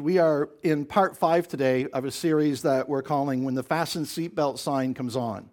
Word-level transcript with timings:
We 0.00 0.18
are 0.18 0.50
in 0.62 0.84
part 0.84 1.16
five 1.16 1.48
today 1.48 1.86
of 1.92 2.04
a 2.04 2.10
series 2.10 2.62
that 2.62 2.88
we're 2.88 3.02
calling 3.02 3.44
When 3.44 3.54
the 3.54 3.62
Fasten 3.62 4.04
Seatbelt 4.04 4.58
Sign 4.58 4.94
Comes 4.94 5.16
On. 5.16 5.48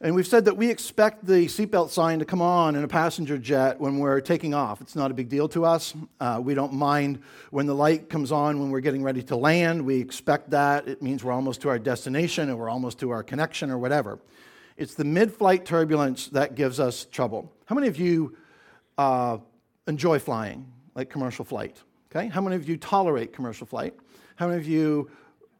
And 0.00 0.14
we've 0.14 0.26
said 0.26 0.44
that 0.44 0.56
we 0.56 0.70
expect 0.70 1.26
the 1.26 1.46
seatbelt 1.46 1.90
sign 1.90 2.20
to 2.20 2.24
come 2.24 2.40
on 2.40 2.76
in 2.76 2.84
a 2.84 2.88
passenger 2.88 3.36
jet 3.36 3.80
when 3.80 3.98
we're 3.98 4.20
taking 4.20 4.54
off. 4.54 4.80
It's 4.80 4.94
not 4.94 5.10
a 5.10 5.14
big 5.14 5.28
deal 5.28 5.48
to 5.48 5.64
us. 5.64 5.92
Uh, 6.20 6.40
we 6.42 6.54
don't 6.54 6.72
mind 6.72 7.20
when 7.50 7.66
the 7.66 7.74
light 7.74 8.08
comes 8.08 8.30
on 8.30 8.60
when 8.60 8.70
we're 8.70 8.80
getting 8.80 9.02
ready 9.02 9.22
to 9.24 9.36
land. 9.36 9.84
We 9.84 10.00
expect 10.00 10.50
that. 10.50 10.86
It 10.86 11.02
means 11.02 11.24
we're 11.24 11.32
almost 11.32 11.60
to 11.62 11.68
our 11.68 11.78
destination 11.78 12.48
or 12.48 12.56
we're 12.56 12.70
almost 12.70 13.00
to 13.00 13.10
our 13.10 13.24
connection 13.24 13.70
or 13.70 13.78
whatever. 13.78 14.20
It's 14.76 14.94
the 14.94 15.04
mid 15.04 15.32
flight 15.32 15.64
turbulence 15.64 16.28
that 16.28 16.54
gives 16.54 16.78
us 16.78 17.04
trouble. 17.04 17.52
How 17.66 17.74
many 17.74 17.88
of 17.88 17.98
you 17.98 18.36
uh, 18.96 19.38
enjoy 19.88 20.20
flying, 20.20 20.70
like 20.94 21.10
commercial 21.10 21.44
flight? 21.44 21.82
Okay, 22.10 22.28
how 22.28 22.40
many 22.40 22.56
of 22.56 22.68
you 22.68 22.76
tolerate 22.76 23.32
commercial 23.32 23.66
flight? 23.66 23.94
How 24.36 24.48
many 24.48 24.58
of 24.58 24.66
you, 24.66 25.10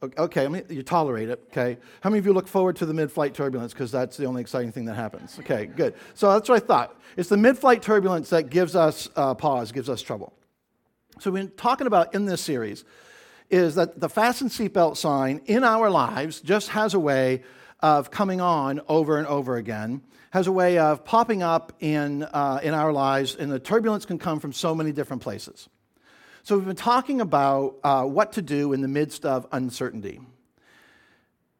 okay, 0.03 0.65
you 0.71 0.83
tolerate 0.83 1.29
it, 1.29 1.43
okay? 1.51 1.77
How 2.01 2.09
many 2.09 2.21
of 2.21 2.27
you 2.27 2.33
look 2.33 2.49
forward 2.49 2.77
to 2.77 2.87
the 2.87 2.95
mid 2.95 3.13
flight 3.13 3.35
turbulence 3.35 3.75
because 3.75 3.93
that's 3.93 4.17
the 4.17 4.25
only 4.25 4.41
exciting 4.41 4.73
thing 4.73 4.87
that 4.87 4.95
happens? 4.95 5.39
Okay, 5.41 5.67
good. 5.67 5.95
So 6.15 6.33
that's 6.33 6.49
what 6.49 6.63
I 6.63 6.67
thought. 6.67 6.99
It's 7.19 7.29
the 7.29 7.37
mid 7.37 7.59
flight 7.59 7.83
turbulence 7.83 8.31
that 8.31 8.49
gives 8.49 8.75
us 8.75 9.11
uh, 9.15 9.35
pause, 9.35 9.73
gives 9.73 9.91
us 9.91 10.01
trouble. 10.01 10.33
So, 11.21 11.31
been 11.33 11.51
talking 11.51 11.87
about 11.87 12.15
in 12.15 12.27
this 12.27 12.41
series 12.41 12.85
is 13.51 13.75
that 13.75 13.99
the 13.99 14.09
fasten 14.09 14.49
seatbelt 14.49 14.97
sign 14.97 15.41
in 15.47 15.65
our 15.65 15.91
lives 15.91 16.41
just 16.41 16.69
has 16.69 16.95
a 16.95 17.01
way 17.01 17.43
of 17.81 18.11
coming 18.11 18.41
on 18.41 18.81
over 18.89 19.19
and 19.19 19.27
over 19.27 19.57
again, 19.57 20.03
has 20.31 20.47
a 20.47 20.53
way 20.53 20.79
of 20.79 21.05
popping 21.05 21.43
up 21.43 21.73
in, 21.81 22.23
uh, 22.23 22.61
in 22.63 22.75
our 22.75 22.93
lives, 22.93 23.35
and 23.35 23.51
the 23.51 23.59
turbulence 23.59 24.05
can 24.05 24.19
come 24.19 24.39
from 24.39 24.53
so 24.53 24.75
many 24.75 24.93
different 24.93 25.23
places. 25.23 25.69
So, 26.43 26.57
we've 26.57 26.67
been 26.67 26.77
talking 26.77 27.21
about 27.21 27.77
uh, 27.85 28.05
what 28.05 28.33
to 28.33 28.43
do 28.43 28.73
in 28.73 28.81
the 28.81 28.89
midst 28.89 29.25
of 29.25 29.47
uncertainty. 29.53 30.21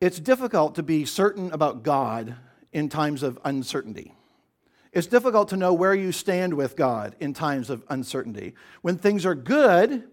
It's 0.01 0.21
difficult 0.21 0.77
to 0.77 0.83
be 0.83 1.05
certain 1.05 1.51
about 1.53 1.83
God 1.83 2.37
in 2.73 2.89
times 2.89 3.23
of 3.23 3.39
uncertainty. 3.45 4.15
It's 4.93 5.07
difficult 5.07 5.49
to 5.51 5.57
know 5.57 5.75
where 5.75 5.95
you 5.95 6.13
stand 6.13 6.55
with 6.55 6.77
God 6.77 7.17
in 7.21 7.35
times 7.35 7.69
of 7.69 7.85
uncertainty. 7.89 8.55
When 8.83 8.97
things 8.97 9.27
are 9.27 9.35
good, 9.35 10.05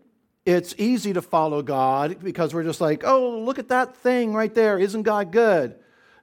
it's 0.45 0.75
easy 0.77 1.13
to 1.13 1.21
follow 1.21 1.61
God 1.61 2.23
because 2.23 2.53
we're 2.53 2.63
just 2.63 2.81
like, 2.81 3.03
oh, 3.05 3.39
look 3.39 3.57
at 3.57 3.69
that 3.69 3.95
thing 3.97 4.33
right 4.33 4.53
there. 4.53 4.77
Isn't 4.77 5.03
God 5.03 5.31
good? 5.31 5.75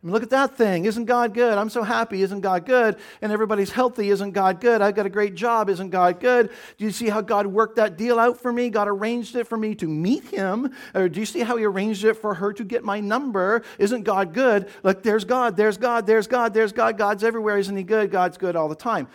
I 0.03 0.07
mean, 0.07 0.15
look 0.15 0.25
at 0.25 0.31
that 0.31 0.57
thing. 0.57 0.85
Isn't 0.85 1.05
God 1.05 1.33
good? 1.33 1.57
I'm 1.57 1.69
so 1.69 1.85
happy. 1.85 2.23
Isn't 2.23 2.41
God 2.41 2.67
good? 2.67 2.97
And 3.21 3.31
everybody's 3.31 3.71
healthy. 3.71 4.11
Isn't 4.11 4.33
God 4.33 4.61
good? 4.61 4.83
I've 4.83 4.97
got 4.97 5.07
a 5.07 5.11
great 5.11 5.37
job. 5.37 5.71
Isn't 5.71 5.91
God 5.91 6.19
good? 6.19 6.51
Do 6.77 6.85
you 6.85 6.91
see 6.91 7.09
how 7.09 7.21
God 7.21 7.47
worked 7.47 7.77
that 7.77 7.97
deal 7.97 8.19
out 8.19 8.41
for 8.41 8.53
me? 8.53 8.69
God 8.69 8.89
arranged 8.89 9.37
it 9.37 9.47
for 9.47 9.57
me 9.57 9.77
to 9.77 9.87
meet 9.87 10.25
him. 10.25 10.75
Or 10.93 11.09
do 11.09 11.21
you 11.21 11.27
see 11.27 11.41
how 11.41 11.57
he 11.57 11.65
arranged 11.65 12.05
it 12.05 12.15
for 12.15 12.35
her 12.35 12.53
to 12.53 12.65
get 12.65 12.83
my 12.83 12.99
number? 12.99 13.63
Isn't 13.79 14.03
God 14.03 14.35
good? 14.35 14.69
Look, 14.83 15.05
there's 15.05 15.25
God. 15.25 15.57
There's 15.57 15.79
God. 15.79 16.05
There's 16.05 16.27
God. 16.27 16.53
There's 16.53 16.73
God. 16.73 16.99
God's 16.99 17.23
everywhere. 17.23 17.59
Isn't 17.59 17.77
he 17.77 17.85
good? 17.85 18.11
God's 18.11 18.39
good 18.39 18.57
all 18.57 18.69
the 18.69 18.75
time. 18.75 19.07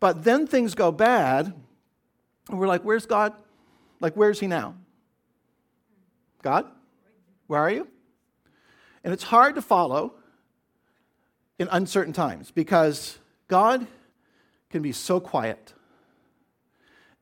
But 0.00 0.24
then 0.24 0.48
things 0.48 0.74
go 0.74 0.90
bad. 0.90 1.54
And 2.50 2.58
we're 2.58 2.66
like, 2.66 2.82
where's 2.82 3.06
God? 3.06 3.32
Like, 4.00 4.14
where's 4.14 4.40
he 4.40 4.48
now? 4.48 4.74
God? 6.42 6.66
Where 7.46 7.60
are 7.60 7.70
you? 7.70 7.86
And 9.04 9.12
it's 9.12 9.22
hard 9.22 9.54
to 9.54 9.62
follow 9.62 10.14
in 11.62 11.68
uncertain 11.70 12.12
times 12.12 12.50
because 12.50 13.18
God 13.48 13.86
can 14.68 14.82
be 14.82 14.92
so 14.92 15.20
quiet. 15.20 15.72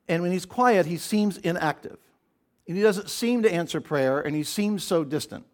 And 0.09 0.23
when 0.23 0.33
he's 0.33 0.47
quiet, 0.47 0.87
he 0.87 0.97
seems 0.97 1.37
inactive. 1.39 1.99
And 2.67 2.77
he 2.77 2.83
doesn't 2.83 3.11
seem 3.11 3.43
to 3.43 3.53
answer 3.53 3.81
prayer, 3.81 4.21
and 4.21 4.35
he 4.35 4.43
seems 4.43 4.83
so 4.83 5.05
distant. 5.05 5.45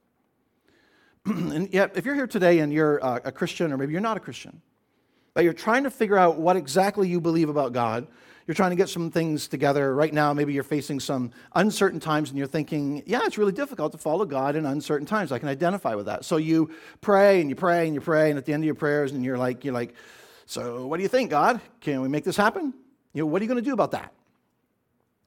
and 1.27 1.73
yet, 1.73 1.97
if 1.97 2.05
you're 2.05 2.15
here 2.15 2.27
today 2.27 2.61
and 2.61 2.73
you're 2.73 3.05
uh, 3.05 3.21
a 3.25 3.33
Christian, 3.33 3.73
or 3.73 3.77
maybe 3.77 3.93
you're 3.93 4.01
not 4.01 4.17
a 4.17 4.21
Christian, 4.21 4.63
but 5.35 5.45
you're 5.45 5.53
trying 5.53 5.83
to 5.83 5.91
figure 5.91 6.17
out 6.17 6.39
what 6.39 6.57
exactly 6.57 7.09
you 7.09 7.21
believe 7.21 7.49
about 7.49 7.73
God, 7.73 8.07
you're 8.47 8.55
trying 8.55 8.71
to 8.71 8.77
get 8.77 8.89
some 8.89 9.11
things 9.11 9.49
together. 9.49 9.95
Right 9.95 10.15
now, 10.15 10.33
maybe 10.33 10.53
you're 10.53 10.63
facing 10.63 11.01
some 11.01 11.33
uncertain 11.55 11.99
times 11.99 12.31
and 12.31 12.39
you're 12.39 12.47
thinking, 12.47 13.03
yeah, 13.07 13.23
it's 13.25 13.39
really 13.39 13.53
difficult 13.53 13.93
to 13.93 13.99
follow 13.99 14.25
God 14.25 14.55
in 14.55 14.67
uncertain 14.67 15.07
times. 15.07 15.33
I 15.33 15.39
can 15.39 15.49
identify 15.49 15.95
with 15.95 16.07
that. 16.07 16.25
So 16.25 16.37
you 16.37 16.71
pray 17.01 17.41
and 17.41 17.51
you 17.51 17.57
pray 17.57 17.87
and 17.87 17.95
you 17.95 18.01
pray, 18.01 18.31
and 18.31 18.39
at 18.39 18.45
the 18.45 18.53
end 18.53 18.63
of 18.63 18.67
your 18.67 18.75
prayers, 18.75 19.13
and 19.13 19.25
you're 19.25 19.39
like, 19.39 19.65
you're 19.65 19.75
like, 19.75 19.95
so 20.47 20.87
what 20.87 20.99
do 20.99 21.03
you 21.03 21.09
think, 21.09 21.31
God? 21.31 21.61
Can 21.81 22.01
we 22.03 22.09
make 22.09 22.25
this 22.25 22.37
happen? 22.37 22.73
You 23.13 23.23
know, 23.23 23.27
what 23.27 23.43
are 23.43 23.45
you 23.45 23.49
going 23.49 23.63
to 23.63 23.69
do 23.69 23.73
about 23.73 23.91
that? 23.91 24.13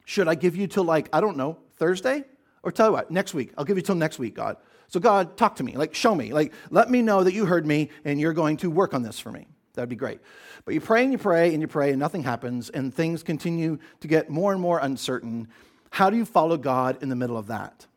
Should 0.06 0.28
I 0.28 0.36
give 0.36 0.56
you 0.56 0.68
till 0.68 0.86
like, 0.86 1.10
I 1.12 1.20
don't 1.20 1.38
know, 1.38 1.58
Thursday? 1.76 2.24
Or 2.64 2.72
tell 2.72 2.88
you 2.88 2.94
what, 2.94 3.12
next 3.12 3.34
week. 3.34 3.54
I'll 3.58 3.66
give 3.66 3.78
you 3.78 3.84
till 3.84 3.96
next 3.96 4.20
week, 4.20 4.36
God. 4.36 4.58
So, 4.88 5.00
God, 5.00 5.38
talk 5.38 5.56
to 5.58 5.64
me. 5.64 5.78
Like, 5.78 5.94
show 5.94 6.16
me. 6.16 6.34
Like, 6.34 6.52
let 6.72 6.90
me 6.90 7.02
know 7.02 7.24
that 7.24 7.34
you 7.34 7.46
heard 7.46 7.66
me 7.66 7.90
and 8.04 8.20
you're 8.20 8.34
going 8.34 8.58
to 8.58 8.72
work 8.72 8.94
on 8.94 9.04
this 9.04 9.20
for 9.20 9.32
me. 9.32 9.48
That'd 9.80 9.90
be 9.90 9.96
great. 9.96 10.20
But 10.66 10.74
you 10.74 10.82
pray 10.82 11.04
and 11.04 11.12
you 11.14 11.18
pray 11.18 11.54
and 11.54 11.62
you 11.62 11.68
pray 11.70 11.92
and 11.92 12.00
nothing 12.00 12.22
happens 12.22 12.70
and 12.70 12.94
things 12.94 13.24
continue 13.24 13.80
to 14.02 14.10
get 14.10 14.30
more 14.30 14.52
and 14.52 14.62
more 14.62 14.78
uncertain. 14.78 15.48
How 15.90 16.10
do 16.10 16.18
you 16.18 16.26
follow 16.26 16.58
God 16.58 17.02
in 17.02 17.08
the 17.08 17.16
middle 17.16 17.38
of 17.38 17.48
that? 17.48 17.88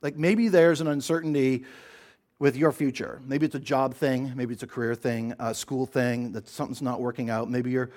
Like 0.00 0.16
maybe 0.16 0.46
there's 0.46 0.80
an 0.80 0.86
uncertainty 0.86 1.64
with 2.38 2.56
your 2.56 2.70
future. 2.70 3.20
Maybe 3.26 3.44
it's 3.44 3.56
a 3.56 3.60
job 3.60 3.94
thing, 3.94 4.34
maybe 4.36 4.54
it's 4.54 4.62
a 4.62 4.68
career 4.68 4.94
thing, 4.94 5.34
a 5.40 5.52
school 5.52 5.84
thing, 5.84 6.30
that 6.32 6.48
something's 6.48 6.80
not 6.80 7.00
working 7.00 7.28
out. 7.28 7.50
Maybe 7.50 7.72
you're 7.72 7.90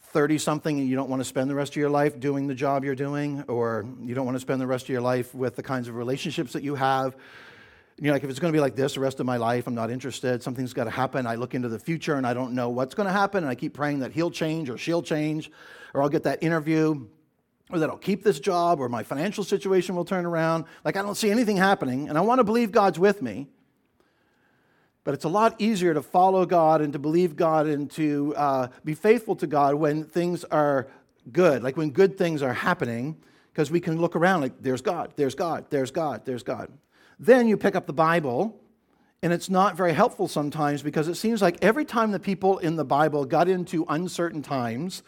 30 0.00 0.38
something 0.38 0.80
and 0.80 0.88
you 0.88 0.96
don't 0.96 1.08
want 1.08 1.20
to 1.20 1.24
spend 1.24 1.48
the 1.48 1.54
rest 1.54 1.74
of 1.74 1.76
your 1.76 1.90
life 1.90 2.18
doing 2.18 2.48
the 2.48 2.54
job 2.56 2.84
you're 2.84 2.96
doing, 2.96 3.44
or 3.46 3.86
you 4.02 4.16
don't 4.16 4.26
want 4.26 4.34
to 4.34 4.40
spend 4.40 4.60
the 4.60 4.66
rest 4.66 4.86
of 4.86 4.88
your 4.88 5.00
life 5.00 5.32
with 5.32 5.54
the 5.54 5.62
kinds 5.62 5.86
of 5.86 5.94
relationships 5.94 6.54
that 6.54 6.64
you 6.64 6.74
have 6.74 7.14
you 7.98 8.08
know, 8.08 8.12
like 8.12 8.24
if 8.24 8.30
it's 8.30 8.38
going 8.38 8.52
to 8.52 8.56
be 8.56 8.60
like 8.60 8.76
this 8.76 8.94
the 8.94 9.00
rest 9.00 9.20
of 9.20 9.26
my 9.26 9.38
life, 9.38 9.66
I'm 9.66 9.74
not 9.74 9.90
interested. 9.90 10.42
Something's 10.42 10.74
got 10.74 10.84
to 10.84 10.90
happen. 10.90 11.26
I 11.26 11.36
look 11.36 11.54
into 11.54 11.68
the 11.68 11.78
future 11.78 12.14
and 12.14 12.26
I 12.26 12.34
don't 12.34 12.52
know 12.52 12.68
what's 12.68 12.94
going 12.94 13.06
to 13.06 13.12
happen. 13.12 13.42
And 13.42 13.50
I 13.50 13.54
keep 13.54 13.72
praying 13.72 14.00
that 14.00 14.12
he'll 14.12 14.30
change 14.30 14.68
or 14.68 14.76
she'll 14.76 15.02
change, 15.02 15.50
or 15.94 16.02
I'll 16.02 16.10
get 16.10 16.24
that 16.24 16.42
interview, 16.42 17.06
or 17.70 17.78
that 17.78 17.88
I'll 17.88 17.96
keep 17.96 18.22
this 18.22 18.38
job, 18.38 18.80
or 18.80 18.88
my 18.88 19.02
financial 19.02 19.44
situation 19.44 19.96
will 19.96 20.04
turn 20.04 20.26
around. 20.26 20.66
Like 20.84 20.96
I 20.96 21.02
don't 21.02 21.16
see 21.16 21.30
anything 21.30 21.56
happening, 21.56 22.08
and 22.08 22.18
I 22.18 22.20
want 22.20 22.38
to 22.38 22.44
believe 22.44 22.70
God's 22.70 22.98
with 22.98 23.22
me. 23.22 23.48
But 25.02 25.14
it's 25.14 25.24
a 25.24 25.28
lot 25.28 25.54
easier 25.60 25.94
to 25.94 26.02
follow 26.02 26.44
God 26.44 26.80
and 26.80 26.92
to 26.92 26.98
believe 26.98 27.36
God 27.36 27.66
and 27.66 27.90
to 27.92 28.34
uh, 28.36 28.68
be 28.84 28.94
faithful 28.94 29.36
to 29.36 29.46
God 29.46 29.76
when 29.76 30.04
things 30.04 30.44
are 30.44 30.88
good, 31.32 31.62
like 31.62 31.76
when 31.76 31.90
good 31.90 32.18
things 32.18 32.42
are 32.42 32.52
happening, 32.52 33.16
because 33.52 33.70
we 33.70 33.80
can 33.80 34.00
look 34.00 34.16
around 34.16 34.42
like, 34.42 34.60
there's 34.60 34.82
God, 34.82 35.12
there's 35.16 35.34
God, 35.34 35.66
there's 35.70 35.90
God, 35.90 36.24
there's 36.24 36.42
God. 36.42 36.70
Then 37.18 37.48
you 37.48 37.56
pick 37.56 37.74
up 37.74 37.86
the 37.86 37.92
Bible, 37.92 38.60
and 39.22 39.32
it's 39.32 39.48
not 39.48 39.76
very 39.76 39.92
helpful 39.92 40.28
sometimes 40.28 40.82
because 40.82 41.08
it 41.08 41.14
seems 41.14 41.40
like 41.40 41.58
every 41.62 41.84
time 41.84 42.12
the 42.12 42.20
people 42.20 42.58
in 42.58 42.76
the 42.76 42.84
Bible 42.84 43.24
got 43.24 43.48
into 43.48 43.86
uncertain 43.88 44.42
times, 44.42 45.02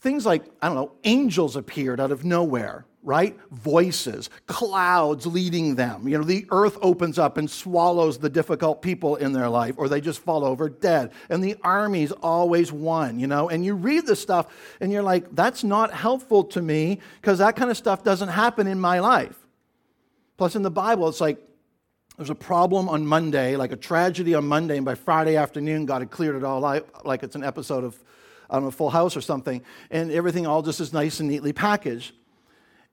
things 0.00 0.26
like, 0.26 0.44
I 0.60 0.66
don't 0.68 0.76
know, 0.76 0.92
angels 1.04 1.56
appeared 1.56 2.00
out 2.00 2.12
of 2.12 2.24
nowhere, 2.24 2.84
right? 3.02 3.36
Voices, 3.50 4.28
clouds 4.46 5.26
leading 5.26 5.74
them. 5.74 6.06
You 6.06 6.18
know, 6.18 6.24
the 6.24 6.46
earth 6.50 6.76
opens 6.82 7.18
up 7.18 7.38
and 7.38 7.50
swallows 7.50 8.18
the 8.18 8.28
difficult 8.28 8.82
people 8.82 9.16
in 9.16 9.32
their 9.32 9.48
life, 9.48 9.76
or 9.78 9.88
they 9.88 10.02
just 10.02 10.20
fall 10.20 10.44
over 10.44 10.68
dead. 10.68 11.12
And 11.30 11.42
the 11.42 11.56
armies 11.62 12.12
always 12.12 12.70
won, 12.70 13.18
you 13.18 13.26
know? 13.26 13.48
And 13.48 13.64
you 13.64 13.74
read 13.74 14.06
this 14.06 14.20
stuff 14.20 14.46
and 14.80 14.92
you're 14.92 15.02
like, 15.02 15.34
that's 15.34 15.64
not 15.64 15.92
helpful 15.92 16.44
to 16.44 16.60
me 16.60 17.00
because 17.20 17.38
that 17.38 17.56
kind 17.56 17.70
of 17.70 17.76
stuff 17.78 18.04
doesn't 18.04 18.28
happen 18.28 18.66
in 18.66 18.78
my 18.78 19.00
life. 19.00 19.45
Plus, 20.36 20.54
in 20.54 20.62
the 20.62 20.70
Bible, 20.70 21.08
it's 21.08 21.20
like 21.20 21.38
there's 22.16 22.30
a 22.30 22.34
problem 22.34 22.88
on 22.88 23.06
Monday, 23.06 23.56
like 23.56 23.72
a 23.72 23.76
tragedy 23.76 24.34
on 24.34 24.46
Monday, 24.46 24.76
and 24.76 24.84
by 24.84 24.94
Friday 24.94 25.36
afternoon, 25.36 25.86
God 25.86 26.02
had 26.02 26.10
cleared 26.10 26.36
it 26.36 26.44
all 26.44 26.64
out, 26.64 27.06
like 27.06 27.22
it's 27.22 27.36
an 27.36 27.44
episode 27.44 27.84
of, 27.84 28.02
I 28.50 28.54
don't 28.54 28.64
know, 28.64 28.70
Full 28.70 28.90
House 28.90 29.16
or 29.16 29.20
something, 29.20 29.62
and 29.90 30.10
everything 30.10 30.46
all 30.46 30.62
just 30.62 30.80
is 30.80 30.92
nice 30.92 31.20
and 31.20 31.28
neatly 31.28 31.52
packaged. 31.52 32.14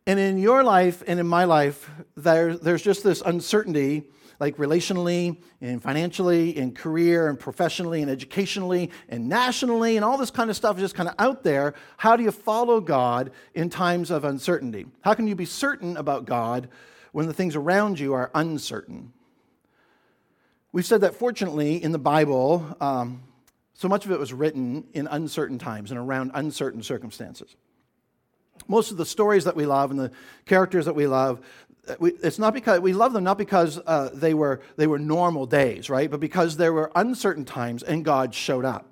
And 0.06 0.20
in 0.20 0.38
your 0.38 0.64
life 0.64 1.04
and 1.08 1.20
in 1.20 1.28
my 1.28 1.46
life, 1.46 1.90
there, 2.18 2.58
there's 2.58 2.82
just 2.82 3.04
this 3.04 3.22
uncertainty, 3.22 4.04
like 4.40 4.58
relationally 4.58 5.42
and 5.62 5.82
financially, 5.82 6.58
and 6.58 6.76
career 6.76 7.30
and 7.30 7.40
professionally 7.40 8.02
and 8.02 8.12
educationally 8.12 8.92
and 9.08 9.30
nationally, 9.30 9.96
and 9.96 10.04
all 10.04 10.18
this 10.18 10.32
kind 10.32 10.50
of 10.50 10.58
stuff 10.58 10.76
is 10.76 10.82
just 10.82 10.96
kind 10.96 11.08
of 11.08 11.16
out 11.20 11.44
there. 11.44 11.74
How 11.96 12.18
do 12.18 12.24
you 12.24 12.32
follow 12.32 12.82
God 12.82 13.32
in 13.54 13.70
times 13.70 14.12
of 14.12 14.26
uncertainty? 14.26 14.86
How 15.02 15.14
can 15.14 15.28
you 15.28 15.36
be 15.36 15.46
certain 15.46 15.96
about 15.96 16.26
God 16.26 16.68
when 17.14 17.28
the 17.28 17.34
things 17.34 17.56
around 17.56 18.00
you 18.00 18.14
are 18.14 18.30
uncertain. 18.36 19.14
We've 20.74 20.86
said 20.86 21.02
that 21.02 21.16
fortunately 21.16 21.82
in 21.82 21.92
the 21.92 22.00
Bible, 22.00 22.76
um, 22.82 23.24
so 23.76 23.88
much 23.88 24.06
of 24.06 24.12
it 24.12 24.20
was 24.20 24.34
written 24.34 24.86
in 24.94 25.08
uncertain 25.08 25.60
times 25.60 25.92
and 25.92 26.00
around 26.00 26.32
uncertain 26.34 26.82
circumstances. 26.82 27.56
Most 28.68 28.92
of 28.92 28.98
the 28.98 29.06
stories 29.06 29.46
that 29.46 29.56
we 29.56 29.66
love 29.66 29.92
and 29.92 30.00
the 30.00 30.12
characters 30.46 30.86
that 30.86 30.96
we 30.96 31.06
love, 31.06 31.46
uh, 31.88 31.96
it's 32.02 32.40
not 32.40 32.54
because 32.54 32.80
we 32.80 32.94
love 32.94 33.14
them 33.14 33.24
not 33.24 33.38
because 33.38 33.80
uh, 33.86 34.10
they 34.14 34.34
were 34.34 34.62
they 34.78 34.88
were 34.88 35.00
normal 35.00 35.46
days, 35.46 35.90
right? 35.90 36.10
But 36.10 36.20
because 36.20 36.58
there 36.58 36.74
were 36.74 36.92
uncertain 36.96 37.46
times 37.46 37.84
and 37.84 38.04
God 38.04 38.34
showed 38.34 38.66
up. 38.66 38.90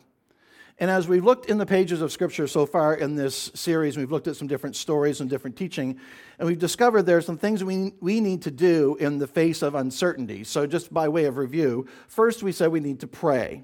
And 0.81 0.89
as 0.89 1.07
we've 1.07 1.23
looked 1.23 1.45
in 1.45 1.59
the 1.59 1.65
pages 1.67 2.01
of 2.01 2.11
Scripture 2.11 2.47
so 2.47 2.65
far 2.65 2.95
in 2.95 3.13
this 3.15 3.51
series, 3.53 3.97
we've 3.97 4.11
looked 4.11 4.27
at 4.27 4.35
some 4.35 4.47
different 4.47 4.75
stories 4.75 5.21
and 5.21 5.29
different 5.29 5.55
teaching, 5.55 5.99
and 6.39 6.47
we've 6.47 6.57
discovered 6.57 7.03
there 7.03 7.17
are 7.17 7.21
some 7.21 7.37
things 7.37 7.63
we, 7.63 7.93
we 8.01 8.19
need 8.19 8.41
to 8.41 8.49
do 8.49 8.97
in 8.99 9.19
the 9.19 9.27
face 9.27 9.61
of 9.61 9.75
uncertainty. 9.75 10.43
So, 10.43 10.65
just 10.65 10.91
by 10.91 11.07
way 11.07 11.25
of 11.25 11.37
review, 11.37 11.85
first 12.07 12.41
we 12.41 12.51
said 12.51 12.71
we 12.71 12.79
need 12.79 13.01
to 13.01 13.07
pray. 13.07 13.61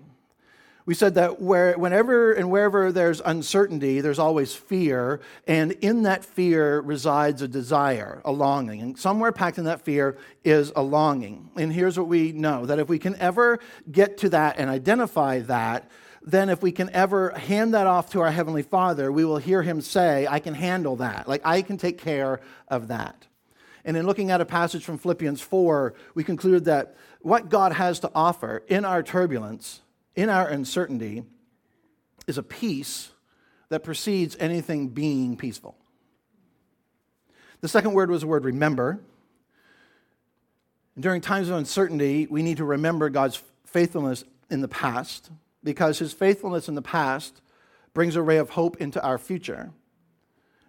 We 0.85 0.93
said 0.93 1.15
that 1.15 1.41
where, 1.41 1.75
whenever 1.75 2.33
and 2.33 2.51
wherever 2.51 2.91
there's 2.91 3.19
uncertainty, 3.19 3.99
there's 3.99 4.19
always 4.19 4.53
fear, 4.53 5.19
and 5.47 5.71
in 5.71 6.03
that 6.03 6.23
fear 6.23 6.81
resides 6.81 7.41
a 7.41 7.47
desire, 7.47 8.21
a 8.25 8.31
longing. 8.31 8.79
And 8.83 8.97
somewhere 8.97 9.31
packed 9.31 9.57
in 9.57 9.63
that 9.63 9.81
fear 9.81 10.19
is 10.43 10.71
a 10.75 10.83
longing. 10.83 11.49
And 11.55 11.73
here's 11.73 11.97
what 11.97 12.07
we 12.07 12.31
know 12.31 12.67
that 12.67 12.77
if 12.77 12.87
we 12.87 12.99
can 12.99 13.15
ever 13.15 13.57
get 13.91 14.19
to 14.19 14.29
that 14.29 14.59
and 14.59 14.69
identify 14.69 15.39
that, 15.39 15.89
then 16.27 16.49
if 16.49 16.61
we 16.61 16.73
can 16.73 16.89
ever 16.89 17.29
hand 17.29 17.73
that 17.73 17.87
off 17.87 18.09
to 18.09 18.19
our 18.19 18.29
Heavenly 18.29 18.61
Father, 18.61 19.13
we 19.13 19.23
will 19.23 19.37
hear 19.37 19.61
Him 19.61 19.79
say, 19.79 20.27
I 20.29 20.39
can 20.39 20.53
handle 20.53 20.97
that. 20.97 21.25
Like, 21.25 21.41
I 21.45 21.61
can 21.61 21.77
take 21.77 21.97
care 21.97 22.41
of 22.67 22.89
that. 22.89 23.25
And 23.85 23.95
in 23.95 24.05
looking 24.05 24.29
at 24.29 24.41
a 24.41 24.45
passage 24.45 24.83
from 24.83 24.97
Philippians 24.97 25.39
4, 25.39 25.93
we 26.15 26.25
concluded 26.25 26.65
that 26.65 26.97
what 27.21 27.47
God 27.47 27.71
has 27.71 28.01
to 28.01 28.11
offer 28.13 28.61
in 28.67 28.83
our 28.83 29.03
turbulence 29.03 29.79
in 30.17 30.29
our 30.29 30.49
uncertainty 30.49 31.23
is 32.27 32.37
a 32.37 32.43
peace 32.43 33.09
that 33.69 33.85
precedes 33.85 34.35
anything 34.37 34.89
being 34.89 35.37
peaceful. 35.37 35.77
The 37.61 37.69
second 37.69 37.93
word 37.93 38.11
was 38.11 38.19
the 38.19 38.27
word 38.27 38.43
remember. 38.43 38.99
During 40.99 41.21
times 41.21 41.47
of 41.47 41.55
uncertainty, 41.55 42.27
we 42.29 42.43
need 42.43 42.57
to 42.57 42.65
remember 42.65 43.09
God's 43.09 43.41
faithfulness 43.63 44.25
in 44.49 44.59
the 44.59 44.67
past 44.67 45.29
because 45.63 45.99
his 45.99 46.13
faithfulness 46.13 46.67
in 46.67 46.75
the 46.75 46.81
past 46.81 47.41
brings 47.93 48.15
a 48.15 48.21
ray 48.21 48.37
of 48.37 48.51
hope 48.51 48.77
into 48.77 49.03
our 49.03 49.17
future. 49.17 49.71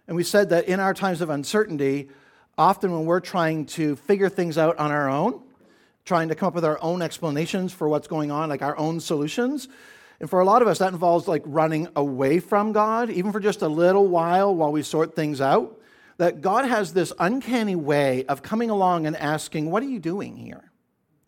And 0.07 0.15
we 0.15 0.23
said 0.23 0.49
that 0.49 0.67
in 0.67 0.79
our 0.79 0.93
times 0.93 1.21
of 1.21 1.29
uncertainty, 1.29 2.09
often 2.57 2.91
when 2.91 3.05
we're 3.05 3.19
trying 3.19 3.65
to 3.67 3.95
figure 3.95 4.29
things 4.29 4.57
out 4.57 4.77
on 4.77 4.91
our 4.91 5.09
own, 5.09 5.41
trying 6.05 6.29
to 6.29 6.35
come 6.35 6.47
up 6.47 6.55
with 6.55 6.65
our 6.65 6.81
own 6.81 7.03
explanations 7.03 7.71
for 7.71 7.87
what's 7.87 8.07
going 8.07 8.31
on, 8.31 8.49
like 8.49 8.63
our 8.63 8.75
own 8.77 8.99
solutions. 8.99 9.67
And 10.19 10.29
for 10.29 10.39
a 10.39 10.45
lot 10.45 10.61
of 10.61 10.67
us, 10.67 10.79
that 10.79 10.91
involves 10.91 11.27
like 11.27 11.43
running 11.45 11.87
away 11.95 12.39
from 12.39 12.71
God, 12.71 13.09
even 13.11 13.31
for 13.31 13.39
just 13.39 13.61
a 13.61 13.67
little 13.67 14.07
while 14.07 14.53
while 14.53 14.71
we 14.71 14.81
sort 14.81 15.15
things 15.15 15.39
out. 15.39 15.79
That 16.17 16.41
God 16.41 16.65
has 16.65 16.91
this 16.91 17.13
uncanny 17.19 17.75
way 17.75 18.25
of 18.25 18.41
coming 18.41 18.69
along 18.69 19.05
and 19.05 19.15
asking, 19.15 19.71
What 19.71 19.83
are 19.83 19.87
you 19.87 19.99
doing 19.99 20.35
here? 20.35 20.68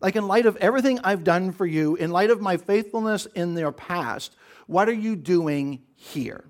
Like, 0.02 0.16
in 0.16 0.26
light 0.26 0.46
of 0.46 0.56
everything 0.56 0.98
I've 1.04 1.24
done 1.24 1.52
for 1.52 1.64
you, 1.64 1.94
in 1.94 2.10
light 2.10 2.30
of 2.30 2.40
my 2.40 2.56
faithfulness 2.56 3.26
in 3.26 3.54
their 3.54 3.70
past, 3.70 4.34
what 4.66 4.88
are 4.88 4.92
you 4.92 5.14
doing 5.14 5.82
here? 5.94 6.44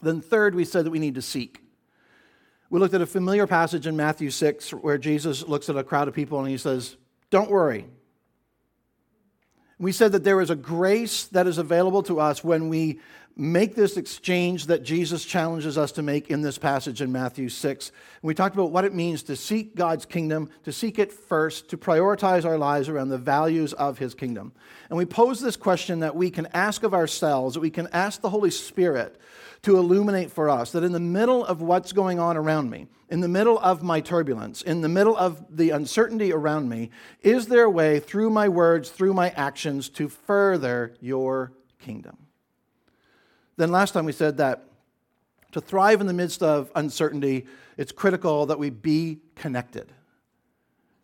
Then, 0.00 0.20
third, 0.20 0.54
we 0.54 0.64
said 0.64 0.86
that 0.86 0.90
we 0.90 1.00
need 1.00 1.16
to 1.16 1.22
seek. 1.22 1.60
We 2.70 2.78
looked 2.78 2.94
at 2.94 3.00
a 3.00 3.06
familiar 3.06 3.46
passage 3.46 3.86
in 3.86 3.96
Matthew 3.96 4.30
6 4.30 4.70
where 4.70 4.98
Jesus 4.98 5.48
looks 5.48 5.68
at 5.68 5.76
a 5.76 5.82
crowd 5.82 6.06
of 6.06 6.14
people 6.14 6.38
and 6.38 6.48
he 6.48 6.58
says, 6.58 6.96
don't 7.30 7.50
worry. 7.50 7.86
We 9.78 9.92
said 9.92 10.12
that 10.12 10.24
there 10.24 10.40
is 10.40 10.50
a 10.50 10.56
grace 10.56 11.24
that 11.26 11.46
is 11.46 11.58
available 11.58 12.02
to 12.04 12.18
us 12.20 12.42
when 12.42 12.68
we 12.68 13.00
make 13.36 13.76
this 13.76 13.96
exchange 13.96 14.66
that 14.66 14.82
Jesus 14.82 15.24
challenges 15.24 15.78
us 15.78 15.92
to 15.92 16.02
make 16.02 16.28
in 16.28 16.42
this 16.42 16.58
passage 16.58 17.00
in 17.00 17.12
Matthew 17.12 17.48
6. 17.48 17.88
And 17.88 18.26
we 18.26 18.34
talked 18.34 18.56
about 18.56 18.72
what 18.72 18.84
it 18.84 18.92
means 18.92 19.22
to 19.24 19.36
seek 19.36 19.76
God's 19.76 20.04
kingdom, 20.04 20.50
to 20.64 20.72
seek 20.72 20.98
it 20.98 21.12
first, 21.12 21.70
to 21.70 21.78
prioritize 21.78 22.44
our 22.44 22.58
lives 22.58 22.88
around 22.88 23.10
the 23.10 23.18
values 23.18 23.72
of 23.74 23.98
his 23.98 24.12
kingdom. 24.12 24.52
And 24.88 24.98
we 24.98 25.04
pose 25.04 25.40
this 25.40 25.56
question 25.56 26.00
that 26.00 26.16
we 26.16 26.30
can 26.32 26.48
ask 26.52 26.82
of 26.82 26.92
ourselves, 26.92 27.54
that 27.54 27.60
we 27.60 27.70
can 27.70 27.86
ask 27.92 28.20
the 28.20 28.30
Holy 28.30 28.50
Spirit 28.50 29.20
to 29.62 29.76
illuminate 29.76 30.30
for 30.30 30.48
us 30.48 30.72
that 30.72 30.84
in 30.84 30.92
the 30.92 31.00
middle 31.00 31.44
of 31.44 31.60
what's 31.60 31.92
going 31.92 32.18
on 32.18 32.36
around 32.36 32.70
me, 32.70 32.86
in 33.08 33.20
the 33.20 33.28
middle 33.28 33.58
of 33.58 33.82
my 33.82 34.00
turbulence, 34.00 34.62
in 34.62 34.80
the 34.80 34.88
middle 34.88 35.16
of 35.16 35.44
the 35.50 35.70
uncertainty 35.70 36.32
around 36.32 36.68
me, 36.68 36.90
is 37.22 37.46
there 37.46 37.64
a 37.64 37.70
way 37.70 37.98
through 37.98 38.30
my 38.30 38.48
words, 38.48 38.90
through 38.90 39.14
my 39.14 39.30
actions, 39.30 39.88
to 39.88 40.08
further 40.08 40.94
your 41.00 41.52
kingdom? 41.78 42.16
Then 43.56 43.72
last 43.72 43.92
time 43.92 44.04
we 44.04 44.12
said 44.12 44.36
that 44.36 44.64
to 45.52 45.60
thrive 45.60 46.00
in 46.00 46.06
the 46.06 46.12
midst 46.12 46.42
of 46.42 46.70
uncertainty, 46.74 47.46
it's 47.76 47.90
critical 47.90 48.46
that 48.46 48.58
we 48.58 48.70
be 48.70 49.18
connected. 49.34 49.92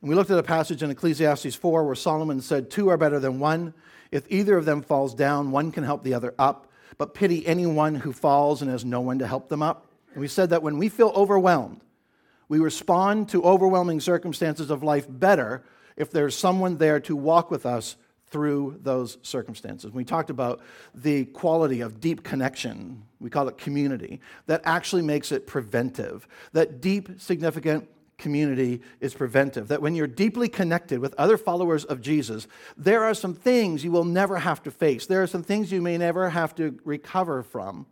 And 0.00 0.10
we 0.10 0.14
looked 0.14 0.30
at 0.30 0.38
a 0.38 0.42
passage 0.42 0.82
in 0.82 0.90
Ecclesiastes 0.90 1.54
4 1.54 1.84
where 1.84 1.94
Solomon 1.94 2.40
said, 2.40 2.70
Two 2.70 2.90
are 2.90 2.98
better 2.98 3.18
than 3.18 3.40
one. 3.40 3.74
If 4.12 4.26
either 4.28 4.56
of 4.56 4.66
them 4.66 4.82
falls 4.82 5.14
down, 5.14 5.50
one 5.50 5.72
can 5.72 5.82
help 5.82 6.04
the 6.04 6.14
other 6.14 6.34
up 6.38 6.68
but 6.98 7.14
pity 7.14 7.46
anyone 7.46 7.94
who 7.94 8.12
falls 8.12 8.62
and 8.62 8.70
has 8.70 8.84
no 8.84 9.00
one 9.00 9.18
to 9.18 9.26
help 9.26 9.48
them 9.48 9.62
up. 9.62 9.86
And 10.12 10.20
we 10.20 10.28
said 10.28 10.50
that 10.50 10.62
when 10.62 10.78
we 10.78 10.88
feel 10.88 11.12
overwhelmed, 11.14 11.80
we 12.48 12.58
respond 12.58 13.28
to 13.30 13.42
overwhelming 13.42 14.00
circumstances 14.00 14.70
of 14.70 14.82
life 14.82 15.06
better 15.08 15.64
if 15.96 16.10
there's 16.10 16.36
someone 16.36 16.76
there 16.76 17.00
to 17.00 17.16
walk 17.16 17.50
with 17.50 17.66
us 17.66 17.96
through 18.28 18.78
those 18.82 19.18
circumstances. 19.22 19.92
We 19.92 20.04
talked 20.04 20.30
about 20.30 20.60
the 20.94 21.24
quality 21.26 21.80
of 21.82 22.00
deep 22.00 22.24
connection, 22.24 23.04
we 23.20 23.30
call 23.30 23.48
it 23.48 23.58
community, 23.58 24.20
that 24.46 24.62
actually 24.64 25.02
makes 25.02 25.30
it 25.30 25.46
preventive. 25.46 26.26
That 26.52 26.80
deep, 26.80 27.20
significant 27.20 27.88
community 28.18 28.80
is 29.00 29.14
preventive. 29.14 29.68
That 29.68 29.82
when 29.82 29.94
you're 29.94 30.06
deeply 30.06 30.48
connected 30.48 30.98
with 31.00 31.14
other 31.14 31.36
followers 31.36 31.84
of 31.84 32.00
Jesus, 32.00 32.46
there 32.76 33.04
are 33.04 33.14
some 33.14 33.34
things 33.34 33.84
you 33.84 33.92
will 33.92 34.04
never 34.04 34.38
have 34.38 34.62
to 34.64 34.70
face. 34.70 35.06
There 35.06 35.22
are 35.22 35.26
some 35.26 35.42
things 35.42 35.72
you 35.72 35.82
may 35.82 35.98
never 35.98 36.30
have 36.30 36.54
to 36.56 36.78
recover 36.84 37.42
from. 37.42 37.86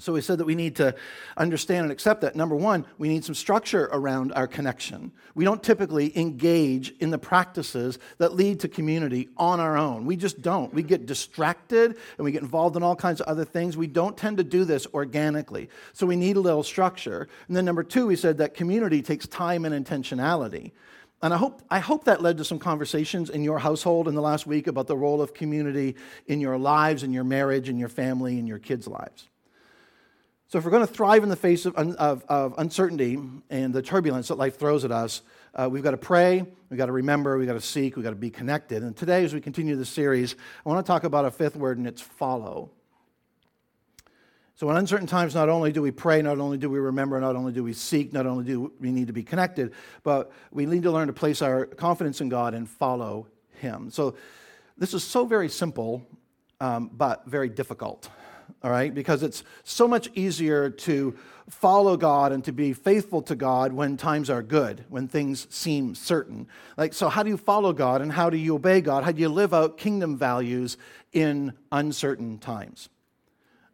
So 0.00 0.12
we 0.12 0.20
said 0.20 0.38
that 0.38 0.44
we 0.44 0.54
need 0.54 0.76
to 0.76 0.94
understand 1.36 1.84
and 1.84 1.92
accept 1.92 2.22
that. 2.22 2.34
Number 2.34 2.56
one, 2.56 2.86
we 2.98 3.08
need 3.08 3.24
some 3.24 3.34
structure 3.34 3.88
around 3.92 4.32
our 4.32 4.46
connection. 4.46 5.12
We 5.34 5.44
don't 5.44 5.62
typically 5.62 6.16
engage 6.18 6.94
in 7.00 7.10
the 7.10 7.18
practices 7.18 7.98
that 8.18 8.34
lead 8.34 8.60
to 8.60 8.68
community 8.68 9.28
on 9.36 9.60
our 9.60 9.76
own. 9.76 10.06
We 10.06 10.16
just 10.16 10.42
don't. 10.42 10.72
We 10.72 10.82
get 10.82 11.06
distracted 11.06 11.96
and 12.18 12.24
we 12.24 12.32
get 12.32 12.42
involved 12.42 12.76
in 12.76 12.82
all 12.82 12.96
kinds 12.96 13.20
of 13.20 13.28
other 13.28 13.44
things. 13.44 13.76
We 13.76 13.86
don't 13.86 14.16
tend 14.16 14.38
to 14.38 14.44
do 14.44 14.64
this 14.64 14.86
organically. 14.94 15.68
So 15.92 16.06
we 16.06 16.16
need 16.16 16.36
a 16.36 16.40
little 16.40 16.62
structure. 16.62 17.28
And 17.48 17.56
then 17.56 17.64
number 17.64 17.82
two, 17.82 18.06
we 18.06 18.16
said 18.16 18.38
that 18.38 18.54
community 18.54 19.02
takes 19.02 19.26
time 19.26 19.64
and 19.64 19.86
intentionality. 19.86 20.72
And 21.22 21.34
I 21.34 21.36
hope, 21.36 21.62
I 21.70 21.80
hope 21.80 22.04
that 22.04 22.22
led 22.22 22.38
to 22.38 22.44
some 22.44 22.58
conversations 22.58 23.28
in 23.28 23.44
your 23.44 23.58
household 23.58 24.08
in 24.08 24.14
the 24.14 24.22
last 24.22 24.46
week 24.46 24.66
about 24.66 24.86
the 24.86 24.96
role 24.96 25.20
of 25.20 25.34
community 25.34 25.96
in 26.26 26.40
your 26.40 26.56
lives, 26.56 27.02
in 27.02 27.12
your 27.12 27.24
marriage, 27.24 27.68
in 27.68 27.78
your 27.78 27.90
family, 27.90 28.38
in 28.38 28.46
your 28.46 28.58
kids' 28.58 28.86
lives. 28.86 29.28
So, 30.50 30.58
if 30.58 30.64
we're 30.64 30.72
going 30.72 30.84
to 30.84 30.92
thrive 30.92 31.22
in 31.22 31.28
the 31.28 31.36
face 31.36 31.64
of, 31.64 31.76
of, 31.76 32.24
of 32.28 32.54
uncertainty 32.58 33.16
and 33.50 33.72
the 33.72 33.82
turbulence 33.82 34.26
that 34.28 34.34
life 34.34 34.58
throws 34.58 34.84
at 34.84 34.90
us, 34.90 35.22
uh, 35.54 35.68
we've 35.70 35.84
got 35.84 35.92
to 35.92 35.96
pray, 35.96 36.44
we've 36.68 36.76
got 36.76 36.86
to 36.86 36.92
remember, 36.92 37.38
we've 37.38 37.46
got 37.46 37.52
to 37.52 37.60
seek, 37.60 37.94
we've 37.94 38.02
got 38.02 38.10
to 38.10 38.16
be 38.16 38.30
connected. 38.30 38.82
And 38.82 38.96
today, 38.96 39.22
as 39.22 39.32
we 39.32 39.40
continue 39.40 39.76
this 39.76 39.90
series, 39.90 40.34
I 40.66 40.68
want 40.68 40.84
to 40.84 40.90
talk 40.90 41.04
about 41.04 41.24
a 41.24 41.30
fifth 41.30 41.54
word, 41.54 41.78
and 41.78 41.86
it's 41.86 42.02
follow. 42.02 42.72
So, 44.56 44.68
in 44.70 44.76
uncertain 44.76 45.06
times, 45.06 45.36
not 45.36 45.48
only 45.48 45.70
do 45.70 45.82
we 45.82 45.92
pray, 45.92 46.20
not 46.20 46.40
only 46.40 46.58
do 46.58 46.68
we 46.68 46.80
remember, 46.80 47.20
not 47.20 47.36
only 47.36 47.52
do 47.52 47.62
we 47.62 47.72
seek, 47.72 48.12
not 48.12 48.26
only 48.26 48.42
do 48.42 48.72
we 48.80 48.90
need 48.90 49.06
to 49.06 49.12
be 49.12 49.22
connected, 49.22 49.72
but 50.02 50.32
we 50.50 50.66
need 50.66 50.82
to 50.82 50.90
learn 50.90 51.06
to 51.06 51.12
place 51.12 51.42
our 51.42 51.64
confidence 51.64 52.20
in 52.20 52.28
God 52.28 52.54
and 52.54 52.68
follow 52.68 53.28
Him. 53.60 53.88
So, 53.92 54.16
this 54.76 54.94
is 54.94 55.04
so 55.04 55.26
very 55.26 55.48
simple, 55.48 56.04
um, 56.58 56.90
but 56.92 57.24
very 57.26 57.48
difficult 57.48 58.10
all 58.62 58.70
right? 58.70 58.94
Because 58.94 59.22
it's 59.22 59.42
so 59.64 59.88
much 59.88 60.08
easier 60.14 60.70
to 60.70 61.16
follow 61.48 61.96
God 61.96 62.32
and 62.32 62.44
to 62.44 62.52
be 62.52 62.72
faithful 62.72 63.22
to 63.22 63.34
God 63.34 63.72
when 63.72 63.96
times 63.96 64.30
are 64.30 64.42
good, 64.42 64.84
when 64.88 65.08
things 65.08 65.46
seem 65.50 65.94
certain. 65.94 66.46
Like, 66.76 66.94
so 66.94 67.08
how 67.08 67.22
do 67.22 67.30
you 67.30 67.36
follow 67.36 67.72
God 67.72 68.02
and 68.02 68.12
how 68.12 68.30
do 68.30 68.36
you 68.36 68.54
obey 68.54 68.80
God? 68.80 69.04
How 69.04 69.12
do 69.12 69.20
you 69.20 69.28
live 69.28 69.52
out 69.52 69.78
kingdom 69.78 70.16
values 70.16 70.76
in 71.12 71.52
uncertain 71.72 72.38
times? 72.38 72.88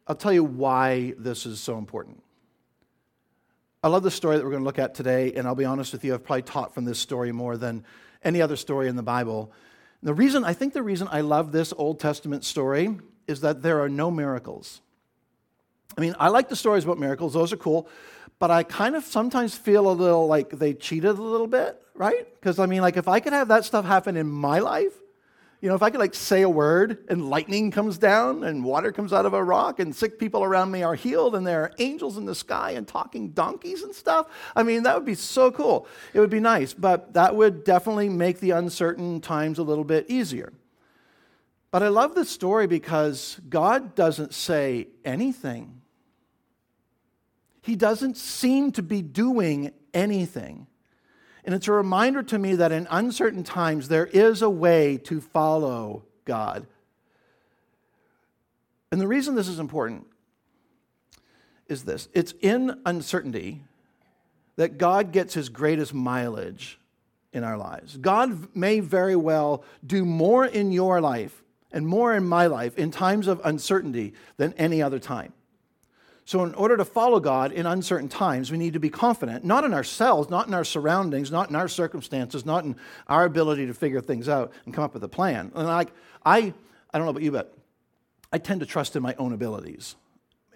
I'll 0.07 0.17
tell 0.17 0.33
you 0.33 0.45
why 0.45 1.15
this 1.19 1.47
is 1.47 1.61
so 1.61 1.79
important. 1.79 2.23
I 3.83 3.89
love 3.89 4.03
the 4.03 4.11
story 4.11 4.37
that 4.37 4.45
we're 4.45 4.51
going 4.51 4.63
to 4.63 4.67
look 4.67 4.79
at 4.79 4.95
today, 4.95 5.33
and 5.35 5.47
I'll 5.47 5.55
be 5.55 5.65
honest 5.65 5.93
with 5.93 6.05
you, 6.05 6.15
I've 6.15 6.25
probably 6.25 6.43
taught 6.43 6.75
from 6.75 6.85
this 6.85 6.99
story 6.99 7.31
more 7.31 7.57
than 7.57 7.85
any 8.25 8.41
other 8.43 8.57
story 8.57 8.89
in 8.89 8.97
the 8.97 9.03
Bible. 9.03 9.53
The 10.03 10.15
reason, 10.15 10.45
I 10.45 10.55
think 10.55 10.73
the 10.73 10.83
reason 10.83 11.09
I 11.11 11.21
love 11.21 11.53
this 11.53 11.73
Old 11.77 12.01
Testament 12.01 12.45
story 12.45 12.99
is 13.27 13.41
that 13.41 13.63
there 13.63 13.81
are 13.83 13.89
no 13.89 14.11
miracles. 14.11 14.81
I 15.97 16.01
mean, 16.01 16.15
I 16.19 16.29
like 16.29 16.49
the 16.49 16.57
stories 16.57 16.85
about 16.85 16.99
miracles, 16.99 17.35
those 17.35 17.53
are 17.53 17.57
cool, 17.57 17.89
but 18.39 18.51
I 18.51 18.63
kind 18.63 18.97
of 18.97 19.05
sometimes 19.05 19.55
feel 19.55 19.89
a 19.91 19.93
little 19.93 20.27
like 20.27 20.51
they 20.51 20.75
cheated 20.75 21.19
a 21.19 21.23
little 21.23 21.47
bit, 21.47 21.81
right? 21.95 22.27
Because 22.35 22.59
I 22.59 22.67
mean, 22.67 22.83
like 22.83 22.97
if 22.97 23.09
I 23.09 23.21
could 23.21 23.33
have 23.33 23.49
that 23.49 23.65
stuff 23.65 23.85
happen 23.85 24.17
in 24.17 24.27
my 24.27 24.59
life, 24.59 24.93
you 25.63 25.71
know, 25.71 25.75
if 25.75 25.83
I 25.83 25.89
could 25.89 26.01
like 26.01 26.15
say 26.15 26.43
a 26.43 26.49
word 26.51 27.07
and 27.09 27.31
lightning 27.31 27.71
comes 27.71 27.97
down 27.97 28.45
and 28.45 28.63
water 28.63 28.93
comes 28.93 29.13
out 29.13 29.25
of 29.25 29.33
a 29.33 29.43
rock 29.43 29.81
and 29.81 29.97
sick 29.97 30.19
people 30.19 30.45
around 30.45 30.71
me 30.71 30.83
are 30.83 30.95
healed 30.95 31.35
and 31.35 31.47
there 31.47 31.63
are 31.63 31.73
angels 31.79 32.19
in 32.19 32.27
the 32.27 32.35
sky 32.35 32.73
and 32.73 32.87
talking 32.87 33.31
donkeys 33.31 33.83
and 33.83 33.95
stuff, 33.95 34.27
I 34.55 34.63
mean, 34.63 34.83
that 34.83 34.95
would 34.95 35.07
be 35.07 35.15
so 35.15 35.51
cool. 35.51 35.89
It 36.13 36.21
would 36.21 36.31
be 36.31 36.41
nice, 36.41 36.75
but 36.75 37.15
that 37.15 37.35
would 37.35 37.65
definitely 37.65 38.11
make 38.11 38.41
the 38.41 38.51
uncertain 38.51 39.21
times 39.23 39.59
a 39.59 39.63
little 39.63 39.85
bit 39.85 40.07
easier. 40.11 40.53
But 41.77 41.83
I 41.83 41.89
love 41.89 42.15
this 42.15 42.31
story 42.31 42.67
because 42.67 43.39
God 43.51 43.95
doesn't 43.95 44.33
say 44.33 44.89
anything. 45.05 45.83
He 47.61 47.77
doesn't 47.77 48.17
seem 48.17 48.73
to 48.73 48.83
be 48.83 49.03
doing 49.03 49.73
anything. 49.93 50.69
And 51.45 51.55
it's 51.55 51.69
a 51.69 51.73
reminder 51.73 52.23
to 52.23 52.39
me 52.39 52.55
that 52.55 52.73
in 52.73 52.89
uncertain 52.91 53.45
times, 53.45 53.89
there 53.89 54.07
is 54.07 54.41
a 54.41 54.49
way 54.49 54.97
to 55.05 55.21
follow 55.21 56.05
God. 56.25 56.67
And 58.91 58.99
the 58.99 59.07
reason 59.07 59.35
this 59.35 59.47
is 59.47 59.59
important 59.59 60.07
is 61.69 61.85
this 61.85 62.09
it's 62.15 62.33
in 62.41 62.81
uncertainty 62.87 63.65
that 64.57 64.79
God 64.79 65.13
gets 65.13 65.35
his 65.35 65.51
greatest 65.51 65.93
mileage 65.93 66.81
in 67.35 67.45
our 67.45 67.59
lives. 67.59 67.99
God 67.99 68.57
may 68.57 68.81
very 68.81 69.15
well 69.15 69.63
do 69.87 70.07
more 70.07 70.47
in 70.47 70.73
your 70.73 71.03
life 71.03 71.43
and 71.77 71.87
more 71.87 72.15
in 72.15 72.25
my 72.25 72.47
life 72.47 72.79
in 72.79 72.91
times 72.91 73.29
of 73.29 73.39
uncertainty 73.45 74.15
than 74.39 74.55
any 74.55 74.81
other 74.81 74.99
time. 74.99 75.35
So, 76.25 76.43
in 76.43 76.55
order 76.55 76.77
to 76.79 76.87
follow 76.87 77.21
God 77.21 77.53
in 77.53 77.67
uncertain 77.67 78.09
times, 78.09 78.51
we 78.51 78.57
need 78.57 78.73
to 78.73 78.81
be 78.81 78.89
confident, 78.89 79.45
not 79.45 79.63
in 79.63 79.75
ourselves, 79.75 80.31
not 80.31 80.49
in 80.49 80.55
our 80.55 80.65
surroundings, 80.65 81.31
not 81.31 81.51
in 81.51 81.55
our 81.55 81.69
circumstances, 81.69 82.47
not 82.47 82.65
in 82.65 82.77
our 83.09 83.27
ability 83.27 83.67
to 83.67 83.75
figure 83.75 84.01
things 84.01 84.27
out 84.27 84.53
and 84.65 84.75
come 84.75 84.85
up 84.85 84.95
with 84.95 85.05
a 85.05 85.09
plan. 85.09 85.53
And 85.55 85.67
like, 85.67 85.93
I, 86.25 86.55
I 86.93 86.99
don't 86.99 87.05
know 87.05 87.11
about 87.11 87.23
you, 87.23 87.31
but 87.31 87.55
I 88.33 88.39
tend 88.39 88.61
to 88.61 88.67
trust 88.67 88.97
in 88.97 89.03
my 89.03 89.15
own 89.19 89.35
abilities 89.35 89.95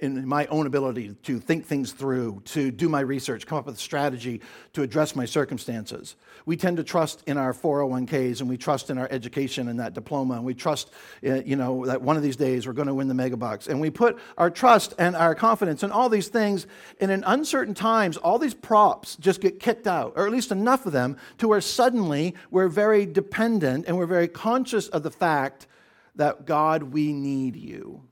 in 0.00 0.26
my 0.26 0.46
own 0.46 0.66
ability 0.66 1.14
to 1.24 1.38
think 1.38 1.66
things 1.66 1.92
through, 1.92 2.40
to 2.46 2.70
do 2.70 2.88
my 2.88 3.00
research, 3.00 3.46
come 3.46 3.58
up 3.58 3.66
with 3.66 3.76
a 3.76 3.80
strategy 3.80 4.40
to 4.72 4.82
address 4.82 5.14
my 5.14 5.26
circumstances. 5.26 6.16
We 6.46 6.56
tend 6.56 6.78
to 6.78 6.84
trust 6.84 7.22
in 7.26 7.36
our 7.36 7.52
401ks 7.52 8.40
and 8.40 8.48
we 8.48 8.56
trust 8.56 8.88
in 8.88 8.96
our 8.96 9.08
education 9.10 9.68
and 9.68 9.78
that 9.78 9.92
diploma 9.92 10.34
and 10.34 10.44
we 10.44 10.54
trust, 10.54 10.90
eh, 11.22 11.42
you 11.44 11.54
know, 11.54 11.84
that 11.84 12.00
one 12.00 12.16
of 12.16 12.22
these 12.22 12.36
days 12.36 12.66
we're 12.66 12.72
going 12.72 12.88
to 12.88 12.94
win 12.94 13.08
the 13.08 13.14
megabucks. 13.14 13.68
And 13.68 13.78
we 13.78 13.90
put 13.90 14.18
our 14.38 14.50
trust 14.50 14.94
and 14.98 15.14
our 15.14 15.34
confidence 15.34 15.82
in 15.82 15.92
all 15.92 16.08
these 16.08 16.28
things. 16.28 16.66
And 17.00 17.10
in 17.10 17.22
uncertain 17.24 17.74
times, 17.74 18.16
all 18.16 18.38
these 18.38 18.54
props 18.54 19.16
just 19.16 19.42
get 19.42 19.60
kicked 19.60 19.86
out, 19.86 20.14
or 20.16 20.26
at 20.26 20.32
least 20.32 20.50
enough 20.50 20.86
of 20.86 20.92
them, 20.92 21.18
to 21.38 21.48
where 21.48 21.60
suddenly 21.60 22.34
we're 22.50 22.68
very 22.68 23.04
dependent 23.04 23.86
and 23.86 23.98
we're 23.98 24.06
very 24.06 24.28
conscious 24.28 24.88
of 24.88 25.02
the 25.02 25.10
fact 25.10 25.66
that 26.16 26.46
God, 26.46 26.84
we 26.84 27.12
need 27.12 27.54
you. 27.54 28.02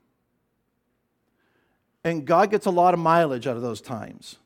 And 2.05 2.25
God 2.25 2.51
gets 2.51 2.67
a 2.67 2.71
lot 2.71 2.95
of 2.95 3.01
mileage 3.01 3.47
out 3.47 3.57
of 3.57 3.63
those 3.63 3.81
times. 3.81 4.37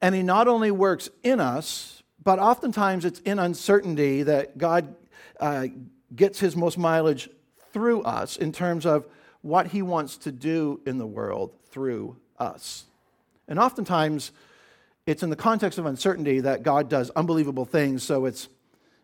And 0.00 0.14
He 0.14 0.22
not 0.22 0.48
only 0.48 0.70
works 0.70 1.10
in 1.22 1.40
us, 1.40 2.02
but 2.22 2.38
oftentimes 2.38 3.04
it's 3.04 3.20
in 3.20 3.38
uncertainty 3.38 4.22
that 4.22 4.58
God 4.58 4.94
uh, 5.40 5.66
gets 6.14 6.40
His 6.40 6.56
most 6.56 6.78
mileage 6.78 7.28
through 7.72 8.02
us 8.02 8.36
in 8.36 8.52
terms 8.52 8.86
of 8.86 9.06
what 9.42 9.68
He 9.68 9.82
wants 9.82 10.16
to 10.18 10.32
do 10.32 10.80
in 10.86 10.98
the 10.98 11.06
world 11.06 11.52
through 11.70 12.16
us. 12.38 12.84
And 13.48 13.58
oftentimes, 13.58 14.32
it's 15.06 15.22
in 15.22 15.30
the 15.30 15.36
context 15.36 15.78
of 15.78 15.86
uncertainty 15.86 16.40
that 16.40 16.62
God 16.62 16.88
does 16.88 17.10
unbelievable 17.10 17.64
things, 17.64 18.02
so 18.02 18.24
it's 18.24 18.48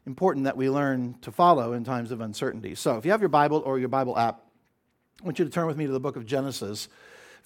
important 0.06 0.44
that 0.44 0.56
we 0.56 0.70
learn 0.70 1.16
to 1.22 1.32
follow 1.32 1.72
in 1.72 1.84
times 1.84 2.12
of 2.12 2.20
uncertainty. 2.20 2.74
So, 2.74 2.96
if 2.96 3.04
you 3.04 3.10
have 3.10 3.20
your 3.20 3.28
Bible 3.28 3.62
or 3.64 3.78
your 3.78 3.88
Bible 3.88 4.16
app, 4.16 4.40
I 5.20 5.24
want 5.24 5.38
you 5.38 5.44
to 5.44 5.50
turn 5.50 5.66
with 5.66 5.76
me 5.76 5.86
to 5.86 5.92
the 5.92 6.00
book 6.00 6.16
of 6.16 6.24
Genesis. 6.24 6.88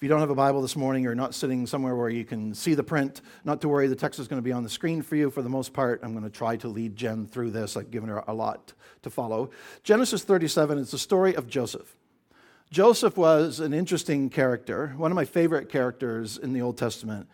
You 0.03 0.09
don't 0.09 0.19
have 0.19 0.31
a 0.31 0.35
Bible 0.35 0.61
this 0.61 0.75
morning 0.75 1.07
or 1.07 1.15
not 1.15 1.33
sitting 1.33 1.65
somewhere 1.65 1.95
where 1.95 2.09
you 2.09 2.25
can 2.25 2.53
see 2.53 2.73
the 2.73 2.83
print, 2.83 3.21
not 3.45 3.61
to 3.61 3.69
worry, 3.69 3.87
the 3.87 3.95
text 3.95 4.19
is 4.19 4.27
going 4.27 4.37
to 4.37 4.43
be 4.43 4.51
on 4.51 4.61
the 4.61 4.69
screen 4.69 5.01
for 5.01 5.15
you 5.15 5.31
for 5.31 5.41
the 5.41 5.47
most 5.47 5.71
part. 5.71 6.01
I'm 6.03 6.11
going 6.11 6.25
to 6.25 6.29
try 6.29 6.57
to 6.57 6.67
lead 6.67 6.97
Jen 6.97 7.25
through 7.25 7.51
this. 7.51 7.77
I've 7.77 7.89
given 7.89 8.09
her 8.09 8.21
a 8.27 8.33
lot 8.33 8.73
to 9.03 9.09
follow. 9.09 9.51
Genesis 9.81 10.21
37 10.21 10.77
is 10.77 10.91
the 10.91 10.97
story 10.97 11.33
of 11.37 11.47
Joseph. 11.47 11.95
Joseph 12.69 13.15
was 13.15 13.61
an 13.61 13.73
interesting 13.73 14.29
character, 14.29 14.93
one 14.97 15.09
of 15.09 15.15
my 15.15 15.23
favorite 15.23 15.69
characters 15.69 16.37
in 16.37 16.51
the 16.51 16.61
Old 16.61 16.77
Testament. 16.77 17.29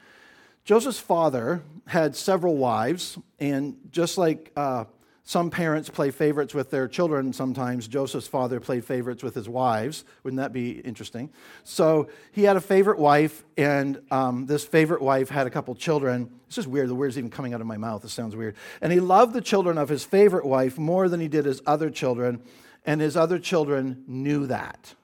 Joseph's 0.64 1.00
father 1.00 1.64
had 1.88 2.16
several 2.16 2.56
wives, 2.56 3.18
and 3.40 3.78
just 3.90 4.16
like 4.20 4.52
uh, 4.56 4.84
some 5.30 5.52
parents 5.52 5.92
play 5.92 6.10
favorites 6.10 6.56
with 6.56 6.72
their 6.72 6.88
children 6.88 7.32
sometimes. 7.34 7.88
Joseph's 7.88 8.28
father 8.28 8.60
played 8.60 8.84
favorites 8.84 9.22
with 9.22 9.36
his 9.36 9.48
wives. 9.48 10.04
Wouldn't 10.24 10.40
that 10.40 10.52
be 10.52 10.80
interesting? 10.80 11.30
So 11.64 12.10
he 12.32 12.46
had 12.46 12.58
a 12.58 12.62
favorite 12.62 12.98
wife, 12.98 13.44
and 13.56 14.02
um, 14.10 14.48
this 14.48 14.66
favorite 14.66 15.04
wife 15.04 15.30
had 15.30 15.46
a 15.46 15.52
couple 15.52 15.76
children. 15.76 16.32
It's 16.48 16.56
just 16.56 16.68
weird. 16.68 16.90
The 16.90 16.96
word's 16.96 17.16
even 17.16 17.30
coming 17.30 17.54
out 17.54 17.62
of 17.62 17.68
my 17.68 17.78
mouth. 17.78 18.04
It 18.04 18.10
sounds 18.10 18.36
weird. 18.36 18.56
And 18.82 18.92
he 18.92 19.00
loved 19.00 19.34
the 19.36 19.42
children 19.42 19.78
of 19.78 19.88
his 19.88 20.04
favorite 20.04 20.46
wife 20.46 20.80
more 20.80 21.08
than 21.08 21.20
he 21.20 21.28
did 21.28 21.46
his 21.46 21.62
other 21.68 21.92
children, 21.92 22.42
and 22.84 23.00
his 23.00 23.16
other 23.16 23.38
children 23.38 24.04
knew 24.08 24.48
that. 24.48 24.96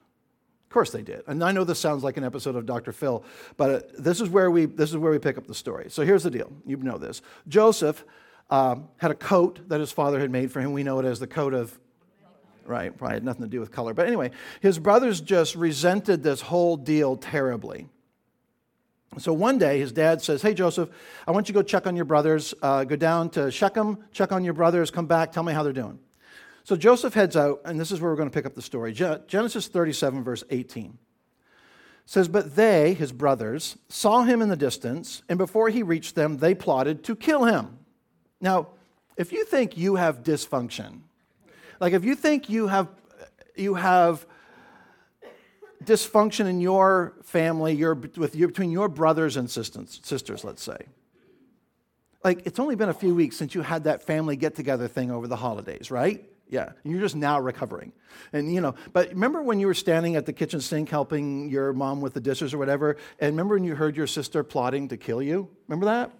Of 0.63 0.69
course 0.73 0.89
they 0.89 1.03
did. 1.03 1.21
And 1.27 1.43
I 1.43 1.51
know 1.51 1.65
this 1.65 1.77
sounds 1.77 2.03
like 2.03 2.17
an 2.17 2.23
episode 2.23 2.55
of 2.55 2.65
Dr. 2.65 2.93
Phil, 2.93 3.23
but 3.57 3.91
this 4.03 4.21
is 4.21 4.29
where 4.29 4.49
we, 4.49 4.65
this 4.65 4.89
is 4.89 4.97
where 4.97 5.11
we 5.11 5.19
pick 5.19 5.37
up 5.37 5.45
the 5.45 5.53
story. 5.53 5.91
So 5.91 6.03
here's 6.03 6.23
the 6.23 6.31
deal. 6.31 6.51
You 6.65 6.77
know 6.77 6.97
this. 6.97 7.21
Joseph 7.47 8.03
um, 8.49 8.89
had 8.97 9.11
a 9.11 9.15
coat 9.15 9.59
that 9.69 9.79
his 9.79 9.91
father 9.91 10.19
had 10.19 10.31
made 10.31 10.51
for 10.51 10.61
him. 10.61 10.73
We 10.73 10.83
know 10.83 10.99
it 10.99 11.05
as 11.05 11.19
the 11.19 11.27
coat 11.27 11.53
of, 11.53 11.77
right, 12.65 12.95
probably 12.95 13.15
had 13.15 13.23
nothing 13.23 13.43
to 13.43 13.49
do 13.49 13.59
with 13.59 13.71
color. 13.71 13.93
But 13.93 14.07
anyway, 14.07 14.31
his 14.61 14.79
brothers 14.79 15.21
just 15.21 15.55
resented 15.55 16.23
this 16.23 16.41
whole 16.41 16.77
deal 16.77 17.15
terribly. 17.15 17.87
So 19.17 19.31
one 19.31 19.57
day, 19.57 19.79
his 19.79 19.91
dad 19.91 20.21
says, 20.21 20.41
Hey, 20.41 20.53
Joseph, 20.53 20.89
I 21.25 21.31
want 21.31 21.47
you 21.47 21.53
to 21.53 21.59
go 21.59 21.63
check 21.63 21.87
on 21.87 21.95
your 21.95 22.05
brothers. 22.05 22.53
Uh, 22.61 22.83
go 22.83 22.95
down 22.95 23.29
to 23.31 23.49
Shechem, 23.49 23.97
check 24.11 24.31
on 24.31 24.43
your 24.43 24.53
brothers, 24.53 24.91
come 24.91 25.05
back, 25.05 25.31
tell 25.31 25.43
me 25.43 25.53
how 25.53 25.63
they're 25.63 25.73
doing. 25.73 25.99
So 26.65 26.75
Joseph 26.75 27.13
heads 27.13 27.37
out, 27.37 27.61
and 27.63 27.79
this 27.79 27.91
is 27.91 28.01
where 28.01 28.11
we're 28.11 28.17
going 28.17 28.29
to 28.29 28.33
pick 28.33 28.45
up 28.45 28.55
the 28.55 28.61
story. 28.61 28.91
Genesis 28.91 29.67
37, 29.67 30.23
verse 30.23 30.43
18 30.49 30.97
says, 32.05 32.27
But 32.27 32.55
they, 32.55 32.93
his 32.93 33.11
brothers, 33.11 33.77
saw 33.89 34.23
him 34.23 34.41
in 34.41 34.49
the 34.49 34.55
distance, 34.55 35.23
and 35.29 35.37
before 35.37 35.69
he 35.69 35.83
reached 35.83 36.15
them, 36.15 36.37
they 36.37 36.55
plotted 36.55 37.03
to 37.05 37.15
kill 37.15 37.45
him. 37.45 37.79
Now, 38.45 38.67
if 39.17 39.31
you 39.31 39.43
think 39.43 39.75
you 39.75 39.95
have 39.95 40.21
dysfunction, 40.21 40.99
like 41.79 41.93
if 41.93 42.05
you 42.05 42.13
think 42.13 42.47
you 42.47 42.67
have, 42.67 42.89
you 43.55 43.73
have 43.73 44.23
dysfunction 45.83 46.45
in 46.45 46.61
your 46.61 47.15
family, 47.23 47.73
your, 47.73 47.95
with 47.95 48.35
your, 48.35 48.49
between 48.49 48.69
your 48.69 48.87
brothers 48.87 49.35
and 49.35 49.49
sisters, 49.49 49.99
sisters, 50.03 50.43
let's 50.43 50.61
say, 50.61 50.77
like 52.23 52.45
it's 52.45 52.59
only 52.59 52.75
been 52.75 52.89
a 52.89 52.93
few 52.93 53.15
weeks 53.15 53.35
since 53.35 53.55
you 53.55 53.63
had 53.63 53.85
that 53.85 54.03
family 54.03 54.35
get 54.35 54.53
together 54.53 54.87
thing 54.87 55.09
over 55.09 55.25
the 55.25 55.37
holidays, 55.37 55.89
right? 55.89 56.23
Yeah, 56.47 56.73
you're 56.83 57.01
just 57.01 57.15
now 57.15 57.39
recovering. 57.39 57.93
And 58.31 58.53
you 58.53 58.61
know, 58.61 58.75
but 58.93 59.09
remember 59.09 59.41
when 59.41 59.59
you 59.59 59.65
were 59.65 59.73
standing 59.73 60.17
at 60.17 60.27
the 60.27 60.33
kitchen 60.33 60.61
sink 60.61 60.89
helping 60.89 61.49
your 61.49 61.73
mom 61.73 61.99
with 61.99 62.13
the 62.13 62.21
dishes 62.21 62.53
or 62.53 62.59
whatever, 62.59 62.97
and 63.19 63.31
remember 63.31 63.55
when 63.55 63.63
you 63.63 63.73
heard 63.73 63.97
your 63.97 64.05
sister 64.05 64.43
plotting 64.43 64.89
to 64.89 64.97
kill 64.97 65.23
you? 65.23 65.49
Remember 65.67 65.87
that? 65.87 66.11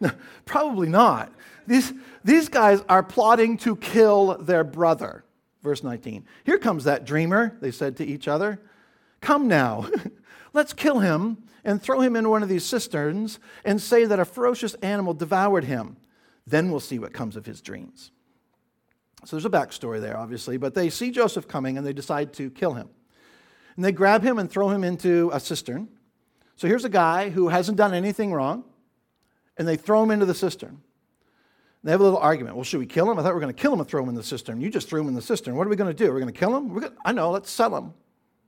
No, 0.00 0.10
probably 0.44 0.88
not. 0.88 1.32
These, 1.66 1.92
these 2.22 2.48
guys 2.48 2.82
are 2.88 3.02
plotting 3.02 3.56
to 3.58 3.76
kill 3.76 4.38
their 4.38 4.64
brother. 4.64 5.24
Verse 5.62 5.82
19. 5.82 6.24
Here 6.44 6.58
comes 6.58 6.84
that 6.84 7.06
dreamer, 7.06 7.56
they 7.60 7.70
said 7.70 7.96
to 7.96 8.04
each 8.04 8.28
other. 8.28 8.60
Come 9.20 9.48
now, 9.48 9.88
let's 10.52 10.74
kill 10.74 11.00
him 11.00 11.38
and 11.64 11.82
throw 11.82 12.00
him 12.00 12.16
into 12.16 12.28
one 12.28 12.42
of 12.42 12.50
these 12.50 12.64
cisterns 12.64 13.38
and 13.64 13.80
say 13.80 14.04
that 14.04 14.20
a 14.20 14.26
ferocious 14.26 14.74
animal 14.74 15.14
devoured 15.14 15.64
him. 15.64 15.96
Then 16.46 16.70
we'll 16.70 16.80
see 16.80 16.98
what 16.98 17.14
comes 17.14 17.36
of 17.36 17.46
his 17.46 17.62
dreams. 17.62 18.10
So 19.24 19.36
there's 19.36 19.46
a 19.46 19.50
backstory 19.50 20.02
there, 20.02 20.18
obviously, 20.18 20.58
but 20.58 20.74
they 20.74 20.90
see 20.90 21.10
Joseph 21.10 21.48
coming 21.48 21.78
and 21.78 21.86
they 21.86 21.94
decide 21.94 22.34
to 22.34 22.50
kill 22.50 22.74
him. 22.74 22.90
And 23.76 23.84
they 23.84 23.92
grab 23.92 24.22
him 24.22 24.38
and 24.38 24.50
throw 24.50 24.68
him 24.68 24.84
into 24.84 25.30
a 25.32 25.40
cistern. 25.40 25.88
So 26.56 26.68
here's 26.68 26.84
a 26.84 26.90
guy 26.90 27.30
who 27.30 27.48
hasn't 27.48 27.78
done 27.78 27.94
anything 27.94 28.32
wrong 28.32 28.64
and 29.56 29.66
they 29.66 29.76
throw 29.76 30.02
him 30.02 30.10
into 30.10 30.26
the 30.26 30.34
cistern. 30.34 30.80
They 31.82 31.90
have 31.90 32.00
a 32.00 32.04
little 32.04 32.18
argument. 32.18 32.56
Well, 32.56 32.64
should 32.64 32.80
we 32.80 32.86
kill 32.86 33.10
him? 33.10 33.18
I 33.18 33.22
thought 33.22 33.28
we 33.28 33.34
were 33.34 33.40
going 33.40 33.54
to 33.54 33.60
kill 33.60 33.72
him 33.72 33.80
and 33.80 33.88
throw 33.88 34.02
him 34.02 34.08
in 34.08 34.14
the 34.14 34.22
cistern. 34.22 34.60
You 34.60 34.70
just 34.70 34.88
threw 34.88 35.02
him 35.02 35.08
in 35.08 35.14
the 35.14 35.22
cistern. 35.22 35.54
What 35.54 35.66
are 35.66 35.70
we 35.70 35.76
going 35.76 35.94
to 35.94 36.04
do? 36.04 36.10
We're 36.10 36.20
going 36.20 36.32
to 36.32 36.38
kill 36.38 36.56
him? 36.56 36.72
Gonna, 36.72 36.92
I 37.04 37.12
know, 37.12 37.30
let's 37.30 37.50
sell 37.50 37.76
him. 37.76 37.92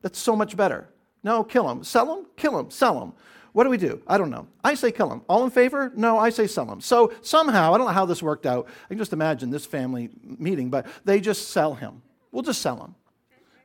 That's 0.00 0.18
so 0.18 0.34
much 0.34 0.56
better. 0.56 0.88
No, 1.22 1.44
kill 1.44 1.68
him. 1.68 1.84
Sell 1.84 2.16
him? 2.16 2.26
Kill 2.36 2.58
him. 2.58 2.70
Sell 2.70 3.02
him. 3.02 3.12
What 3.52 3.64
do 3.64 3.70
we 3.70 3.78
do? 3.78 4.02
I 4.06 4.18
don't 4.18 4.30
know. 4.30 4.46
I 4.62 4.74
say 4.74 4.92
kill 4.92 5.10
him. 5.10 5.22
All 5.28 5.44
in 5.44 5.50
favor? 5.50 5.92
No, 5.96 6.18
I 6.18 6.30
say 6.30 6.46
sell 6.46 6.70
him. 6.70 6.80
So 6.80 7.12
somehow, 7.22 7.74
I 7.74 7.78
don't 7.78 7.86
know 7.86 7.92
how 7.92 8.06
this 8.06 8.22
worked 8.22 8.46
out. 8.46 8.68
I 8.84 8.88
can 8.88 8.98
just 8.98 9.12
imagine 9.12 9.50
this 9.50 9.66
family 9.66 10.10
meeting, 10.22 10.70
but 10.70 10.86
they 11.04 11.20
just 11.20 11.48
sell 11.48 11.74
him. 11.74 12.02
We'll 12.32 12.42
just 12.42 12.60
sell 12.60 12.76
him 12.76 12.94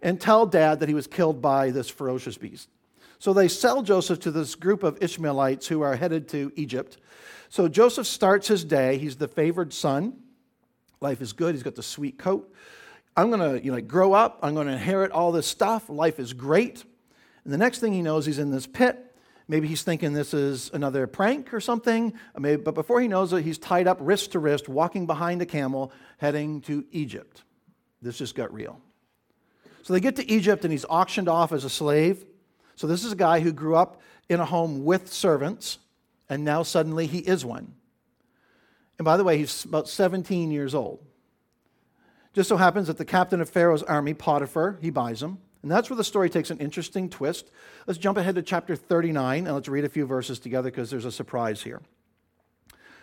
and 0.01 0.19
tell 0.19 0.45
dad 0.45 0.79
that 0.79 0.89
he 0.89 0.95
was 0.95 1.07
killed 1.07 1.41
by 1.41 1.71
this 1.71 1.89
ferocious 1.89 2.37
beast. 2.37 2.69
So 3.21 3.33
they 3.33 3.49
sell 3.49 3.83
Joseph 3.83 4.19
to 4.21 4.31
this 4.31 4.55
group 4.55 4.81
of 4.81 4.97
Ishmaelites 4.99 5.67
who 5.67 5.81
are 5.81 5.95
headed 5.95 6.27
to 6.29 6.51
Egypt. 6.55 6.97
So 7.49 7.67
Joseph 7.67 8.07
starts 8.07 8.47
his 8.47 8.65
day. 8.65 8.97
He's 8.97 9.15
the 9.15 9.27
favored 9.27 9.73
son. 9.73 10.13
Life 11.01 11.21
is 11.21 11.31
good. 11.31 11.53
He's 11.53 11.61
got 11.61 11.75
the 11.75 11.83
sweet 11.83 12.17
coat. 12.17 12.51
I'm 13.15 13.29
going 13.29 13.39
to 13.39 13.63
you 13.63 13.71
know, 13.71 13.79
grow 13.79 14.13
up. 14.13 14.39
I'm 14.41 14.55
going 14.55 14.65
to 14.65 14.73
inherit 14.73 15.11
all 15.11 15.31
this 15.31 15.45
stuff. 15.45 15.87
Life 15.87 16.19
is 16.19 16.33
great. 16.33 16.83
And 17.43 17.53
the 17.53 17.59
next 17.59 17.77
thing 17.77 17.93
he 17.93 18.01
knows, 18.01 18.25
he's 18.25 18.39
in 18.39 18.49
this 18.49 18.65
pit. 18.65 19.15
Maybe 19.47 19.67
he's 19.67 19.83
thinking 19.83 20.13
this 20.13 20.33
is 20.33 20.71
another 20.73 21.05
prank 21.05 21.53
or 21.53 21.59
something. 21.59 22.13
Maybe, 22.35 22.59
but 22.59 22.73
before 22.73 23.01
he 23.01 23.07
knows 23.07 23.33
it, 23.33 23.43
he's 23.43 23.59
tied 23.59 23.85
up 23.85 23.99
wrist 24.01 24.31
to 24.31 24.39
wrist, 24.39 24.67
walking 24.67 25.05
behind 25.05 25.43
a 25.43 25.45
camel, 25.45 25.93
heading 26.17 26.59
to 26.61 26.85
Egypt. 26.91 27.43
This 28.01 28.17
just 28.17 28.33
got 28.33 28.51
real. 28.51 28.81
So 29.83 29.93
they 29.93 29.99
get 29.99 30.15
to 30.15 30.27
Egypt 30.27 30.65
and 30.65 30.71
he's 30.71 30.85
auctioned 30.85 31.29
off 31.29 31.51
as 31.51 31.65
a 31.65 31.69
slave. 31.69 32.25
So 32.81 32.87
this 32.87 33.05
is 33.05 33.11
a 33.11 33.15
guy 33.15 33.41
who 33.41 33.53
grew 33.53 33.75
up 33.75 34.01
in 34.27 34.39
a 34.39 34.45
home 34.45 34.83
with 34.83 35.13
servants, 35.13 35.77
and 36.27 36.43
now 36.43 36.63
suddenly 36.63 37.05
he 37.05 37.19
is 37.19 37.45
one. 37.45 37.75
And 38.97 39.05
by 39.05 39.17
the 39.17 39.23
way, 39.23 39.37
he's 39.37 39.65
about 39.65 39.87
17 39.87 40.49
years 40.49 40.73
old. 40.73 41.05
Just 42.33 42.49
so 42.49 42.57
happens 42.57 42.87
that 42.87 42.97
the 42.97 43.05
captain 43.05 43.39
of 43.39 43.51
Pharaoh's 43.51 43.83
army, 43.83 44.15
Potiphar, 44.15 44.79
he 44.81 44.89
buys 44.89 45.21
him. 45.21 45.37
And 45.61 45.69
that's 45.69 45.91
where 45.91 45.97
the 45.97 46.03
story 46.03 46.27
takes 46.27 46.49
an 46.49 46.57
interesting 46.57 47.07
twist. 47.07 47.51
Let's 47.85 47.99
jump 47.99 48.17
ahead 48.17 48.33
to 48.33 48.41
chapter 48.41 48.75
39 48.75 49.45
and 49.45 49.53
let's 49.53 49.67
read 49.67 49.85
a 49.85 49.89
few 49.89 50.07
verses 50.07 50.39
together 50.39 50.71
because 50.71 50.89
there's 50.89 51.05
a 51.05 51.11
surprise 51.11 51.61
here. 51.61 51.83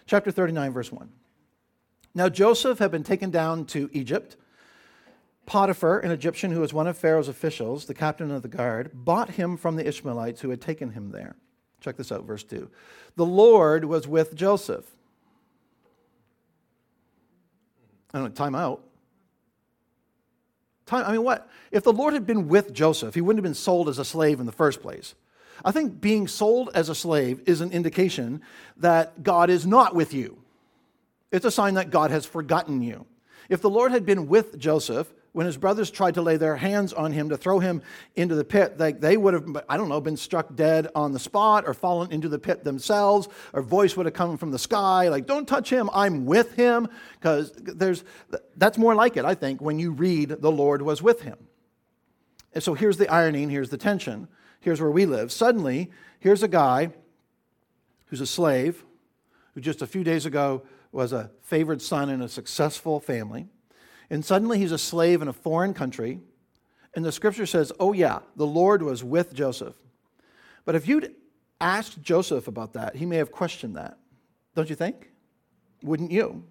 Chapter 0.07 0.33
39, 0.33 0.73
verse 0.73 0.91
1. 0.91 1.09
Now 2.17 2.29
Joseph 2.29 2.81
had 2.81 2.91
been 2.91 3.05
taken 3.05 3.31
down 3.31 3.65
to 3.67 3.89
Egypt. 3.93 4.39
Potiphar, 5.49 6.01
an 6.01 6.11
Egyptian 6.11 6.51
who 6.51 6.61
was 6.61 6.75
one 6.75 6.87
of 6.87 6.99
Pharaoh's 6.99 7.27
officials, 7.27 7.87
the 7.87 7.95
captain 7.95 8.31
of 8.31 8.43
the 8.43 8.49
guard, 8.49 8.91
bought 8.93 9.31
him 9.31 9.57
from 9.57 9.77
the 9.77 9.89
Ishmaelites 9.89 10.43
who 10.43 10.51
had 10.51 10.61
taken 10.61 10.91
him 10.91 11.11
there. 11.11 11.37
Check 11.81 11.97
this 11.97 12.13
out, 12.13 12.25
verse 12.25 12.45
2. 12.45 12.69
The 13.17 13.25
Lord 13.25 13.87
was 13.87 14.07
with 14.07 14.35
Joseph. 14.35 14.85
I 18.13 18.19
don't 18.19 18.29
know, 18.29 18.35
time 18.35 18.55
out. 18.55 18.85
Time, 20.85 21.07
I 21.07 21.13
mean, 21.13 21.23
what? 21.23 21.49
If 21.71 21.83
the 21.83 21.95
Lord 21.95 22.13
had 22.13 22.27
been 22.27 22.49
with 22.49 22.75
Joseph, 22.75 23.15
he 23.15 23.23
wouldn't 23.23 23.39
have 23.39 23.51
been 23.51 23.55
sold 23.55 23.89
as 23.89 23.99
a 23.99 24.05
slave 24.05 24.41
in 24.41 24.47
the 24.47 24.53
first 24.53 24.83
place. 24.83 25.15
I 25.65 25.73
think 25.73 25.99
being 25.99 26.29
sold 26.29 26.69
as 26.75 26.91
a 26.91 26.95
slave 26.95 27.41
is 27.47 27.63
an 27.63 27.73
indication 27.73 28.43
that 28.77 29.23
God 29.23 29.49
is 29.49 29.67
not 29.67 29.95
with 29.95 30.13
you. 30.13 30.43
It's 31.33 31.47
a 31.47 31.51
sign 31.51 31.73
that 31.75 31.89
God 31.89 32.11
has 32.11 32.27
forgotten 32.27 32.83
you. 32.83 33.07
If 33.49 33.63
the 33.63 33.71
Lord 33.71 33.93
had 33.93 34.05
been 34.05 34.29
with 34.29 34.59
Joseph, 34.59 35.11
when 35.39 35.47
his 35.47 35.57
brothers 35.57 35.89
tried 35.89 36.15
to 36.15 36.21
lay 36.21 36.37
their 36.37 36.57
hands 36.57 36.93
on 36.93 37.13
him 37.13 37.29
to 37.29 37.37
throw 37.37 37.61
him 37.61 37.81
into 38.17 38.35
the 38.35 38.43
pit, 38.43 38.77
they, 38.77 38.91
they 38.91 39.17
would 39.17 39.35
have, 39.35 39.47
I 39.69 39.77
don't 39.77 39.89
know, 39.89 40.01
been 40.01 40.17
struck 40.17 40.57
dead 40.57 40.89
on 40.97 41.13
the 41.13 41.21
spot 41.21 41.63
or 41.65 41.75
fallen 41.75 42.11
into 42.11 42.29
the 42.29 42.41
pit 42.41 42.65
themselves, 42.65 43.29
or 43.53 43.63
voice 43.63 43.97
would 43.97 44.07
have 44.07 44.17
come 44.17 44.37
from 44.37 44.51
the 44.51 44.59
sky, 44.59 45.09
like, 45.09 45.27
don't 45.27 45.47
touch 45.47 45.71
him, 45.71 45.91
I'm 45.93 46.27
with 46.27 46.57
him. 46.57 46.89
Because 47.13 47.53
there's 47.53 48.03
that's 48.57 48.79
more 48.79 48.97
like 48.97 49.17
it, 49.17 49.25
I 49.25 49.37
think, 49.37 49.61
when 49.61 49.79
you 49.79 49.93
read 49.93 50.31
the 50.41 50.51
Lord 50.51 50.83
was 50.83 51.03
with 51.03 51.21
him. 51.21 51.39
And 52.53 52.61
so 52.61 52.75
here's 52.75 52.97
the 52.97 53.09
irony 53.09 53.45
and 53.45 53.53
here's 53.53 53.71
the 53.71 53.79
tension. 53.79 54.27
Here's 54.59 54.81
where 54.81 54.91
we 54.91 55.07
live. 55.07 55.31
Suddenly, 55.31 55.93
here's 56.19 56.43
a 56.43 56.49
guy 56.49 56.91
who's 58.07 58.21
a 58.21 58.27
slave, 58.27 58.85
who 59.55 59.61
just 59.61 59.83
a 59.83 59.87
few 59.87 60.03
days 60.03 60.27
ago 60.27 60.65
was 60.91 61.13
a 61.13 61.31
favored 61.43 61.81
son 61.81 62.11
in 62.11 62.23
a 62.23 62.29
successful 62.29 62.99
family. 62.99 63.47
And 64.11 64.25
suddenly 64.25 64.59
he's 64.59 64.73
a 64.73 64.79
slave 64.79 65.23
in 65.23 65.29
a 65.29 65.33
foreign 65.33 65.75
country. 65.75 66.21
And 66.95 67.05
the 67.05 67.13
scripture 67.13 67.47
says, 67.47 67.73
oh, 67.79 67.93
yeah, 67.93 68.21
the 68.37 68.47
Lord 68.47 68.83
was 68.83 69.05
with 69.05 69.35
Joseph. 69.35 69.77
But 70.65 70.75
if 70.75 70.89
you'd 70.89 71.15
asked 71.61 72.01
Joseph 72.03 72.49
about 72.49 72.73
that, 72.73 72.97
he 72.97 73.07
may 73.07 73.17
have 73.17 73.33
questioned 73.33 73.77
that. 73.77 73.99
Don't 74.55 74.71
you 74.71 74.77
think? 74.77 75.11
Wouldn't 75.83 76.11
you? 76.11 76.45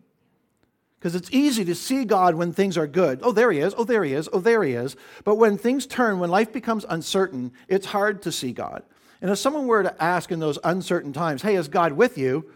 Because 0.99 1.15
it's 1.15 1.29
easy 1.31 1.63
to 1.65 1.75
see 1.75 2.05
God 2.05 2.35
when 2.35 2.53
things 2.53 2.77
are 2.77 2.87
good. 2.87 3.19
Oh, 3.21 3.31
there 3.31 3.51
he 3.51 3.59
is. 3.59 3.73
Oh, 3.77 3.83
there 3.83 4.03
he 4.03 4.13
is. 4.13 4.29
Oh, 4.33 4.39
there 4.39 4.63
he 4.63 4.73
is. 4.73 4.95
But 5.23 5.35
when 5.35 5.57
things 5.57 5.85
turn, 5.85 6.19
when 6.19 6.31
life 6.31 6.51
becomes 6.51 6.85
uncertain, 6.89 7.51
it's 7.67 7.87
hard 7.87 8.21
to 8.23 8.31
see 8.31 8.51
God. 8.51 8.83
And 9.21 9.29
if 9.29 9.37
someone 9.37 9.67
were 9.67 9.83
to 9.83 10.03
ask 10.03 10.31
in 10.31 10.39
those 10.39 10.59
uncertain 10.63 11.13
times, 11.13 11.41
hey, 11.41 11.55
is 11.55 11.67
God 11.67 11.93
with 11.93 12.17
you? 12.17 12.49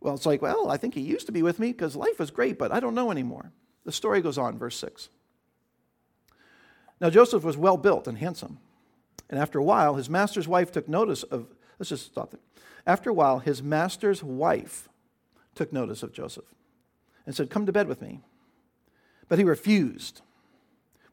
Well, 0.00 0.14
it's 0.14 0.26
like, 0.26 0.42
well, 0.42 0.70
I 0.70 0.76
think 0.76 0.94
he 0.94 1.00
used 1.00 1.26
to 1.26 1.32
be 1.32 1.42
with 1.42 1.58
me 1.58 1.68
because 1.68 1.96
life 1.96 2.18
was 2.18 2.30
great, 2.30 2.58
but 2.58 2.72
I 2.72 2.80
don't 2.80 2.94
know 2.94 3.10
anymore. 3.10 3.52
The 3.84 3.92
story 3.92 4.20
goes 4.20 4.38
on, 4.38 4.58
verse 4.58 4.76
6. 4.76 5.08
Now, 7.00 7.10
Joseph 7.10 7.44
was 7.44 7.56
well 7.56 7.76
built 7.76 8.06
and 8.06 8.18
handsome. 8.18 8.58
And 9.28 9.38
after 9.38 9.58
a 9.58 9.64
while, 9.64 9.96
his 9.96 10.08
master's 10.08 10.48
wife 10.48 10.72
took 10.72 10.88
notice 10.88 11.22
of, 11.24 11.46
let's 11.78 11.90
just 11.90 12.06
stop 12.06 12.30
there. 12.30 12.40
After 12.86 13.10
a 13.10 13.14
while, 13.14 13.38
his 13.38 13.62
master's 13.62 14.22
wife 14.22 14.88
took 15.54 15.72
notice 15.72 16.02
of 16.02 16.12
Joseph 16.12 16.44
and 17.26 17.34
said, 17.34 17.50
Come 17.50 17.66
to 17.66 17.72
bed 17.72 17.88
with 17.88 18.02
me. 18.02 18.20
But 19.28 19.38
he 19.38 19.44
refused. 19.44 20.20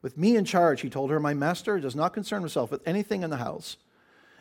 With 0.02 0.18
me 0.18 0.36
in 0.36 0.44
charge, 0.44 0.82
he 0.82 0.90
told 0.90 1.10
her, 1.10 1.20
My 1.20 1.34
master 1.34 1.80
does 1.80 1.96
not 1.96 2.12
concern 2.12 2.42
himself 2.42 2.70
with 2.70 2.86
anything 2.86 3.22
in 3.22 3.30
the 3.30 3.38
house. 3.38 3.76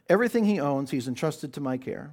Everything 0.10 0.45
he 0.45 0.60
owns, 0.60 0.91
he's 0.91 1.08
entrusted 1.08 1.53
to 1.53 1.62
my 1.62 1.77
care. 1.77 2.12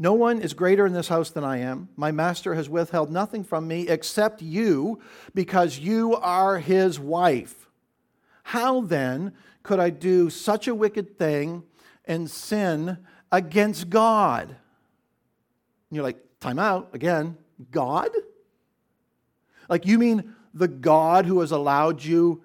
No 0.00 0.14
one 0.14 0.40
is 0.40 0.54
greater 0.54 0.86
in 0.86 0.94
this 0.94 1.08
house 1.08 1.28
than 1.28 1.44
I 1.44 1.58
am. 1.58 1.90
My 1.94 2.10
master 2.10 2.54
has 2.54 2.70
withheld 2.70 3.12
nothing 3.12 3.44
from 3.44 3.68
me 3.68 3.86
except 3.86 4.40
you, 4.40 4.98
because 5.34 5.78
you 5.78 6.16
are 6.16 6.58
his 6.58 6.98
wife. 6.98 7.68
How 8.44 8.80
then 8.80 9.34
could 9.62 9.78
I 9.78 9.90
do 9.90 10.30
such 10.30 10.66
a 10.66 10.74
wicked 10.74 11.18
thing 11.18 11.64
and 12.06 12.30
sin 12.30 12.96
against 13.30 13.90
God? 13.90 14.48
And 14.48 14.56
you're 15.90 16.02
like, 16.02 16.18
time 16.40 16.58
out 16.58 16.88
again. 16.94 17.36
God? 17.70 18.08
Like, 19.68 19.84
you 19.84 19.98
mean 19.98 20.34
the 20.54 20.66
God 20.66 21.26
who 21.26 21.40
has 21.40 21.50
allowed 21.50 22.02
you, 22.02 22.42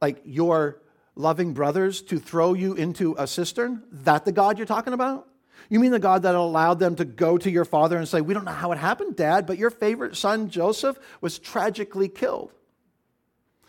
like 0.00 0.22
your 0.24 0.80
loving 1.14 1.52
brothers, 1.52 2.00
to 2.04 2.18
throw 2.18 2.54
you 2.54 2.72
into 2.72 3.14
a 3.18 3.26
cistern? 3.26 3.82
That 3.92 4.24
the 4.24 4.32
God 4.32 4.56
you're 4.56 4.66
talking 4.66 4.94
about? 4.94 5.28
You 5.68 5.80
mean 5.80 5.90
the 5.90 5.98
God 5.98 6.22
that 6.22 6.34
allowed 6.34 6.78
them 6.78 6.96
to 6.96 7.04
go 7.04 7.36
to 7.38 7.50
your 7.50 7.64
father 7.64 7.96
and 7.98 8.08
say, 8.08 8.20
We 8.20 8.34
don't 8.34 8.44
know 8.44 8.52
how 8.52 8.72
it 8.72 8.78
happened, 8.78 9.16
Dad, 9.16 9.46
but 9.46 9.58
your 9.58 9.70
favorite 9.70 10.16
son, 10.16 10.48
Joseph, 10.48 10.98
was 11.20 11.38
tragically 11.38 12.08
killed. 12.08 12.52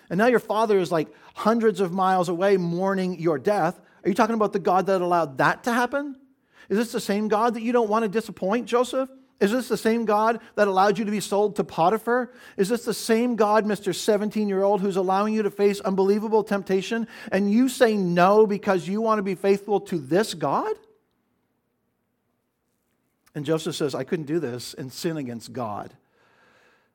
And 0.09 0.17
now 0.17 0.27
your 0.27 0.39
father 0.39 0.79
is 0.79 0.91
like 0.91 1.07
hundreds 1.35 1.79
of 1.79 1.91
miles 1.91 2.29
away 2.29 2.57
mourning 2.57 3.19
your 3.19 3.37
death. 3.37 3.79
Are 4.03 4.09
you 4.09 4.15
talking 4.15 4.35
about 4.35 4.53
the 4.53 4.59
God 4.59 4.87
that 4.87 5.01
allowed 5.01 5.37
that 5.37 5.65
to 5.65 5.73
happen? 5.73 6.15
Is 6.69 6.77
this 6.77 6.91
the 6.91 6.99
same 6.99 7.27
God 7.27 7.55
that 7.55 7.61
you 7.61 7.71
don't 7.71 7.89
want 7.89 8.03
to 8.03 8.09
disappoint, 8.09 8.67
Joseph? 8.67 9.09
Is 9.39 9.51
this 9.51 9.69
the 9.69 9.77
same 9.77 10.05
God 10.05 10.41
that 10.55 10.67
allowed 10.67 10.97
you 10.97 11.05
to 11.05 11.11
be 11.11 11.21
sold 11.21 11.55
to 11.55 11.63
Potiphar? 11.63 12.31
Is 12.57 12.69
this 12.69 12.83
the 12.83 12.93
same 12.93 13.35
God, 13.35 13.65
Mr. 13.65 13.95
17 13.95 14.49
year 14.49 14.63
old, 14.63 14.81
who's 14.81 14.97
allowing 14.97 15.33
you 15.33 15.43
to 15.43 15.51
face 15.51 15.79
unbelievable 15.79 16.43
temptation 16.43 17.07
and 17.31 17.51
you 17.51 17.69
say 17.69 17.95
no 17.95 18.45
because 18.45 18.87
you 18.87 18.99
want 18.99 19.19
to 19.19 19.23
be 19.23 19.35
faithful 19.35 19.79
to 19.81 19.97
this 19.97 20.33
God? 20.33 20.75
And 23.35 23.45
Joseph 23.45 23.75
says, 23.75 23.95
I 23.95 24.03
couldn't 24.03 24.25
do 24.25 24.39
this 24.39 24.73
and 24.73 24.91
sin 24.91 25.17
against 25.17 25.53
God. 25.53 25.93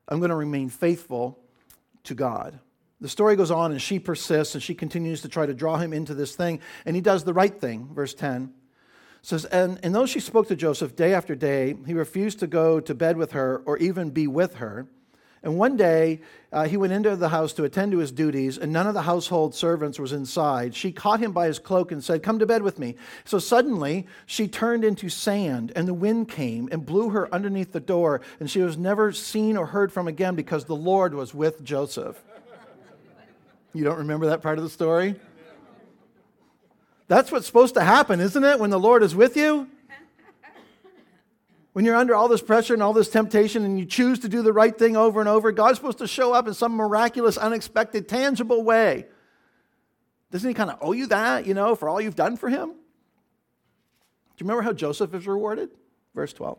I'm 0.07 0.19
going 0.19 0.29
to 0.29 0.35
remain 0.35 0.69
faithful 0.69 1.39
to 2.03 2.13
God. 2.13 2.59
The 3.01 3.09
story 3.09 3.35
goes 3.35 3.51
on, 3.51 3.71
and 3.71 3.81
she 3.81 3.99
persists, 3.99 4.55
and 4.55 4.63
she 4.63 4.75
continues 4.75 5.21
to 5.21 5.29
try 5.29 5.45
to 5.45 5.53
draw 5.53 5.77
him 5.77 5.93
into 5.93 6.13
this 6.13 6.35
thing, 6.35 6.59
and 6.85 6.95
he 6.95 7.01
does 7.01 7.23
the 7.23 7.33
right 7.33 7.59
thing. 7.59 7.89
Verse 7.93 8.13
10 8.13 8.53
says, 9.21 9.45
and, 9.45 9.79
and 9.83 9.93
though 9.93 10.05
she 10.05 10.19
spoke 10.19 10.47
to 10.47 10.55
Joseph 10.55 10.95
day 10.95 11.13
after 11.13 11.35
day, 11.35 11.75
he 11.87 11.93
refused 11.93 12.39
to 12.39 12.47
go 12.47 12.79
to 12.79 12.93
bed 12.93 13.17
with 13.17 13.31
her 13.31 13.63
or 13.65 13.77
even 13.79 14.11
be 14.11 14.27
with 14.27 14.55
her. 14.55 14.87
And 15.45 15.59
one 15.59 15.77
day 15.77 16.21
uh, 16.51 16.67
he 16.67 16.75
went 16.75 16.91
into 16.91 17.15
the 17.15 17.29
house 17.29 17.53
to 17.53 17.65
attend 17.65 17.91
to 17.91 17.99
his 17.99 18.11
duties, 18.11 18.57
and 18.57 18.73
none 18.73 18.87
of 18.87 18.95
the 18.95 19.03
household 19.03 19.53
servants 19.53 19.99
was 19.99 20.11
inside. 20.11 20.73
She 20.73 20.91
caught 20.91 21.19
him 21.19 21.33
by 21.33 21.45
his 21.45 21.59
cloak 21.59 21.91
and 21.91 22.03
said, 22.03 22.23
Come 22.23 22.39
to 22.39 22.47
bed 22.47 22.63
with 22.63 22.79
me. 22.79 22.95
So 23.25 23.37
suddenly 23.37 24.07
she 24.25 24.47
turned 24.47 24.83
into 24.83 25.07
sand, 25.07 25.71
and 25.75 25.87
the 25.87 25.93
wind 25.93 26.29
came 26.29 26.67
and 26.71 26.83
blew 26.83 27.09
her 27.09 27.33
underneath 27.33 27.73
the 27.73 27.79
door, 27.79 28.21
and 28.39 28.49
she 28.49 28.61
was 28.61 28.75
never 28.75 29.11
seen 29.11 29.55
or 29.55 29.67
heard 29.67 29.93
from 29.93 30.07
again 30.07 30.33
because 30.33 30.65
the 30.65 30.75
Lord 30.75 31.13
was 31.13 31.35
with 31.35 31.63
Joseph. 31.63 32.19
You 33.71 33.83
don't 33.83 33.99
remember 33.99 34.25
that 34.27 34.41
part 34.41 34.57
of 34.57 34.63
the 34.63 34.69
story? 34.71 35.15
That's 37.07 37.31
what's 37.31 37.45
supposed 37.45 37.75
to 37.75 37.83
happen, 37.83 38.19
isn't 38.19 38.43
it, 38.43 38.59
when 38.59 38.71
the 38.71 38.79
Lord 38.79 39.03
is 39.03 39.13
with 39.13 39.37
you? 39.37 39.67
When 41.75 41.83
you're 41.83 41.97
under 41.97 42.15
all 42.15 42.29
this 42.29 42.41
pressure 42.41 42.73
and 42.73 42.81
all 42.81 42.93
this 42.93 43.09
temptation 43.09 43.65
and 43.65 43.77
you 43.77 43.85
choose 43.85 44.19
to 44.19 44.29
do 44.29 44.41
the 44.41 44.53
right 44.53 44.79
thing 44.79 44.95
over 44.95 45.19
and 45.19 45.27
over, 45.27 45.51
God's 45.51 45.77
supposed 45.77 45.97
to 45.97 46.07
show 46.07 46.31
up 46.31 46.47
in 46.47 46.53
some 46.53 46.71
miraculous, 46.71 47.35
unexpected, 47.35 48.07
tangible 48.07 48.63
way. 48.63 49.07
Doesn't 50.31 50.47
he 50.47 50.53
kind 50.53 50.69
of 50.69 50.77
owe 50.79 50.93
you 50.93 51.07
that, 51.07 51.45
you 51.45 51.53
know, 51.53 51.75
for 51.75 51.89
all 51.89 51.99
you've 51.99 52.15
done 52.15 52.37
for 52.37 52.47
him? 52.47 52.69
Do 52.69 52.75
you 54.37 54.45
remember 54.45 54.61
how 54.61 54.71
Joseph 54.71 55.13
is 55.13 55.27
rewarded? 55.27 55.69
Verse 56.13 56.31
12. 56.31 56.57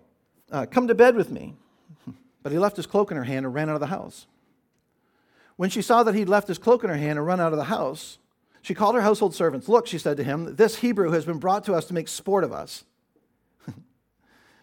Uh, 0.52 0.66
Come 0.66 0.86
to 0.88 0.94
bed 0.94 1.16
with 1.16 1.30
me. 1.30 1.54
But 2.42 2.52
he 2.52 2.58
left 2.58 2.76
his 2.76 2.86
cloak 2.86 3.10
in 3.10 3.16
her 3.16 3.24
hand 3.24 3.46
and 3.46 3.54
ran 3.54 3.70
out 3.70 3.76
of 3.76 3.80
the 3.80 3.86
house. 3.86 4.26
When 5.56 5.70
she 5.70 5.80
saw 5.80 6.02
that 6.02 6.14
he'd 6.14 6.28
left 6.28 6.46
his 6.46 6.58
cloak 6.58 6.84
in 6.84 6.90
her 6.90 6.96
hand 6.96 7.18
and 7.18 7.26
run 7.26 7.40
out 7.40 7.54
of 7.54 7.58
the 7.58 7.64
house, 7.64 8.18
she 8.60 8.74
called 8.74 8.94
her 8.94 9.00
household 9.00 9.34
servants. 9.34 9.66
Look, 9.66 9.86
she 9.86 9.96
said 9.96 10.18
to 10.18 10.22
him, 10.22 10.56
this 10.56 10.76
Hebrew 10.76 11.10
has 11.12 11.24
been 11.24 11.38
brought 11.38 11.64
to 11.64 11.72
us 11.72 11.86
to 11.86 11.94
make 11.94 12.06
sport 12.06 12.44
of 12.44 12.52
us. 12.52 12.84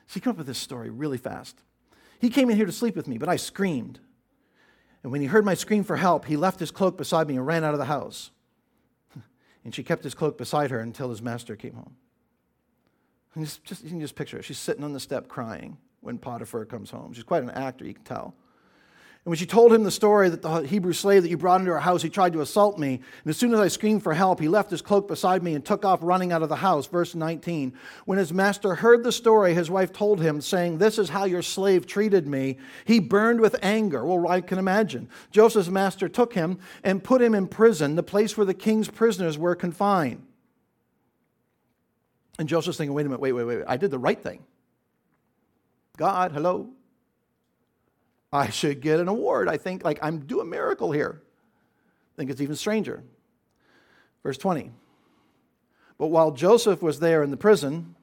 She 0.07 0.19
came 0.19 0.31
up 0.31 0.37
with 0.37 0.47
this 0.47 0.57
story 0.57 0.89
really 0.89 1.17
fast. 1.17 1.57
He 2.19 2.29
came 2.29 2.49
in 2.49 2.55
here 2.55 2.65
to 2.65 2.71
sleep 2.71 2.95
with 2.95 3.07
me, 3.07 3.17
but 3.17 3.29
I 3.29 3.35
screamed. 3.35 3.99
And 5.03 5.11
when 5.11 5.21
he 5.21 5.27
heard 5.27 5.45
my 5.45 5.53
scream 5.53 5.83
for 5.83 5.97
help, 5.97 6.25
he 6.25 6.37
left 6.37 6.59
his 6.59 6.71
cloak 6.71 6.97
beside 6.97 7.27
me 7.27 7.35
and 7.35 7.45
ran 7.45 7.63
out 7.63 7.73
of 7.73 7.79
the 7.79 7.85
house. 7.85 8.31
And 9.65 9.73
she 9.73 9.81
kept 9.81 10.03
his 10.03 10.13
cloak 10.13 10.37
beside 10.37 10.71
her 10.71 10.79
until 10.79 11.09
his 11.09 11.21
master 11.21 11.55
came 11.55 11.73
home. 11.73 11.95
And 13.33 13.45
just, 13.45 13.63
just, 13.63 13.83
you 13.83 13.89
can 13.89 14.01
just 14.01 14.15
picture 14.15 14.37
it. 14.37 14.43
She's 14.43 14.57
sitting 14.57 14.83
on 14.83 14.91
the 14.91 14.99
step 14.99 15.29
crying 15.29 15.77
when 16.01 16.17
Potiphar 16.17 16.65
comes 16.65 16.91
home. 16.91 17.13
She's 17.13 17.23
quite 17.23 17.43
an 17.43 17.49
actor, 17.49 17.85
you 17.85 17.93
can 17.93 18.03
tell. 18.03 18.35
And 19.25 19.31
when 19.31 19.37
she 19.37 19.45
told 19.45 19.71
him 19.71 19.85
the 19.85 19.91
story 19.91 20.27
that 20.27 20.41
the 20.41 20.57
Hebrew 20.63 20.91
slave 20.91 21.23
that 21.23 21.29
you 21.29 21.37
brought 21.37 21.61
into 21.61 21.71
our 21.71 21.79
house, 21.79 22.01
he 22.01 22.09
tried 22.09 22.33
to 22.33 22.41
assault 22.41 22.77
me. 22.77 22.95
And 22.95 23.29
as 23.29 23.37
soon 23.37 23.53
as 23.53 23.59
I 23.61 23.69
screamed 23.69 24.03
for 24.03 24.13
help, 24.13 24.41
he 24.41 24.49
left 24.49 24.69
his 24.69 24.81
cloak 24.81 25.07
beside 25.07 25.41
me 25.41 25.55
and 25.55 25.63
took 25.63 25.85
off 25.85 25.99
running 26.01 26.33
out 26.33 26.43
of 26.43 26.49
the 26.49 26.57
house. 26.57 26.87
Verse 26.87 27.15
19. 27.15 27.73
When 28.03 28.17
his 28.17 28.33
master 28.33 28.75
heard 28.75 29.01
the 29.01 29.13
story, 29.13 29.53
his 29.53 29.69
wife 29.69 29.93
told 29.93 30.19
him, 30.19 30.41
saying, 30.41 30.77
This 30.77 30.99
is 30.99 31.07
how 31.07 31.23
your 31.23 31.41
slave 31.41 31.87
treated 31.87 32.27
me. 32.27 32.57
He 32.83 32.99
burned 32.99 33.39
with 33.39 33.55
anger. 33.61 34.05
Well, 34.05 34.27
I 34.27 34.41
can 34.41 34.59
imagine. 34.59 35.07
Joseph's 35.31 35.69
master 35.69 36.09
took 36.09 36.33
him 36.33 36.59
and 36.83 37.01
put 37.01 37.21
him 37.21 37.33
in 37.33 37.47
prison, 37.47 37.95
the 37.95 38.03
place 38.03 38.35
where 38.35 38.45
the 38.45 38.53
king's 38.53 38.89
prisoners 38.89 39.37
were 39.37 39.55
confined. 39.55 40.21
And 42.39 42.49
Joseph's 42.49 42.77
thinking, 42.77 42.93
wait 42.93 43.05
a 43.05 43.09
minute, 43.09 43.21
wait, 43.21 43.31
wait, 43.31 43.45
wait. 43.45 43.63
I 43.69 43.77
did 43.77 43.89
the 43.89 43.99
right 43.99 44.21
thing. 44.21 44.43
God, 45.95 46.33
hello. 46.33 46.71
I 48.33 48.49
should 48.49 48.81
get 48.81 48.99
an 48.99 49.07
award. 49.07 49.47
I 49.47 49.57
think 49.57 49.85
like 49.85 49.99
I'm 50.01 50.21
due 50.21 50.41
a 50.41 50.45
miracle 50.45 50.91
here. 50.91 51.21
I 51.21 52.13
think 52.17 52.31
it's 52.31 52.41
even 52.41 52.55
stranger. 52.55 53.03
Verse 54.23 54.39
20. 54.39 54.71
But 55.99 56.07
while 56.07 56.31
Joseph 56.31 56.81
was 56.81 56.99
there 56.99 57.21
in 57.21 57.29
the 57.29 57.37
prison, 57.37 57.93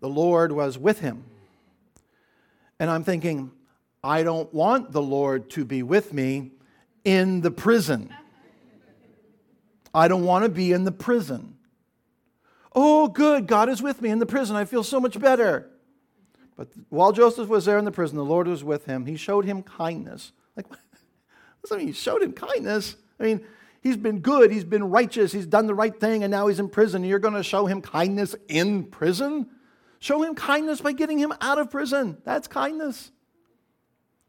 the 0.00 0.08
Lord 0.08 0.52
was 0.52 0.78
with 0.78 1.00
him. 1.00 1.24
And 2.80 2.90
I'm 2.90 3.04
thinking, 3.04 3.50
I 4.02 4.22
don't 4.22 4.52
want 4.54 4.90
the 4.90 5.02
Lord 5.02 5.50
to 5.50 5.66
be 5.66 5.82
with 5.82 6.14
me 6.14 6.52
in 7.04 7.42
the 7.42 7.50
prison. 7.50 8.12
I 9.94 10.08
don't 10.08 10.24
want 10.24 10.44
to 10.44 10.48
be 10.48 10.72
in 10.72 10.84
the 10.84 10.92
prison. 10.92 11.58
Oh, 12.74 13.06
good, 13.06 13.46
God 13.46 13.68
is 13.68 13.82
with 13.82 14.00
me 14.00 14.08
in 14.08 14.18
the 14.18 14.26
prison. 14.26 14.56
I 14.56 14.64
feel 14.64 14.82
so 14.82 14.98
much 14.98 15.20
better. 15.20 15.68
But 16.56 16.68
while 16.88 17.12
Joseph 17.12 17.48
was 17.48 17.64
there 17.64 17.78
in 17.78 17.84
the 17.84 17.92
prison, 17.92 18.16
the 18.16 18.24
Lord 18.24 18.46
was 18.46 18.62
with 18.62 18.86
him. 18.86 19.06
He 19.06 19.16
showed 19.16 19.44
him 19.44 19.62
kindness. 19.62 20.32
Like, 20.56 20.68
what 20.70 20.78
does 21.62 21.70
that 21.70 21.78
mean? 21.78 21.88
He 21.88 21.92
showed 21.92 22.22
him 22.22 22.32
kindness. 22.32 22.96
I 23.18 23.24
mean, 23.24 23.44
he's 23.82 23.96
been 23.96 24.20
good, 24.20 24.50
he's 24.50 24.64
been 24.64 24.90
righteous, 24.90 25.32
he's 25.32 25.46
done 25.46 25.66
the 25.66 25.74
right 25.74 25.98
thing, 25.98 26.24
and 26.24 26.30
now 26.30 26.48
he's 26.48 26.58
in 26.58 26.68
prison. 26.68 27.02
And 27.02 27.10
you're 27.10 27.18
going 27.18 27.34
to 27.34 27.42
show 27.42 27.66
him 27.66 27.80
kindness 27.80 28.34
in 28.48 28.84
prison? 28.84 29.48
Show 29.98 30.22
him 30.22 30.34
kindness 30.34 30.80
by 30.80 30.92
getting 30.92 31.18
him 31.18 31.32
out 31.40 31.58
of 31.58 31.70
prison. 31.70 32.18
That's 32.24 32.48
kindness. 32.48 33.12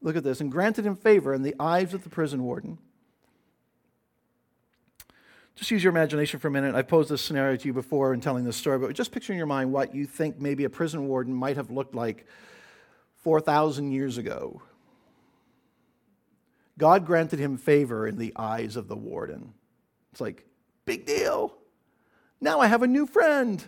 Look 0.01 0.15
at 0.15 0.23
this. 0.23 0.41
And 0.41 0.51
granted 0.51 0.85
him 0.85 0.95
favor 0.95 1.33
in 1.33 1.41
the 1.41 1.55
eyes 1.59 1.93
of 1.93 2.03
the 2.03 2.09
prison 2.09 2.43
warden. 2.43 2.77
Just 5.55 5.69
use 5.69 5.83
your 5.83 5.91
imagination 5.91 6.39
for 6.39 6.47
a 6.47 6.51
minute. 6.51 6.73
I've 6.73 6.87
posed 6.87 7.09
this 7.09 7.21
scenario 7.21 7.55
to 7.55 7.67
you 7.67 7.73
before 7.73 8.13
in 8.13 8.21
telling 8.21 8.43
this 8.43 8.57
story, 8.57 8.79
but 8.79 8.93
just 8.93 9.11
picture 9.11 9.33
in 9.33 9.37
your 9.37 9.47
mind 9.47 9.71
what 9.71 9.93
you 9.93 10.05
think 10.05 10.39
maybe 10.39 10.63
a 10.63 10.69
prison 10.69 11.07
warden 11.07 11.33
might 11.33 11.57
have 11.57 11.69
looked 11.69 11.93
like 11.93 12.25
4,000 13.17 13.91
years 13.91 14.17
ago. 14.17 14.61
God 16.77 17.05
granted 17.05 17.39
him 17.39 17.57
favor 17.57 18.07
in 18.07 18.17
the 18.17 18.33
eyes 18.35 18.75
of 18.75 18.87
the 18.87 18.95
warden. 18.95 19.53
It's 20.11 20.21
like, 20.21 20.45
big 20.85 21.05
deal. 21.05 21.55
Now 22.41 22.59
I 22.59 22.67
have 22.67 22.81
a 22.81 22.87
new 22.87 23.05
friend. 23.05 23.63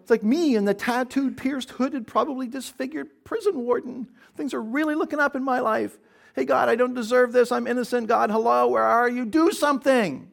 It's 0.00 0.10
like 0.10 0.22
me 0.22 0.56
and 0.56 0.66
the 0.66 0.74
tattooed, 0.74 1.36
pierced, 1.36 1.70
hooded, 1.70 2.06
probably 2.06 2.48
disfigured 2.48 3.08
prison 3.24 3.64
warden. 3.64 4.08
Things 4.36 4.52
are 4.52 4.62
really 4.62 4.94
looking 4.94 5.20
up 5.20 5.34
in 5.36 5.42
my 5.42 5.60
life. 5.60 5.98
Hey, 6.34 6.44
God, 6.44 6.68
I 6.68 6.76
don't 6.76 6.94
deserve 6.94 7.32
this. 7.32 7.50
I'm 7.50 7.66
innocent. 7.66 8.08
God, 8.08 8.30
hello, 8.30 8.68
where 8.68 8.82
are 8.82 9.08
you? 9.08 9.24
Do 9.24 9.50
something. 9.52 10.30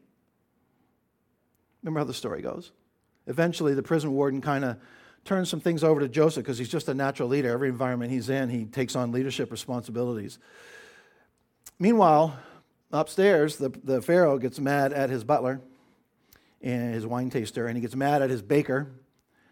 Remember 1.83 1.99
how 1.99 2.05
the 2.05 2.13
story 2.13 2.41
goes? 2.41 2.71
Eventually, 3.27 3.73
the 3.73 3.83
prison 3.83 4.13
warden 4.13 4.41
kind 4.41 4.65
of 4.65 4.77
turns 5.25 5.49
some 5.49 5.59
things 5.59 5.83
over 5.83 5.99
to 5.99 6.09
Joseph 6.09 6.43
because 6.43 6.57
he's 6.57 6.69
just 6.69 6.87
a 6.89 6.93
natural 6.93 7.29
leader. 7.29 7.51
Every 7.51 7.69
environment 7.69 8.11
he's 8.11 8.29
in, 8.29 8.49
he 8.49 8.65
takes 8.65 8.95
on 8.95 9.11
leadership 9.11 9.51
responsibilities. 9.51 10.39
Meanwhile, 11.79 12.37
upstairs, 12.91 13.57
the, 13.57 13.69
the 13.83 14.01
Pharaoh 14.01 14.37
gets 14.37 14.59
mad 14.59 14.93
at 14.93 15.09
his 15.09 15.23
butler 15.23 15.61
and 16.61 16.93
his 16.93 17.05
wine 17.05 17.29
taster, 17.29 17.67
and 17.67 17.75
he 17.75 17.81
gets 17.81 17.95
mad 17.95 18.21
at 18.21 18.29
his 18.29 18.41
baker, 18.41 18.87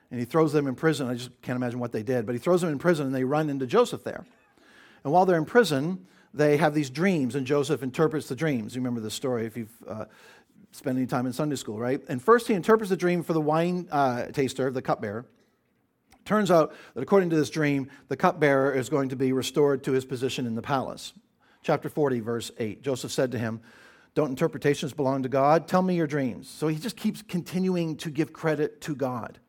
and 0.10 0.20
he 0.20 0.26
throws 0.26 0.54
them 0.54 0.68
in 0.68 0.76
prison. 0.76 1.08
I 1.08 1.16
just 1.16 1.30
can't 1.42 1.58
imagine 1.58 1.80
what 1.80 1.92
they 1.92 2.04
did, 2.04 2.26
but 2.26 2.34
he 2.36 2.40
throws 2.40 2.62
them 2.62 2.70
in 2.70 2.80
prison, 2.80 3.06
and 3.08 3.16
they 3.16 3.26
run 3.26 3.50
into 3.50 3.66
Joseph 3.66 4.04
there. 4.04 4.26
And 5.04 5.12
while 5.12 5.26
they're 5.26 5.38
in 5.38 5.46
prison, 5.46 6.06
they 6.34 6.58
have 6.58 6.74
these 6.74 6.90
dreams, 6.90 7.36
and 7.36 7.46
Joseph 7.46 7.84
interprets 7.84 8.28
the 8.28 8.36
dreams. 8.36 8.76
You 8.76 8.82
remember 8.82 9.02
the 9.02 9.12
story 9.12 9.46
if 9.46 9.58
you've 9.58 9.76
uh, 9.88 10.06
spend 10.72 10.98
any 10.98 11.08
time 11.08 11.26
in 11.26 11.34
Sunday 11.34 11.56
school, 11.56 11.80
right? 11.80 12.02
And 12.08 12.22
first 12.22 12.48
he 12.48 12.54
interprets 12.54 12.90
the 12.90 12.98
dream 12.98 13.24
for 13.24 13.34
the 13.34 13.42
wine 13.42 13.88
uh, 13.92 14.26
taster, 14.28 14.72
the 14.72 14.82
cupbearer. 14.82 15.26
Turns 16.26 16.52
out 16.52 16.74
that 16.94 17.02
according 17.02 17.30
to 17.32 17.36
this 17.36 17.50
dream, 17.50 17.90
the 18.08 18.18
cupbearer 18.18 18.74
is 18.74 18.90
going 18.90 19.10
to 19.10 19.16
be 19.16 19.34
restored 19.34 19.84
to 19.84 19.92
his 19.92 20.06
position 20.06 20.46
in 20.46 20.56
the 20.56 20.62
palace. 20.62 21.14
Chapter 21.64 21.90
40, 21.90 22.20
verse 22.20 22.52
8. 22.58 22.82
Joseph 22.82 23.12
said 23.12 23.32
to 23.32 23.40
him, 23.40 23.60
Don't 24.14 24.30
interpretations 24.30 24.94
belong 24.94 25.24
to 25.24 25.30
God? 25.30 25.68
Tell 25.68 25.82
me 25.82 25.96
your 25.96 26.08
dreams. 26.08 26.50
So 26.50 26.68
he 26.68 26.78
just 26.78 26.96
keeps 26.96 27.22
continuing 27.22 27.98
to 27.98 28.10
give 28.10 28.34
credit 28.34 28.82
to 28.82 28.96
God. 28.96 29.40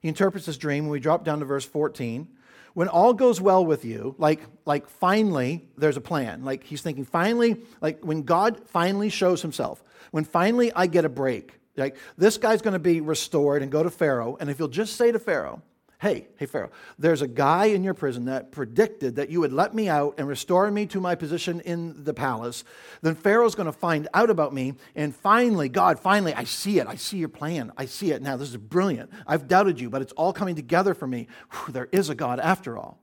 He 0.00 0.08
interprets 0.08 0.46
this 0.46 0.56
dream, 0.56 0.84
and 0.84 0.90
we 0.90 1.00
drop 1.00 1.24
down 1.24 1.40
to 1.40 1.44
verse 1.44 1.64
14 1.64 2.28
when 2.74 2.88
all 2.88 3.12
goes 3.14 3.40
well 3.40 3.64
with 3.64 3.84
you, 3.84 4.14
like, 4.18 4.40
like 4.64 4.88
finally 4.88 5.64
there's 5.76 5.96
a 5.96 6.00
plan. 6.00 6.44
Like 6.44 6.64
he's 6.64 6.82
thinking, 6.82 7.04
finally, 7.04 7.62
like 7.80 8.04
when 8.04 8.22
God 8.22 8.68
finally 8.68 9.08
shows 9.08 9.42
himself, 9.42 9.82
when 10.10 10.24
finally 10.24 10.72
I 10.72 10.86
get 10.86 11.04
a 11.04 11.08
break, 11.08 11.58
like 11.76 11.96
this 12.16 12.38
guy's 12.38 12.62
going 12.62 12.74
to 12.74 12.78
be 12.78 13.00
restored 13.00 13.62
and 13.62 13.70
go 13.70 13.82
to 13.82 13.90
Pharaoh. 13.90 14.36
And 14.40 14.50
if 14.50 14.58
you'll 14.58 14.68
just 14.68 14.96
say 14.96 15.12
to 15.12 15.18
Pharaoh, 15.18 15.62
hey, 16.02 16.26
hey, 16.36 16.46
Pharaoh, 16.46 16.72
there's 16.98 17.22
a 17.22 17.28
guy 17.28 17.66
in 17.66 17.84
your 17.84 17.94
prison 17.94 18.24
that 18.24 18.50
predicted 18.50 19.14
that 19.14 19.30
you 19.30 19.38
would 19.38 19.52
let 19.52 19.72
me 19.72 19.88
out 19.88 20.16
and 20.18 20.26
restore 20.26 20.68
me 20.68 20.84
to 20.84 21.00
my 21.00 21.14
position 21.14 21.60
in 21.60 22.02
the 22.02 22.12
palace. 22.12 22.64
Then 23.02 23.14
Pharaoh's 23.14 23.54
going 23.54 23.66
to 23.66 23.72
find 23.72 24.08
out 24.12 24.28
about 24.28 24.52
me. 24.52 24.74
And 24.96 25.14
finally, 25.14 25.68
God, 25.68 26.00
finally, 26.00 26.34
I 26.34 26.42
see 26.42 26.80
it. 26.80 26.88
I 26.88 26.96
see 26.96 27.18
your 27.18 27.28
plan. 27.28 27.70
I 27.76 27.84
see 27.84 28.10
it 28.10 28.20
now. 28.20 28.36
This 28.36 28.48
is 28.48 28.56
brilliant. 28.56 29.12
I've 29.28 29.46
doubted 29.46 29.80
you, 29.80 29.90
but 29.90 30.02
it's 30.02 30.12
all 30.14 30.32
coming 30.32 30.56
together 30.56 30.92
for 30.92 31.06
me. 31.06 31.28
Whew, 31.52 31.72
there 31.72 31.88
is 31.92 32.10
a 32.10 32.16
God 32.16 32.40
after 32.40 32.76
all. 32.76 32.98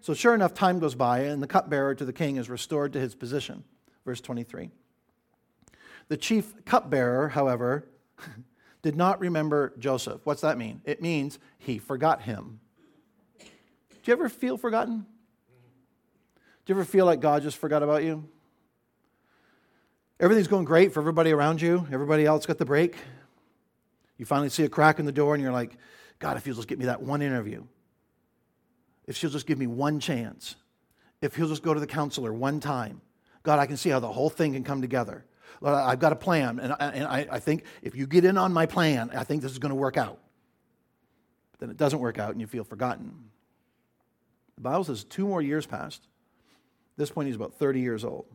So, 0.00 0.12
sure 0.12 0.34
enough, 0.34 0.52
time 0.52 0.80
goes 0.80 0.96
by, 0.96 1.20
and 1.20 1.40
the 1.40 1.46
cupbearer 1.46 1.94
to 1.94 2.04
the 2.04 2.12
king 2.12 2.38
is 2.38 2.50
restored 2.50 2.92
to 2.94 2.98
his 2.98 3.14
position. 3.14 3.62
Verse 4.04 4.20
23. 4.20 4.68
The 6.08 6.16
chief 6.16 6.64
cupbearer, 6.64 7.28
however, 7.28 7.86
did 8.82 8.96
not 8.96 9.20
remember 9.20 9.72
Joseph. 9.78 10.20
What's 10.24 10.42
that 10.42 10.58
mean? 10.58 10.82
It 10.84 11.00
means 11.00 11.38
he 11.58 11.78
forgot 11.78 12.22
him. 12.22 12.60
Do 13.38 13.46
you 14.10 14.12
ever 14.12 14.28
feel 14.28 14.56
forgotten? 14.56 15.06
Do 16.64 16.72
you 16.72 16.74
ever 16.74 16.84
feel 16.84 17.06
like 17.06 17.20
God 17.20 17.42
just 17.42 17.56
forgot 17.56 17.82
about 17.82 18.02
you? 18.02 18.28
Everything's 20.18 20.48
going 20.48 20.64
great 20.64 20.92
for 20.92 21.00
everybody 21.00 21.32
around 21.32 21.60
you. 21.60 21.86
Everybody 21.90 22.26
else 22.26 22.46
got 22.46 22.58
the 22.58 22.64
break. 22.64 22.96
You 24.18 24.26
finally 24.26 24.50
see 24.50 24.64
a 24.64 24.68
crack 24.68 24.98
in 24.98 25.06
the 25.06 25.12
door 25.12 25.34
and 25.34 25.42
you're 25.42 25.52
like, 25.52 25.76
God, 26.18 26.36
if 26.36 26.46
you'll 26.46 26.56
just 26.56 26.68
get 26.68 26.78
me 26.78 26.84
that 26.84 27.02
one 27.02 27.22
interview, 27.22 27.64
if 29.06 29.16
she'll 29.16 29.30
just 29.30 29.46
give 29.46 29.58
me 29.58 29.66
one 29.66 29.98
chance, 29.98 30.54
if 31.20 31.34
he'll 31.34 31.48
just 31.48 31.62
go 31.62 31.74
to 31.74 31.80
the 31.80 31.86
counselor 31.86 32.32
one 32.32 32.60
time, 32.60 33.00
God, 33.42 33.58
I 33.58 33.66
can 33.66 33.76
see 33.76 33.90
how 33.90 33.98
the 33.98 34.12
whole 34.12 34.30
thing 34.30 34.52
can 34.52 34.62
come 34.62 34.80
together. 34.80 35.24
I've 35.62 35.98
got 35.98 36.12
a 36.12 36.16
plan, 36.16 36.58
and, 36.58 36.72
I, 36.72 36.86
and 36.88 37.06
I, 37.06 37.26
I 37.32 37.38
think 37.38 37.64
if 37.82 37.94
you 37.94 38.06
get 38.06 38.24
in 38.24 38.38
on 38.38 38.52
my 38.52 38.66
plan, 38.66 39.10
I 39.14 39.24
think 39.24 39.42
this 39.42 39.52
is 39.52 39.58
going 39.58 39.70
to 39.70 39.76
work 39.76 39.96
out. 39.96 40.18
But 41.52 41.60
then 41.60 41.70
it 41.70 41.76
doesn't 41.76 41.98
work 41.98 42.18
out, 42.18 42.30
and 42.30 42.40
you 42.40 42.46
feel 42.46 42.64
forgotten. 42.64 43.12
The 44.56 44.62
Bible 44.62 44.84
says 44.84 45.04
two 45.04 45.26
more 45.26 45.42
years 45.42 45.66
passed. 45.66 46.02
At 46.94 46.98
this 46.98 47.10
point, 47.10 47.26
he's 47.26 47.36
about 47.36 47.54
30 47.54 47.80
years 47.80 48.04
old. 48.04 48.26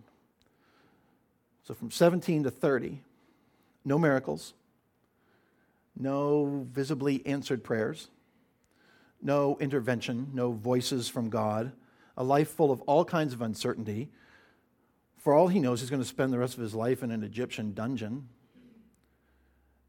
So 1.63 1.73
from 1.73 1.91
17 1.91 2.43
to 2.43 2.51
30, 2.51 3.01
no 3.83 3.99
miracles, 3.99 4.53
no 5.99 6.65
visibly 6.71 7.25
answered 7.25 7.63
prayers, 7.63 8.09
no 9.21 9.57
intervention, 9.59 10.31
no 10.33 10.51
voices 10.51 11.09
from 11.09 11.29
God, 11.29 11.71
a 12.15 12.23
life 12.23 12.49
full 12.49 12.71
of 12.71 12.81
all 12.81 13.03
kinds 13.03 13.33
of 13.33 13.41
uncertainty, 13.41 14.09
for 15.27 15.33
all 15.33 15.49
he 15.49 15.59
knows, 15.59 15.81
he's 15.81 15.89
going 15.89 16.01
to 16.01 16.07
spend 16.07 16.31
the 16.31 16.39
rest 16.39 16.53
of 16.53 16.61
his 16.61 16.73
life 16.73 17.03
in 17.03 17.11
an 17.11 17.21
Egyptian 17.21 17.73
dungeon. 17.73 18.29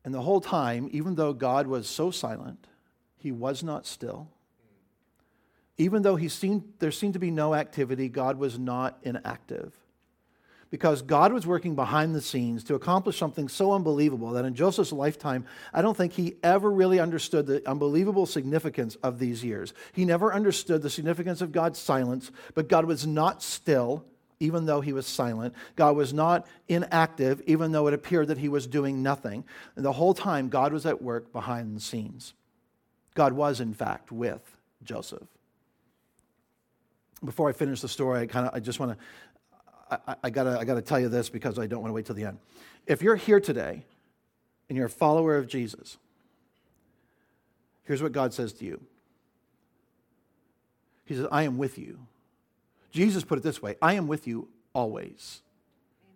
And 0.04 0.12
the 0.12 0.20
whole 0.20 0.40
time, 0.40 0.88
even 0.90 1.14
though 1.14 1.32
God 1.32 1.68
was 1.68 1.86
so 1.86 2.10
silent, 2.10 2.66
he 3.18 3.30
was 3.30 3.62
not 3.62 3.86
still. 3.86 4.32
Even 5.76 6.02
though 6.02 6.16
he 6.16 6.28
seemed, 6.28 6.64
there 6.80 6.90
seemed 6.90 7.12
to 7.12 7.20
be 7.20 7.30
no 7.30 7.54
activity, 7.54 8.08
God 8.08 8.36
was 8.36 8.58
not 8.58 8.98
inactive. 9.04 9.72
Because 10.70 11.02
God 11.02 11.32
was 11.32 11.46
working 11.46 11.76
behind 11.76 12.16
the 12.16 12.20
scenes 12.20 12.64
to 12.64 12.74
accomplish 12.74 13.16
something 13.16 13.48
so 13.48 13.70
unbelievable 13.70 14.32
that 14.32 14.44
in 14.44 14.56
Joseph's 14.56 14.90
lifetime, 14.90 15.46
I 15.72 15.82
don't 15.82 15.96
think 15.96 16.14
he 16.14 16.34
ever 16.42 16.68
really 16.68 16.98
understood 16.98 17.46
the 17.46 17.64
unbelievable 17.64 18.26
significance 18.26 18.96
of 19.04 19.20
these 19.20 19.44
years. 19.44 19.72
He 19.92 20.04
never 20.04 20.34
understood 20.34 20.82
the 20.82 20.90
significance 20.90 21.40
of 21.40 21.52
God's 21.52 21.78
silence, 21.78 22.32
but 22.54 22.68
God 22.68 22.86
was 22.86 23.06
not 23.06 23.40
still 23.40 24.04
even 24.40 24.66
though 24.66 24.80
he 24.80 24.92
was 24.92 25.06
silent. 25.06 25.54
God 25.76 25.96
was 25.96 26.12
not 26.12 26.46
inactive, 26.68 27.42
even 27.46 27.72
though 27.72 27.88
it 27.88 27.94
appeared 27.94 28.28
that 28.28 28.38
he 28.38 28.48
was 28.48 28.66
doing 28.66 29.02
nothing. 29.02 29.44
And 29.76 29.84
the 29.84 29.92
whole 29.92 30.14
time, 30.14 30.48
God 30.48 30.72
was 30.72 30.86
at 30.86 31.02
work 31.02 31.32
behind 31.32 31.76
the 31.76 31.80
scenes. 31.80 32.34
God 33.14 33.32
was, 33.32 33.60
in 33.60 33.74
fact, 33.74 34.12
with 34.12 34.56
Joseph. 34.84 35.26
before 37.24 37.48
I 37.48 37.52
finish 37.52 37.80
the 37.80 37.88
story, 37.88 38.20
I 38.20 38.26
kind 38.26 38.46
of 38.46 38.54
I 38.54 38.60
just 38.60 38.78
want 38.78 38.92
to 38.92 39.04
I, 39.90 40.16
I, 40.24 40.30
gotta 40.30 40.58
I 40.58 40.64
gotta 40.64 40.82
tell 40.82 41.00
you 41.00 41.08
this 41.08 41.28
because 41.28 41.58
I 41.58 41.66
don't 41.66 41.80
want 41.80 41.90
to 41.90 41.94
wait 41.94 42.06
till 42.06 42.14
the 42.14 42.24
end. 42.24 42.38
If 42.86 43.02
you're 43.02 43.16
here 43.16 43.40
today 43.40 43.84
and 44.68 44.76
you're 44.76 44.86
a 44.86 44.90
follower 44.90 45.36
of 45.36 45.48
Jesus, 45.48 45.98
here's 47.84 48.02
what 48.02 48.12
God 48.12 48.32
says 48.32 48.52
to 48.54 48.64
you. 48.64 48.80
He 51.06 51.14
says, 51.14 51.26
I 51.32 51.44
am 51.44 51.56
with 51.56 51.78
you. 51.78 51.98
Jesus 52.90 53.24
put 53.24 53.38
it 53.38 53.44
this 53.44 53.62
way 53.62 53.76
I 53.80 53.94
am 53.94 54.06
with 54.06 54.26
you 54.26 54.48
always. 54.72 55.42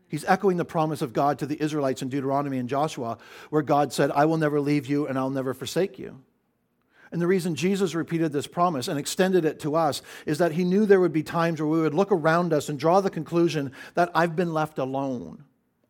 He's 0.08 0.24
echoing 0.26 0.58
the 0.58 0.64
promise 0.64 1.00
of 1.00 1.14
God 1.14 1.38
to 1.38 1.46
the 1.46 1.61
Israelites 1.62 2.02
in 2.02 2.11
Deuteronomy 2.11 2.58
and 2.58 2.68
Joshua, 2.68 3.16
where 3.48 3.62
God 3.62 3.94
said, 3.94 4.11
I 4.11 4.26
will 4.26 4.37
never 4.37 4.61
leave 4.61 4.87
you 4.87 5.06
and 5.06 5.18
I'll 5.18 5.30
never 5.30 5.54
forsake 5.54 5.98
you. 5.98 6.20
And 7.11 7.20
the 7.20 7.26
reason 7.26 7.54
Jesus 7.54 7.94
repeated 7.94 8.30
this 8.30 8.46
promise 8.46 8.88
and 8.88 8.98
extended 8.98 9.44
it 9.44 9.61
to 9.61 9.74
us 9.74 10.02
is 10.26 10.38
that 10.38 10.52
he 10.52 10.64
knew 10.64 10.85
there 10.85 11.00
would 11.00 11.12
be 11.12 11.22
times 11.22 11.61
where 11.61 11.68
we 11.68 11.80
would 11.80 11.94
look 11.94 12.12
around 12.12 12.52
us 12.52 12.68
and 12.68 12.78
draw 12.78 13.00
the 13.00 13.11
conclusion 13.11 13.72
that 13.94 14.11
I've 14.14 14.37
been 14.37 14.52
left 14.52 14.78
alone, 14.78 15.44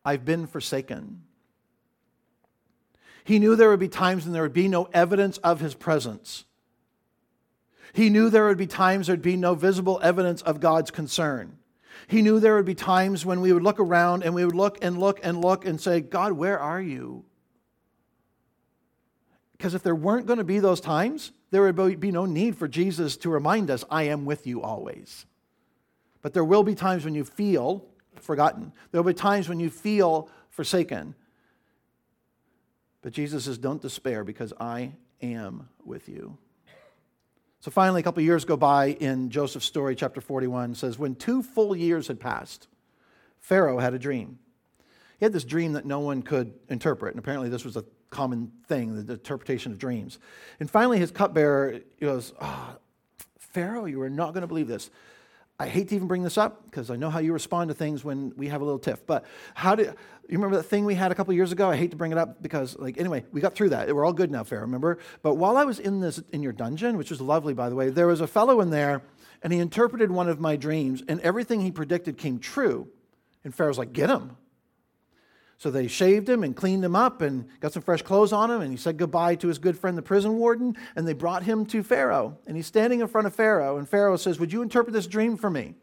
I've 0.05 0.25
been 0.25 0.47
forsaken. 0.47 1.23
He 3.25 3.39
knew 3.39 3.55
there 3.55 3.69
would 3.69 3.79
be 3.79 3.87
times 3.87 4.25
when 4.25 4.33
there 4.33 4.43
would 4.43 4.53
be 4.53 4.67
no 4.67 4.89
evidence 4.93 5.37
of 5.39 5.61
his 5.61 5.75
presence. 5.75 6.43
He 7.93 8.09
knew 8.09 8.29
there 8.29 8.47
would 8.47 8.57
be 8.57 8.67
times 8.67 9.07
there'd 9.07 9.21
be 9.21 9.37
no 9.37 9.53
visible 9.55 9.99
evidence 10.03 10.41
of 10.41 10.59
God's 10.59 10.91
concern. 10.91 11.57
He 12.07 12.21
knew 12.21 12.39
there 12.39 12.55
would 12.55 12.65
be 12.65 12.75
times 12.75 13.25
when 13.25 13.39
we 13.39 13.53
would 13.53 13.63
look 13.63 13.79
around 13.79 14.23
and 14.23 14.33
we 14.33 14.43
would 14.43 14.55
look 14.55 14.79
and 14.81 14.99
look 14.99 15.19
and 15.23 15.39
look 15.39 15.65
and 15.65 15.79
say, 15.79 16.01
God, 16.01 16.33
where 16.33 16.59
are 16.59 16.81
you? 16.81 17.23
Because 19.51 19.75
if 19.75 19.83
there 19.83 19.95
weren't 19.95 20.25
going 20.25 20.39
to 20.39 20.43
be 20.43 20.59
those 20.59 20.81
times, 20.81 21.31
there 21.51 21.61
would 21.61 21.99
be 21.99 22.11
no 22.11 22.25
need 22.25 22.57
for 22.57 22.67
Jesus 22.67 23.15
to 23.17 23.29
remind 23.29 23.69
us, 23.69 23.85
I 23.89 24.03
am 24.03 24.25
with 24.25 24.47
you 24.47 24.63
always. 24.63 25.25
But 26.21 26.33
there 26.33 26.43
will 26.43 26.63
be 26.63 26.75
times 26.75 27.05
when 27.05 27.13
you 27.13 27.23
feel 27.23 27.85
forgotten. 28.19 28.73
There 28.91 29.01
will 29.01 29.13
be 29.13 29.17
times 29.17 29.47
when 29.47 29.59
you 29.59 29.69
feel 29.69 30.29
forsaken. 30.49 31.15
But 33.03 33.13
Jesus 33.13 33.45
says, 33.45 33.57
Don't 33.57 33.81
despair 33.81 34.23
because 34.23 34.51
I 34.59 34.93
am 35.21 35.69
with 35.85 36.09
you. 36.09 36.37
So 37.63 37.71
finally, 37.71 38.01
a 38.01 38.03
couple 38.03 38.21
years 38.21 38.43
go 38.43 38.57
by 38.57 38.87
in 38.87 39.29
Joseph's 39.29 39.65
story, 39.65 39.95
chapter 39.95 40.19
41 40.19 40.75
says, 40.75 40.99
When 40.99 41.15
two 41.15 41.41
full 41.41 41.73
years 41.73 42.09
had 42.09 42.19
passed, 42.19 42.67
Pharaoh 43.39 43.79
had 43.79 43.93
a 43.93 43.99
dream. 43.99 44.37
He 45.17 45.23
had 45.23 45.31
this 45.31 45.45
dream 45.45 45.71
that 45.71 45.85
no 45.85 46.01
one 46.01 46.23
could 46.23 46.55
interpret, 46.67 47.13
and 47.13 47.19
apparently 47.19 47.47
this 47.47 47.63
was 47.63 47.77
a 47.77 47.85
common 48.09 48.51
thing, 48.67 49.05
the 49.05 49.13
interpretation 49.13 49.71
of 49.71 49.77
dreams. 49.77 50.19
And 50.59 50.69
finally, 50.69 50.99
his 50.99 51.09
cupbearer 51.09 51.79
goes, 52.01 52.33
oh, 52.41 52.75
Pharaoh, 53.39 53.85
you 53.85 54.01
are 54.01 54.09
not 54.09 54.33
going 54.33 54.41
to 54.41 54.47
believe 54.47 54.67
this. 54.67 54.89
I 55.59 55.67
hate 55.67 55.89
to 55.89 55.95
even 55.95 56.07
bring 56.07 56.23
this 56.23 56.37
up 56.37 56.65
because 56.65 56.89
I 56.89 56.95
know 56.95 57.09
how 57.09 57.19
you 57.19 57.31
respond 57.31 57.69
to 57.69 57.73
things 57.75 58.03
when 58.03 58.33
we 58.35 58.47
have 58.47 58.61
a 58.61 58.65
little 58.65 58.79
tiff. 58.79 59.05
But 59.05 59.23
how 59.53 59.75
did 59.75 59.87
you 59.87 60.37
remember 60.37 60.57
that 60.57 60.63
thing 60.63 60.83
we 60.83 60.95
had 60.95 61.11
a 61.11 61.15
couple 61.15 61.33
years 61.33 61.51
ago? 61.51 61.69
I 61.69 61.75
hate 61.75 61.91
to 61.91 61.97
bring 61.97 62.11
it 62.11 62.17
up 62.17 62.41
because, 62.41 62.77
like, 62.79 62.97
anyway, 62.97 63.23
we 63.31 63.39
got 63.39 63.53
through 63.53 63.69
that. 63.69 63.93
We're 63.93 64.03
all 64.03 64.13
good 64.13 64.31
now, 64.31 64.43
Pharaoh. 64.43 64.63
Remember? 64.63 64.97
But 65.21 65.35
while 65.35 65.55
I 65.55 65.63
was 65.63 65.79
in 65.79 65.99
this 65.99 66.21
in 66.31 66.41
your 66.41 66.53
dungeon, 66.53 66.97
which 66.97 67.11
was 67.11 67.21
lovely, 67.21 67.53
by 67.53 67.69
the 67.69 67.75
way, 67.75 67.89
there 67.89 68.07
was 68.07 68.19
a 68.19 68.27
fellow 68.27 68.61
in 68.61 68.71
there, 68.71 69.03
and 69.43 69.53
he 69.53 69.59
interpreted 69.59 70.11
one 70.11 70.27
of 70.27 70.39
my 70.39 70.55
dreams, 70.55 71.03
and 71.07 71.19
everything 71.21 71.61
he 71.61 71.71
predicted 71.71 72.17
came 72.17 72.39
true. 72.39 72.87
And 73.43 73.53
Pharaoh's 73.53 73.77
like, 73.77 73.93
"Get 73.93 74.09
him! 74.09 74.37
So 75.57 75.71
they 75.71 75.87
shaved 75.87 76.27
him 76.27 76.43
and 76.43 76.55
cleaned 76.55 76.83
him 76.83 76.95
up 76.95 77.21
and 77.21 77.47
got 77.59 77.73
some 77.73 77.83
fresh 77.83 78.01
clothes 78.01 78.33
on 78.33 78.51
him. 78.51 78.61
And 78.61 78.71
he 78.71 78.77
said 78.77 78.97
goodbye 78.97 79.35
to 79.35 79.47
his 79.47 79.59
good 79.59 79.77
friend, 79.77 79.97
the 79.97 80.01
prison 80.01 80.37
warden. 80.37 80.75
And 80.95 81.07
they 81.07 81.13
brought 81.13 81.43
him 81.43 81.65
to 81.67 81.83
Pharaoh. 81.83 82.37
And 82.47 82.57
he's 82.57 82.67
standing 82.67 82.99
in 82.99 83.07
front 83.07 83.27
of 83.27 83.35
Pharaoh. 83.35 83.77
And 83.77 83.87
Pharaoh 83.87 84.17
says, 84.17 84.39
Would 84.39 84.51
you 84.51 84.61
interpret 84.61 84.93
this 84.93 85.07
dream 85.07 85.37
for 85.37 85.49
me? 85.49 85.75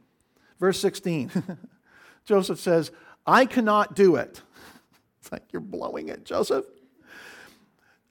Verse 0.58 0.78
16. 0.80 1.30
Joseph 2.26 2.60
says, 2.60 2.90
I 3.26 3.46
cannot 3.46 3.94
do 3.94 4.16
it. 4.16 4.42
It's 5.22 5.30
like, 5.30 5.44
You're 5.52 5.60
blowing 5.60 6.08
it, 6.08 6.24
Joseph. 6.24 6.64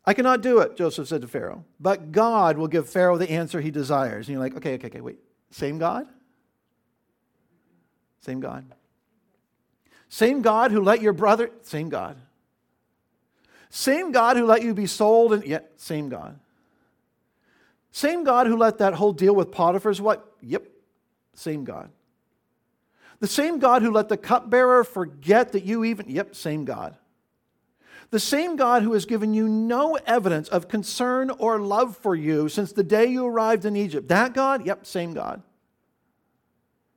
I 0.06 0.14
cannot 0.14 0.42
do 0.42 0.60
it, 0.60 0.78
Joseph 0.78 1.08
said 1.08 1.22
to 1.22 1.28
Pharaoh. 1.28 1.66
But 1.80 2.12
God 2.12 2.58
will 2.58 2.68
give 2.68 2.88
Pharaoh 2.88 3.18
the 3.18 3.30
answer 3.32 3.62
he 3.62 3.72
desires. 3.72 4.28
And 4.28 4.34
you're 4.34 4.42
like, 4.42 4.56
Okay, 4.56 4.76
okay, 4.76 4.88
okay, 4.88 5.02
wait. 5.02 5.18
Same 5.52 5.80
God? 5.80 6.08
Same 8.22 8.40
God. 8.40 8.66
Same 10.10 10.42
God 10.42 10.72
who 10.72 10.82
let 10.82 11.02
your 11.02 11.14
brother, 11.14 11.52
same 11.62 11.90
God. 11.90 12.18
Same 13.70 14.12
God 14.12 14.36
who 14.36 14.46
let 14.46 14.64
you 14.64 14.74
be 14.74 14.88
sold, 14.88 15.34
and 15.34 15.46
yet, 15.46 15.62
yeah, 15.62 15.78
same 15.78 16.10
God. 16.10 16.40
Same 17.92 18.24
God 18.24 18.48
who 18.48 18.58
let 18.58 18.80
that 18.80 18.96
whole 18.96 19.14
deal 19.14 19.36
with 19.36 19.52
Potiphar's 19.52 20.02
what? 20.02 20.34
Yep, 20.42 20.64
same 21.36 21.64
God. 21.64 21.92
The 23.20 23.28
same 23.28 23.60
God 23.60 23.82
who 23.82 23.92
let 23.92 24.10
the 24.10 24.18
cupbearer 24.18 24.84
forget 24.84 25.52
that 25.52 25.64
you 25.64 25.84
even, 25.84 26.10
yep, 26.10 26.36
same 26.36 26.66
God. 26.66 26.98
The 28.12 28.20
same 28.20 28.56
God 28.56 28.82
who 28.82 28.94
has 28.94 29.06
given 29.06 29.36
you 29.36 29.48
no 29.48 29.96
evidence 30.08 30.48
of 30.50 30.68
concern 30.68 31.30
or 31.30 31.60
love 31.60 31.96
for 31.96 32.16
you 32.16 32.50
since 32.50 32.72
the 32.72 32.84
day 32.84 33.06
you 33.06 33.26
arrived 33.26 33.66
in 33.66 33.76
Egypt. 33.76 34.08
That 34.08 34.34
God? 34.34 34.66
Yep, 34.66 34.88
same 34.88 35.14
God. 35.14 35.44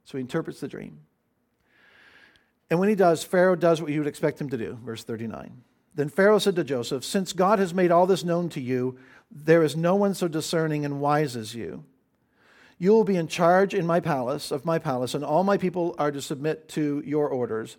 So 0.04 0.16
he 0.16 0.22
interprets 0.22 0.60
the 0.60 0.68
dream. 0.68 1.00
And 2.72 2.80
when 2.80 2.88
he 2.88 2.94
does, 2.94 3.22
Pharaoh 3.22 3.54
does 3.54 3.82
what 3.82 3.92
you 3.92 3.98
would 3.98 4.08
expect 4.08 4.40
him 4.40 4.48
to 4.48 4.56
do. 4.56 4.78
Verse 4.82 5.04
39. 5.04 5.60
Then 5.94 6.08
Pharaoh 6.08 6.38
said 6.38 6.56
to 6.56 6.64
Joseph, 6.64 7.04
Since 7.04 7.34
God 7.34 7.58
has 7.58 7.74
made 7.74 7.90
all 7.90 8.06
this 8.06 8.24
known 8.24 8.48
to 8.48 8.62
you, 8.62 8.96
there 9.30 9.62
is 9.62 9.76
no 9.76 9.94
one 9.94 10.14
so 10.14 10.26
discerning 10.26 10.86
and 10.86 10.98
wise 10.98 11.36
as 11.36 11.54
you. 11.54 11.84
You 12.78 12.92
will 12.92 13.04
be 13.04 13.16
in 13.16 13.28
charge 13.28 13.74
in 13.74 13.84
my 13.86 14.00
palace, 14.00 14.50
of 14.50 14.64
my 14.64 14.78
palace, 14.78 15.12
and 15.12 15.22
all 15.22 15.44
my 15.44 15.58
people 15.58 15.94
are 15.98 16.10
to 16.10 16.22
submit 16.22 16.70
to 16.70 17.02
your 17.04 17.28
orders. 17.28 17.76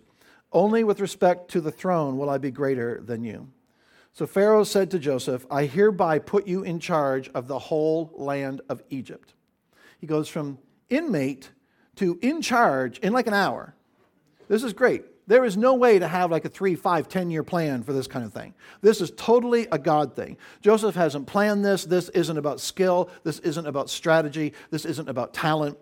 Only 0.52 0.84
with 0.84 1.00
respect 1.00 1.50
to 1.50 1.60
the 1.60 1.72
throne 1.72 2.16
will 2.16 2.30
I 2.30 2.38
be 2.38 2.52
greater 2.52 3.00
than 3.00 3.24
you. 3.24 3.48
So 4.12 4.28
Pharaoh 4.28 4.62
said 4.62 4.92
to 4.92 5.00
Joseph, 5.00 5.44
I 5.50 5.64
hereby 5.64 6.20
put 6.20 6.46
you 6.46 6.62
in 6.62 6.78
charge 6.78 7.28
of 7.30 7.48
the 7.48 7.58
whole 7.58 8.12
land 8.14 8.60
of 8.68 8.80
Egypt. 8.90 9.34
He 9.98 10.06
goes 10.06 10.28
from 10.28 10.58
inmate 10.88 11.50
to 11.96 12.16
in 12.22 12.42
charge 12.42 12.98
in 12.98 13.12
like 13.12 13.26
an 13.26 13.34
hour. 13.34 13.74
This 14.48 14.62
is 14.62 14.72
great. 14.72 15.04
There 15.26 15.44
is 15.44 15.56
no 15.56 15.74
way 15.74 15.98
to 15.98 16.06
have 16.06 16.30
like 16.30 16.44
a 16.44 16.48
three, 16.48 16.74
five, 16.74 17.08
ten 17.08 17.30
year 17.30 17.42
plan 17.42 17.82
for 17.82 17.92
this 17.92 18.06
kind 18.06 18.24
of 18.26 18.32
thing. 18.32 18.54
This 18.82 19.00
is 19.00 19.10
totally 19.16 19.66
a 19.72 19.78
God 19.78 20.14
thing. 20.14 20.36
Joseph 20.60 20.94
hasn't 20.94 21.26
planned 21.26 21.64
this. 21.64 21.84
This 21.84 22.10
isn't 22.10 22.36
about 22.36 22.60
skill. 22.60 23.10
This 23.22 23.38
isn't 23.38 23.66
about 23.66 23.88
strategy. 23.88 24.52
This 24.70 24.84
isn't 24.84 25.08
about 25.08 25.32
talent. 25.32 25.78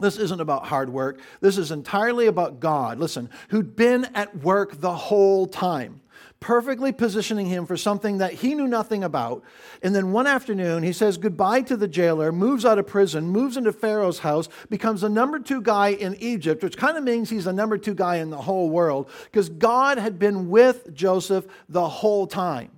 This 0.00 0.18
isn't 0.18 0.40
about 0.40 0.66
hard 0.66 0.90
work. 0.90 1.20
This 1.40 1.58
is 1.58 1.70
entirely 1.70 2.26
about 2.26 2.60
God, 2.60 2.98
listen, 2.98 3.30
who'd 3.48 3.76
been 3.76 4.06
at 4.14 4.36
work 4.38 4.80
the 4.80 4.94
whole 4.94 5.46
time 5.46 6.00
perfectly 6.40 6.92
positioning 6.92 7.46
him 7.46 7.66
for 7.66 7.76
something 7.76 8.18
that 8.18 8.32
he 8.32 8.54
knew 8.54 8.68
nothing 8.68 9.02
about. 9.02 9.42
And 9.82 9.94
then 9.94 10.12
one 10.12 10.26
afternoon, 10.26 10.82
he 10.82 10.92
says 10.92 11.16
goodbye 11.16 11.62
to 11.62 11.76
the 11.76 11.88
jailer, 11.88 12.30
moves 12.30 12.64
out 12.64 12.78
of 12.78 12.86
prison, 12.86 13.28
moves 13.28 13.56
into 13.56 13.72
Pharaoh's 13.72 14.20
house, 14.20 14.48
becomes 14.70 15.00
the 15.00 15.08
number 15.08 15.40
two 15.40 15.60
guy 15.60 15.88
in 15.88 16.14
Egypt, 16.16 16.62
which 16.62 16.76
kind 16.76 16.96
of 16.96 17.02
means 17.02 17.30
he's 17.30 17.44
the 17.44 17.52
number 17.52 17.76
two 17.76 17.94
guy 17.94 18.16
in 18.16 18.30
the 18.30 18.42
whole 18.42 18.70
world 18.70 19.10
because 19.24 19.48
God 19.48 19.98
had 19.98 20.18
been 20.18 20.48
with 20.48 20.94
Joseph 20.94 21.46
the 21.68 21.88
whole 21.88 22.26
time. 22.26 22.70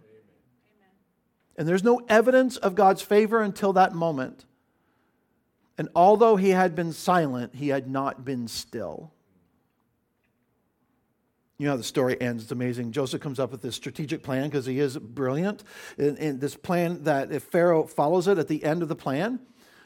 And 1.57 1.69
there's 1.69 1.85
no 1.85 2.01
evidence 2.09 2.57
of 2.57 2.75
God's 2.75 3.03
favor 3.03 3.43
until 3.43 3.75
that 3.75 3.93
moment. 3.93 4.47
And 5.81 5.88
although 5.97 6.37
he 6.37 6.51
had 6.51 6.75
been 6.75 6.93
silent, 6.93 7.55
he 7.55 7.69
had 7.69 7.88
not 7.88 8.23
been 8.23 8.49
still. 8.49 9.14
You 11.57 11.64
know 11.64 11.73
how 11.73 11.79
the 11.79 11.85
story 11.85 12.21
ends. 12.21 12.43
It's 12.43 12.53
amazing. 12.53 12.93
Joseph 12.93 13.23
comes 13.23 13.40
up 13.40 13.51
with 13.51 13.62
this 13.62 13.77
strategic 13.77 14.23
plan 14.23 14.51
because 14.51 14.66
he 14.66 14.79
is 14.79 14.99
brilliant. 14.99 15.64
And, 15.97 16.19
and, 16.19 16.38
this 16.38 16.55
plan 16.55 17.05
that 17.05 17.33
if 17.33 17.45
Pharaoh 17.45 17.85
follows 17.85 18.29
it 18.29 18.37
at 18.37 18.47
the 18.47 18.62
end 18.62 18.83
of 18.83 18.90
the 18.90 18.95
plan, 18.95 19.40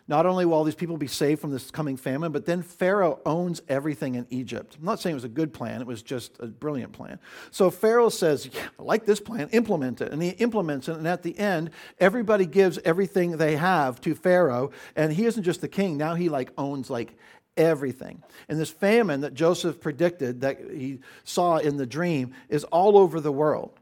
not 0.06 0.26
only 0.26 0.44
will 0.44 0.54
all 0.54 0.64
these 0.64 0.74
people 0.74 0.96
be 0.96 1.06
saved 1.06 1.40
from 1.40 1.50
this 1.50 1.70
coming 1.70 1.96
famine, 1.96 2.30
but 2.30 2.44
then 2.44 2.62
Pharaoh 2.62 3.20
owns 3.24 3.62
everything 3.68 4.16
in 4.16 4.26
Egypt. 4.30 4.76
I'm 4.78 4.84
not 4.84 5.00
saying 5.00 5.12
it 5.12 5.16
was 5.16 5.24
a 5.24 5.28
good 5.28 5.52
plan, 5.52 5.80
it 5.80 5.86
was 5.86 6.02
just 6.02 6.36
a 6.40 6.46
brilliant 6.46 6.92
plan. 6.92 7.18
So 7.50 7.70
Pharaoh 7.70 8.10
says, 8.10 8.48
yeah, 8.52 8.68
I 8.78 8.82
like 8.82 9.06
this 9.06 9.20
plan, 9.20 9.48
implement 9.52 10.00
it. 10.00 10.12
And 10.12 10.22
he 10.22 10.30
implements 10.30 10.88
it. 10.88 10.96
And 10.96 11.08
at 11.08 11.22
the 11.22 11.38
end, 11.38 11.70
everybody 11.98 12.44
gives 12.44 12.78
everything 12.84 13.36
they 13.36 13.56
have 13.56 14.00
to 14.02 14.14
Pharaoh. 14.14 14.72
And 14.94 15.12
he 15.12 15.24
isn't 15.24 15.42
just 15.42 15.60
the 15.60 15.68
king, 15.68 15.96
now 15.96 16.14
he 16.14 16.28
like 16.28 16.52
owns 16.58 16.90
like 16.90 17.16
everything. 17.56 18.22
And 18.48 18.58
this 18.58 18.70
famine 18.70 19.22
that 19.22 19.32
Joseph 19.32 19.80
predicted, 19.80 20.42
that 20.42 20.58
he 20.70 21.00
saw 21.22 21.58
in 21.58 21.76
the 21.76 21.86
dream, 21.86 22.34
is 22.48 22.64
all 22.64 22.98
over 22.98 23.20
the 23.20 23.32
world. 23.32 23.78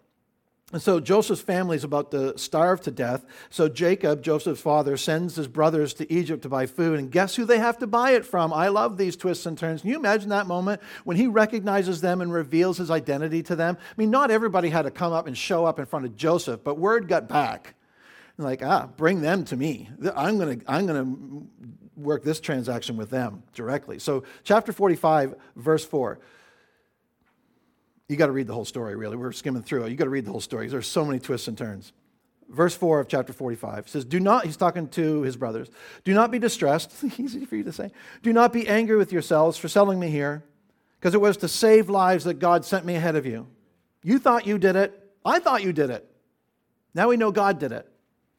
And 0.72 0.80
so 0.80 1.00
Joseph's 1.00 1.42
family 1.42 1.76
is 1.76 1.84
about 1.84 2.10
to 2.12 2.36
starve 2.38 2.80
to 2.82 2.90
death. 2.90 3.26
So 3.50 3.68
Jacob, 3.68 4.22
Joseph's 4.22 4.60
father, 4.60 4.96
sends 4.96 5.36
his 5.36 5.46
brothers 5.46 5.92
to 5.94 6.10
Egypt 6.10 6.42
to 6.44 6.48
buy 6.48 6.64
food. 6.64 6.98
And 6.98 7.10
guess 7.10 7.36
who 7.36 7.44
they 7.44 7.58
have 7.58 7.78
to 7.78 7.86
buy 7.86 8.12
it 8.12 8.24
from? 8.24 8.54
I 8.54 8.68
love 8.68 8.96
these 8.96 9.14
twists 9.14 9.44
and 9.44 9.56
turns. 9.56 9.82
Can 9.82 9.90
you 9.90 9.96
imagine 9.96 10.30
that 10.30 10.46
moment 10.46 10.80
when 11.04 11.18
he 11.18 11.26
recognizes 11.26 12.00
them 12.00 12.22
and 12.22 12.32
reveals 12.32 12.78
his 12.78 12.90
identity 12.90 13.42
to 13.44 13.54
them? 13.54 13.76
I 13.78 13.94
mean, 13.98 14.10
not 14.10 14.30
everybody 14.30 14.70
had 14.70 14.82
to 14.82 14.90
come 14.90 15.12
up 15.12 15.26
and 15.26 15.36
show 15.36 15.66
up 15.66 15.78
in 15.78 15.84
front 15.84 16.06
of 16.06 16.16
Joseph, 16.16 16.64
but 16.64 16.78
word 16.78 17.06
got 17.06 17.28
back. 17.28 17.74
Like, 18.38 18.62
ah, 18.64 18.88
bring 18.96 19.20
them 19.20 19.44
to 19.44 19.56
me. 19.56 19.90
I'm 20.16 20.38
going 20.38 20.60
to 20.60 20.70
I'm 20.70 20.86
going 20.86 21.04
to 21.04 21.70
work 21.96 22.24
this 22.24 22.40
transaction 22.40 22.96
with 22.96 23.10
them 23.10 23.42
directly. 23.52 23.98
So, 23.98 24.24
chapter 24.42 24.72
45, 24.72 25.34
verse 25.56 25.84
4. 25.84 26.18
You 28.12 28.18
got 28.18 28.26
to 28.26 28.32
read 28.32 28.46
the 28.46 28.52
whole 28.52 28.66
story, 28.66 28.94
really. 28.94 29.16
We're 29.16 29.32
skimming 29.32 29.62
through 29.62 29.84
it. 29.84 29.90
You 29.90 29.96
got 29.96 30.04
to 30.04 30.10
read 30.10 30.26
the 30.26 30.30
whole 30.30 30.42
story. 30.42 30.68
There's 30.68 30.86
so 30.86 31.02
many 31.02 31.18
twists 31.18 31.48
and 31.48 31.56
turns. 31.56 31.94
Verse 32.46 32.74
4 32.74 33.00
of 33.00 33.08
chapter 33.08 33.32
45 33.32 33.88
says, 33.88 34.04
Do 34.04 34.20
not, 34.20 34.44
he's 34.44 34.58
talking 34.58 34.88
to 34.88 35.22
his 35.22 35.38
brothers, 35.38 35.70
do 36.04 36.12
not 36.12 36.30
be 36.30 36.38
distressed. 36.38 36.92
Easy 37.18 37.46
for 37.46 37.56
you 37.56 37.64
to 37.64 37.72
say. 37.72 37.90
Do 38.22 38.34
not 38.34 38.52
be 38.52 38.68
angry 38.68 38.96
with 38.96 39.12
yourselves 39.12 39.56
for 39.56 39.68
selling 39.68 39.98
me 39.98 40.10
here, 40.10 40.44
because 41.00 41.14
it 41.14 41.22
was 41.22 41.38
to 41.38 41.48
save 41.48 41.88
lives 41.88 42.24
that 42.24 42.34
God 42.34 42.66
sent 42.66 42.84
me 42.84 42.96
ahead 42.96 43.16
of 43.16 43.24
you. 43.24 43.46
You 44.02 44.18
thought 44.18 44.46
you 44.46 44.58
did 44.58 44.76
it. 44.76 44.92
I 45.24 45.38
thought 45.38 45.62
you 45.62 45.72
did 45.72 45.88
it. 45.88 46.06
Now 46.94 47.08
we 47.08 47.16
know 47.16 47.32
God 47.32 47.58
did 47.58 47.72
it. 47.72 47.88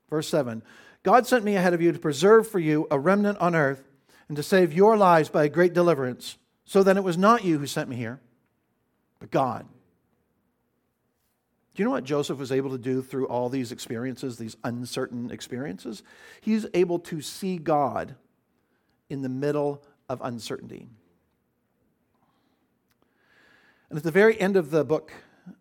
Verse 0.07 0.29
7 0.29 0.61
God 1.01 1.25
sent 1.25 1.43
me 1.43 1.55
ahead 1.55 1.73
of 1.73 1.81
you 1.81 1.91
to 1.91 1.97
preserve 1.97 2.47
for 2.47 2.59
you 2.59 2.87
a 2.91 2.99
remnant 2.99 3.39
on 3.39 3.55
earth 3.55 3.89
and 4.27 4.37
to 4.37 4.43
save 4.43 4.71
your 4.71 4.95
lives 4.95 5.29
by 5.29 5.45
a 5.45 5.49
great 5.49 5.73
deliverance. 5.73 6.37
So 6.65 6.83
that 6.83 6.95
it 6.95 7.03
was 7.03 7.17
not 7.17 7.43
you 7.43 7.57
who 7.57 7.67
sent 7.67 7.89
me 7.89 7.95
here, 7.95 8.21
but 9.23 9.31
God. 9.31 9.65
Do 11.73 11.81
you 11.81 11.85
know 11.85 11.91
what 11.91 12.03
Joseph 12.03 12.37
was 12.37 12.51
able 12.51 12.71
to 12.71 12.77
do 12.77 13.01
through 13.01 13.27
all 13.27 13.47
these 13.47 13.71
experiences, 13.71 14.37
these 14.37 14.57
uncertain 14.65 15.31
experiences? 15.31 16.03
He's 16.41 16.65
able 16.73 16.99
to 16.99 17.21
see 17.21 17.57
God 17.57 18.15
in 19.09 19.21
the 19.21 19.29
middle 19.29 19.81
of 20.09 20.19
uncertainty. 20.21 20.87
And 23.89 23.97
at 23.97 24.03
the 24.03 24.11
very 24.11 24.37
end 24.37 24.57
of 24.57 24.71
the 24.71 24.83
book, 24.83 25.13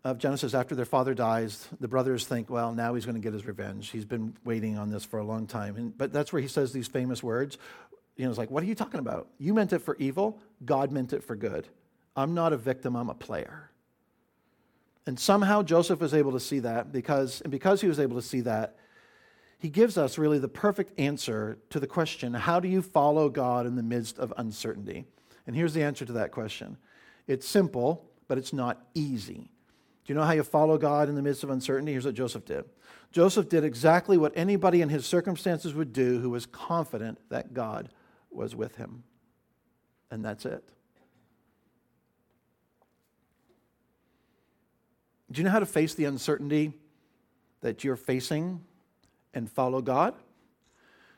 of 0.03 0.19
Genesis, 0.19 0.55
after 0.55 0.75
their 0.75 0.85
father 0.85 1.15
dies, 1.15 1.69
the 1.79 1.87
brothers 1.87 2.27
think, 2.27 2.51
well, 2.51 2.75
now 2.75 2.95
he's 2.95 3.05
going 3.05 3.15
to 3.15 3.21
get 3.21 3.33
his 3.33 3.47
revenge. 3.47 3.91
He's 3.91 4.05
been 4.05 4.35
waiting 4.45 4.77
on 4.77 4.91
this 4.91 5.05
for 5.05 5.21
a 5.21 5.25
long 5.25 5.47
time. 5.47 5.77
And, 5.77 5.97
but 5.97 6.13
that's 6.13 6.33
where 6.33 6.43
he 6.43 6.49
says 6.49 6.73
these 6.73 6.89
famous 6.89 7.23
words. 7.23 7.59
You 8.17 8.25
know, 8.25 8.31
it's 8.31 8.39
like, 8.39 8.51
what 8.51 8.65
are 8.65 8.67
you 8.67 8.75
talking 8.75 8.99
about? 8.99 9.29
You 9.39 9.55
meant 9.55 9.73
it 9.73 9.79
for 9.81 9.97
evil, 9.99 10.41
God 10.65 10.91
meant 10.91 11.13
it 11.13 11.23
for 11.23 11.37
good. 11.37 11.69
I'm 12.17 12.35
not 12.35 12.53
a 12.53 12.57
victim, 12.57 12.97
I'm 12.97 13.09
a 13.09 13.15
player. 13.15 13.71
And 15.07 15.19
somehow 15.19 15.63
Joseph 15.63 16.01
was 16.01 16.15
able 16.15 16.33
to 16.33 16.41
see 16.41 16.61
that 16.61 16.93
because, 16.93 17.41
and 17.41 17.51
because 17.51 17.81
he 17.81 17.89
was 17.89 17.99
able 17.99 18.17
to 18.17 18.23
see 18.23 18.41
that, 18.43 18.77
he 19.59 19.69
gives 19.69 19.97
us 19.97 20.19
really 20.19 20.39
the 20.39 20.49
perfect 20.49 20.99
answer 20.99 21.59
to 21.71 21.79
the 21.79 21.87
question 21.87 22.35
how 22.35 22.61
do 22.61 22.69
you 22.69 22.83
follow 22.83 23.29
God 23.29 23.67
in 23.67 23.77
the 23.77 23.83
midst 23.83 24.19
of 24.19 24.33
uncertainty? 24.37 25.07
And 25.47 25.57
here's 25.57 25.75
the 25.75 25.83
answer 25.83 26.05
to 26.05 26.13
that 26.15 26.33
question 26.33 26.77
it's 27.27 27.47
simple, 27.47 28.09
but 28.29 28.39
it's 28.39 28.53
not 28.53 28.85
easy. 28.95 29.51
Do 30.05 30.13
you 30.13 30.15
know 30.17 30.25
how 30.25 30.33
you 30.33 30.43
follow 30.43 30.79
God 30.79 31.09
in 31.09 31.15
the 31.15 31.23
midst 31.23 31.45
of 31.45 31.51
uncertainty? 31.51 31.93
Here's 31.93 32.05
what 32.05 32.15
Joseph 32.15 32.45
did 32.45 32.65
Joseph 33.13 33.49
did 33.49 33.65
exactly 33.65 34.17
what 34.17 34.33
anybody 34.35 34.83
in 34.83 34.89
his 34.89 35.07
circumstances 35.07 35.75
would 35.75 35.93
do 35.93 36.19
who 36.19 36.31
was 36.31 36.47
confident 36.47 37.19
that 37.29 37.55
God 37.55 37.91
was 38.31 38.57
with 38.57 38.77
him. 38.77 39.05
And 40.11 40.25
that's 40.25 40.45
it. 40.45 40.65
Do 45.33 45.41
you 45.41 45.45
know 45.45 45.51
how 45.51 45.61
to 45.61 45.67
face 45.67 45.95
the 45.95 46.05
uncertainty 46.05 46.75
that 47.63 47.85
you're 47.85 47.97
facing 47.97 48.61
and 49.33 49.51
follow 49.51 49.81
God? 49.81 50.15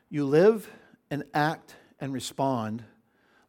You 0.09 0.25
live 0.25 0.69
and 1.11 1.25
act 1.33 1.75
and 1.99 2.13
respond 2.13 2.83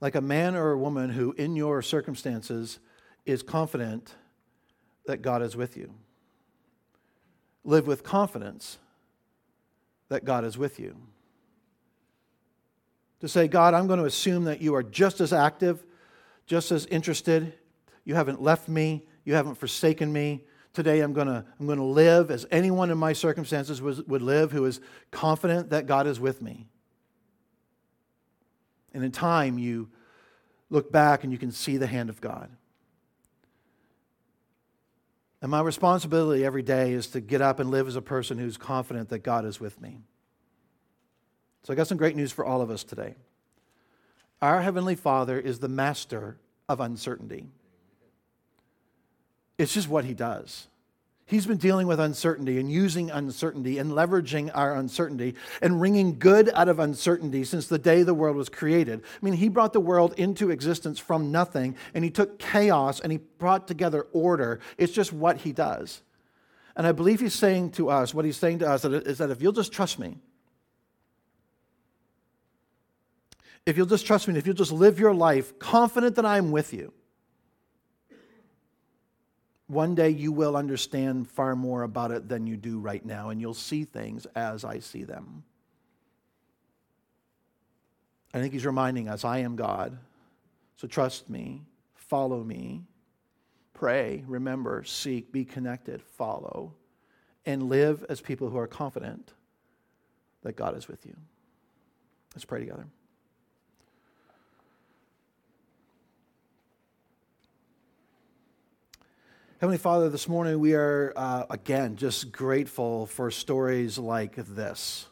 like 0.00 0.16
a 0.16 0.20
man 0.20 0.56
or 0.56 0.72
a 0.72 0.78
woman 0.78 1.10
who, 1.10 1.32
in 1.32 1.54
your 1.54 1.82
circumstances, 1.82 2.80
is 3.24 3.44
confident 3.44 4.16
that 5.06 5.22
God 5.22 5.40
is 5.40 5.56
with 5.56 5.76
you. 5.76 5.94
Live 7.62 7.86
with 7.86 8.02
confidence 8.02 8.78
that 10.08 10.24
God 10.24 10.44
is 10.44 10.58
with 10.58 10.80
you. 10.80 10.96
To 13.20 13.28
say, 13.28 13.46
God, 13.46 13.72
I'm 13.72 13.86
going 13.86 14.00
to 14.00 14.04
assume 14.04 14.44
that 14.44 14.60
you 14.60 14.74
are 14.74 14.82
just 14.82 15.20
as 15.20 15.32
active, 15.32 15.86
just 16.46 16.72
as 16.72 16.86
interested. 16.86 17.54
You 18.04 18.16
haven't 18.16 18.42
left 18.42 18.68
me, 18.68 19.06
you 19.24 19.34
haven't 19.34 19.54
forsaken 19.54 20.12
me. 20.12 20.42
Today 20.76 21.00
I'm 21.00 21.14
going 21.14 21.26
to, 21.26 21.42
I'm 21.58 21.64
going 21.64 21.78
to 21.78 21.84
live 21.84 22.30
as 22.30 22.44
anyone 22.50 22.90
in 22.90 22.98
my 22.98 23.14
circumstances 23.14 23.80
was, 23.80 24.02
would 24.02 24.20
live 24.20 24.52
who 24.52 24.66
is 24.66 24.78
confident 25.10 25.70
that 25.70 25.86
God 25.86 26.06
is 26.06 26.20
with 26.20 26.42
me. 26.42 26.66
And 28.92 29.02
in 29.02 29.10
time, 29.10 29.58
you 29.58 29.88
look 30.68 30.92
back 30.92 31.24
and 31.24 31.32
you 31.32 31.38
can 31.38 31.50
see 31.50 31.78
the 31.78 31.86
hand 31.86 32.10
of 32.10 32.20
God. 32.20 32.50
And 35.40 35.50
my 35.50 35.62
responsibility 35.62 36.44
every 36.44 36.62
day 36.62 36.92
is 36.92 37.06
to 37.06 37.22
get 37.22 37.40
up 37.40 37.58
and 37.58 37.70
live 37.70 37.88
as 37.88 37.96
a 37.96 38.02
person 38.02 38.36
who's 38.36 38.58
confident 38.58 39.08
that 39.08 39.20
God 39.20 39.46
is 39.46 39.58
with 39.58 39.80
me. 39.80 40.00
So 41.62 41.72
I 41.72 41.76
got 41.76 41.86
some 41.86 41.96
great 41.96 42.16
news 42.16 42.32
for 42.32 42.44
all 42.44 42.60
of 42.60 42.70
us 42.70 42.84
today. 42.84 43.14
Our 44.42 44.60
Heavenly 44.60 44.94
Father 44.94 45.40
is 45.40 45.58
the 45.58 45.68
master 45.68 46.36
of 46.68 46.80
uncertainty. 46.80 47.48
It's 49.58 49.74
just 49.74 49.88
what 49.88 50.04
He 50.04 50.14
does. 50.14 50.66
He's 51.28 51.44
been 51.44 51.56
dealing 51.56 51.88
with 51.88 51.98
uncertainty 51.98 52.60
and 52.60 52.70
using 52.70 53.10
uncertainty 53.10 53.78
and 53.78 53.90
leveraging 53.90 54.52
our 54.54 54.76
uncertainty 54.76 55.34
and 55.60 55.80
wringing 55.80 56.20
good 56.20 56.48
out 56.54 56.68
of 56.68 56.78
uncertainty 56.78 57.42
since 57.42 57.66
the 57.66 57.80
day 57.80 58.04
the 58.04 58.14
world 58.14 58.36
was 58.36 58.48
created. 58.48 59.02
I 59.02 59.24
mean, 59.24 59.34
he 59.34 59.48
brought 59.48 59.72
the 59.72 59.80
world 59.80 60.14
into 60.16 60.50
existence 60.50 61.00
from 61.00 61.32
nothing 61.32 61.74
and 61.94 62.04
he 62.04 62.10
took 62.10 62.38
chaos 62.38 63.00
and 63.00 63.10
he 63.10 63.18
brought 63.18 63.66
together 63.66 64.06
order. 64.12 64.60
It's 64.78 64.92
just 64.92 65.12
what 65.12 65.38
he 65.38 65.50
does. 65.50 66.00
And 66.76 66.86
I 66.86 66.92
believe 66.92 67.18
he's 67.18 67.34
saying 67.34 67.72
to 67.72 67.90
us, 67.90 68.14
what 68.14 68.24
he's 68.24 68.36
saying 68.36 68.60
to 68.60 68.70
us 68.70 68.84
is 68.84 69.18
that 69.18 69.30
if 69.30 69.42
you'll 69.42 69.50
just 69.50 69.72
trust 69.72 69.98
me, 69.98 70.18
if 73.64 73.76
you'll 73.76 73.86
just 73.86 74.06
trust 74.06 74.28
me, 74.28 74.38
if 74.38 74.46
you'll 74.46 74.54
just 74.54 74.70
live 74.70 75.00
your 75.00 75.14
life 75.14 75.58
confident 75.58 76.14
that 76.16 76.26
I'm 76.26 76.52
with 76.52 76.72
you, 76.72 76.92
one 79.66 79.94
day 79.94 80.10
you 80.10 80.30
will 80.30 80.56
understand 80.56 81.28
far 81.28 81.56
more 81.56 81.82
about 81.82 82.12
it 82.12 82.28
than 82.28 82.46
you 82.46 82.56
do 82.56 82.78
right 82.78 83.04
now, 83.04 83.30
and 83.30 83.40
you'll 83.40 83.54
see 83.54 83.84
things 83.84 84.26
as 84.36 84.64
I 84.64 84.78
see 84.78 85.04
them. 85.04 85.42
I 88.32 88.40
think 88.40 88.52
he's 88.52 88.66
reminding 88.66 89.08
us 89.08 89.24
I 89.24 89.38
am 89.38 89.56
God. 89.56 89.98
So 90.76 90.86
trust 90.86 91.30
me, 91.30 91.62
follow 91.94 92.44
me, 92.44 92.82
pray, 93.72 94.24
remember, 94.26 94.84
seek, 94.84 95.32
be 95.32 95.44
connected, 95.44 96.02
follow, 96.02 96.74
and 97.44 97.68
live 97.68 98.04
as 98.08 98.20
people 98.20 98.50
who 98.50 98.58
are 98.58 98.66
confident 98.66 99.32
that 100.42 100.54
God 100.54 100.76
is 100.76 100.86
with 100.86 101.06
you. 101.06 101.16
Let's 102.34 102.44
pray 102.44 102.60
together. 102.60 102.86
Heavenly 109.58 109.78
Father, 109.78 110.10
this 110.10 110.28
morning 110.28 110.60
we 110.60 110.74
are, 110.74 111.14
uh, 111.16 111.44
again, 111.48 111.96
just 111.96 112.30
grateful 112.30 113.06
for 113.06 113.30
stories 113.30 113.96
like 113.96 114.34
this. 114.36 115.06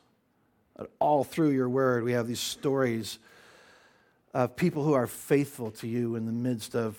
All 0.98 1.24
through 1.24 1.52
your 1.52 1.70
word, 1.70 2.04
we 2.04 2.12
have 2.12 2.28
these 2.28 2.40
stories 2.40 3.18
of 4.34 4.54
people 4.54 4.84
who 4.84 4.92
are 4.92 5.06
faithful 5.06 5.70
to 5.70 5.88
you 5.88 6.16
in 6.16 6.26
the 6.26 6.32
midst 6.32 6.76
of 6.76 6.98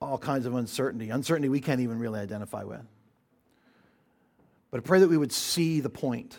all 0.00 0.16
kinds 0.16 0.46
of 0.46 0.54
uncertainty, 0.54 1.10
uncertainty 1.10 1.50
we 1.50 1.60
can't 1.60 1.82
even 1.82 1.98
really 1.98 2.20
identify 2.20 2.64
with. 2.64 2.80
But 4.70 4.78
I 4.78 4.80
pray 4.80 5.00
that 5.00 5.08
we 5.08 5.18
would 5.18 5.32
see 5.32 5.80
the 5.80 5.90
point 5.90 6.38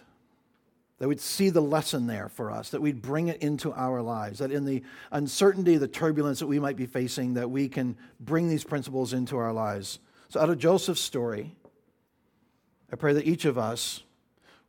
that 0.99 1.07
we'd 1.07 1.21
see 1.21 1.49
the 1.49 1.61
lesson 1.61 2.07
there 2.07 2.27
for 2.29 2.51
us, 2.51 2.69
that 2.69 2.81
we'd 2.81 3.01
bring 3.01 3.27
it 3.27 3.41
into 3.41 3.71
our 3.73 4.01
lives, 4.01 4.39
that 4.39 4.51
in 4.51 4.65
the 4.65 4.83
uncertainty, 5.11 5.77
the 5.77 5.87
turbulence 5.87 6.39
that 6.39 6.47
we 6.47 6.59
might 6.59 6.75
be 6.75 6.87
facing, 6.87 7.35
that 7.35 7.51
we 7.51 7.69
can 7.69 7.95
bring 8.19 8.49
these 8.49 8.63
principles 8.63 9.13
into 9.13 9.37
our 9.37 9.53
lives. 9.53 9.99
So, 10.29 10.39
out 10.39 10.49
of 10.49 10.57
Joseph's 10.57 11.01
story, 11.01 11.55
I 12.91 12.95
pray 12.95 13.13
that 13.13 13.27
each 13.27 13.45
of 13.45 13.57
us 13.57 14.03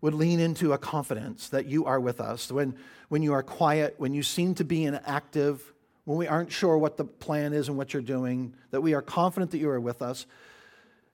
would 0.00 0.14
lean 0.14 0.38
into 0.38 0.72
a 0.72 0.78
confidence 0.78 1.48
that 1.48 1.66
you 1.66 1.86
are 1.86 1.98
with 1.98 2.20
us. 2.20 2.52
When, 2.52 2.76
when 3.08 3.22
you 3.22 3.32
are 3.32 3.42
quiet, 3.42 3.94
when 3.98 4.14
you 4.14 4.22
seem 4.22 4.54
to 4.56 4.64
be 4.64 4.84
inactive, 4.84 5.72
when 6.04 6.18
we 6.18 6.28
aren't 6.28 6.52
sure 6.52 6.78
what 6.78 6.96
the 6.96 7.04
plan 7.04 7.52
is 7.52 7.68
and 7.68 7.76
what 7.76 7.92
you're 7.92 8.02
doing, 8.02 8.54
that 8.70 8.80
we 8.80 8.94
are 8.94 9.02
confident 9.02 9.50
that 9.52 9.58
you 9.58 9.68
are 9.70 9.80
with 9.80 10.02
us 10.02 10.26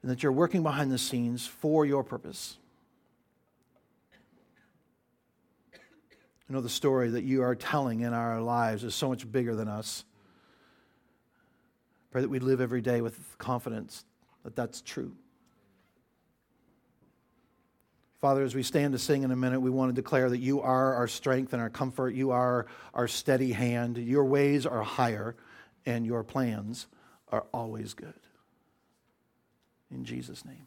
and 0.03 0.11
that 0.11 0.23
you're 0.23 0.33
working 0.33 0.63
behind 0.63 0.93
the 0.93 0.99
scenes 0.99 1.47
for 1.47 1.87
your 1.87 2.05
purpose. 2.05 2.59
You 6.49 6.55
know, 6.55 6.61
the 6.61 6.69
story 6.69 7.11
that 7.11 7.25
you 7.25 7.43
are 7.43 7.55
telling 7.55 8.01
in 8.01 8.13
our 8.13 8.41
lives 8.41 8.85
is 8.85 8.95
so 8.95 9.09
much 9.09 9.31
bigger 9.31 9.55
than 9.55 9.69
us. 9.69 10.05
Pray 12.11 12.21
that 12.21 12.29
we 12.29 12.39
live 12.39 12.61
every 12.61 12.81
day 12.81 13.01
with 13.01 13.19
confidence 13.39 14.05
that 14.45 14.55
that's 14.55 14.83
true. 14.83 15.13
Father, 18.21 18.43
as 18.43 18.55
we 18.55 18.63
stand 18.63 18.93
to 18.93 18.99
sing 18.99 19.23
in 19.23 19.31
a 19.31 19.37
minute, 19.37 19.61
we 19.61 19.69
want 19.69 19.95
to 19.95 20.01
declare 20.01 20.31
that 20.31 20.39
you 20.39 20.61
are 20.61 20.95
our 20.95 21.09
strength 21.09 21.53
and 21.53 21.61
our 21.61 21.69
comfort. 21.69 22.15
You 22.15 22.31
are 22.31 22.67
our 22.95 23.09
steady 23.09 23.53
hand. 23.53 23.99
Your 23.99 24.25
ways 24.25 24.65
are 24.65 24.83
higher, 24.83 25.37
and 25.85 26.07
your 26.07 26.23
plans 26.23 26.87
are 27.31 27.45
always 27.53 27.93
good. 27.93 28.15
In 29.91 30.05
Jesus' 30.05 30.45
name. 30.45 30.67